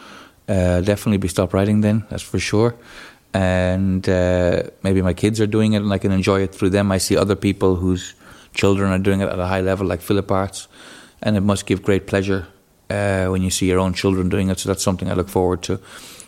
Uh, 0.48 0.80
definitely 0.80 1.18
be 1.18 1.28
stop 1.28 1.52
riding 1.54 1.80
then, 1.80 2.04
that's 2.10 2.22
for 2.22 2.38
sure. 2.38 2.74
And 3.34 4.08
uh, 4.08 4.64
maybe 4.82 5.02
my 5.02 5.12
kids 5.12 5.40
are 5.40 5.46
doing 5.46 5.74
it 5.74 5.82
and 5.82 5.92
I 5.92 5.98
can 5.98 6.12
enjoy 6.12 6.40
it 6.42 6.54
through 6.54 6.70
them. 6.70 6.90
I 6.90 6.98
see 6.98 7.16
other 7.16 7.36
people 7.36 7.76
whose 7.76 8.14
children 8.54 8.90
are 8.90 8.98
doing 8.98 9.20
it 9.20 9.28
at 9.28 9.38
a 9.38 9.46
high 9.46 9.60
level, 9.60 9.86
like 9.86 10.00
Philip 10.00 10.30
Arts, 10.30 10.68
and 11.22 11.36
it 11.36 11.42
must 11.42 11.66
give 11.66 11.82
great 11.82 12.06
pleasure 12.06 12.46
uh, 12.90 13.26
when 13.26 13.42
you 13.42 13.50
see 13.50 13.66
your 13.66 13.78
own 13.78 13.92
children 13.92 14.28
doing 14.28 14.48
it. 14.48 14.58
So 14.58 14.68
that's 14.68 14.82
something 14.82 15.10
I 15.10 15.14
look 15.14 15.28
forward 15.28 15.62
to. 15.62 15.80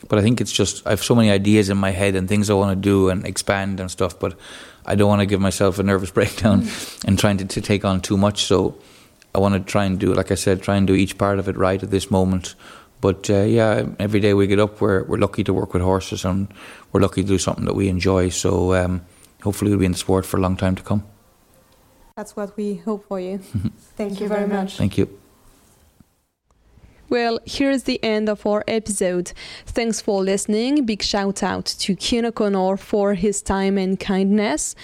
But 0.09 0.19
I 0.19 0.23
think 0.23 0.41
it's 0.41 0.53
just 0.53 0.87
I 0.87 0.91
have 0.91 1.03
so 1.03 1.15
many 1.15 1.31
ideas 1.31 1.71
in 1.71 1.77
my 1.77 1.91
head 1.91 2.15
and 2.15 2.29
things 2.29 2.51
I 2.51 2.55
want 2.55 2.71
to 2.71 2.81
do 2.81 3.09
and 3.09 3.27
expand 3.27 3.81
and 3.81 3.91
stuff. 3.91 4.19
But 4.19 4.39
I 4.87 4.95
don't 4.95 5.09
want 5.09 5.21
to 5.21 5.27
give 5.27 5.41
myself 5.41 5.79
a 5.79 5.83
nervous 5.83 6.11
breakdown 6.19 6.67
and 7.05 7.19
trying 7.19 7.39
to, 7.39 7.45
to 7.45 7.61
take 7.61 7.85
on 7.85 8.01
too 8.01 8.17
much. 8.17 8.45
So 8.45 8.79
I 9.35 9.39
want 9.39 9.55
to 9.55 9.61
try 9.61 9.85
and 9.85 9.99
do, 9.99 10.15
like 10.15 10.31
I 10.31 10.37
said, 10.37 10.63
try 10.63 10.77
and 10.77 10.87
do 10.87 10.95
each 10.95 11.19
part 11.19 11.39
of 11.39 11.49
it 11.49 11.57
right 11.57 11.83
at 11.83 11.91
this 11.91 12.11
moment. 12.11 12.55
But 13.01 13.31
uh, 13.31 13.43
yeah, 13.43 13.87
every 13.99 14.21
day 14.21 14.35
we 14.35 14.47
get 14.47 14.59
up, 14.59 14.81
we're 14.81 15.05
we're 15.05 15.19
lucky 15.19 15.45
to 15.45 15.55
work 15.55 15.73
with 15.73 15.83
horses 15.83 16.25
and 16.25 16.49
we're 16.93 17.01
lucky 17.01 17.23
to 17.23 17.29
do 17.29 17.39
something 17.39 17.65
that 17.67 17.75
we 17.77 17.89
enjoy. 17.89 18.31
So 18.31 18.75
um, 18.75 19.03
hopefully 19.43 19.71
we'll 19.71 19.79
be 19.79 19.87
in 19.87 19.93
the 19.93 19.99
sport 19.99 20.27
for 20.27 20.37
a 20.37 20.41
long 20.41 20.57
time 20.57 20.75
to 20.75 20.83
come. 20.83 21.05
That's 22.17 22.35
what 22.35 22.57
we 22.57 22.75
hope 22.75 23.07
for 23.07 23.21
you. 23.21 23.39
Thank, 23.97 24.21
you 24.21 24.27
very 24.27 24.49
much. 24.49 24.77
Thank 24.77 24.99
you. 24.99 25.21
Well, 27.11 27.41
here's 27.47 27.85
the 27.85 28.03
end 28.05 28.29
of 28.29 28.47
our 28.47 28.63
episode. 28.69 29.33
Thanks 29.65 30.01
for 30.01 30.23
listening. 30.23 30.85
Big 30.85 31.03
shout 31.03 31.43
out 31.43 31.65
to 31.65 31.97
Cian 31.99 32.27
O'Connor 32.27 32.77
for 32.77 33.15
his 33.15 33.41
time 33.41 33.79
and 33.79 33.99
kindness. 33.99 34.75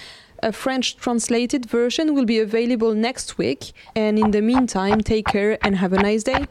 A 0.41 0.51
French 0.51 0.97
translated 0.97 1.67
version 1.67 2.15
will 2.15 2.25
be 2.25 2.39
available 2.39 2.95
next 2.95 3.37
week. 3.37 3.73
And 3.95 4.17
in 4.17 4.31
the 4.31 4.41
meantime, 4.41 5.01
take 5.01 5.27
care 5.27 5.59
and 5.63 5.75
have 5.77 5.93
a 5.93 6.01
nice 6.01 6.23
day. 6.23 6.45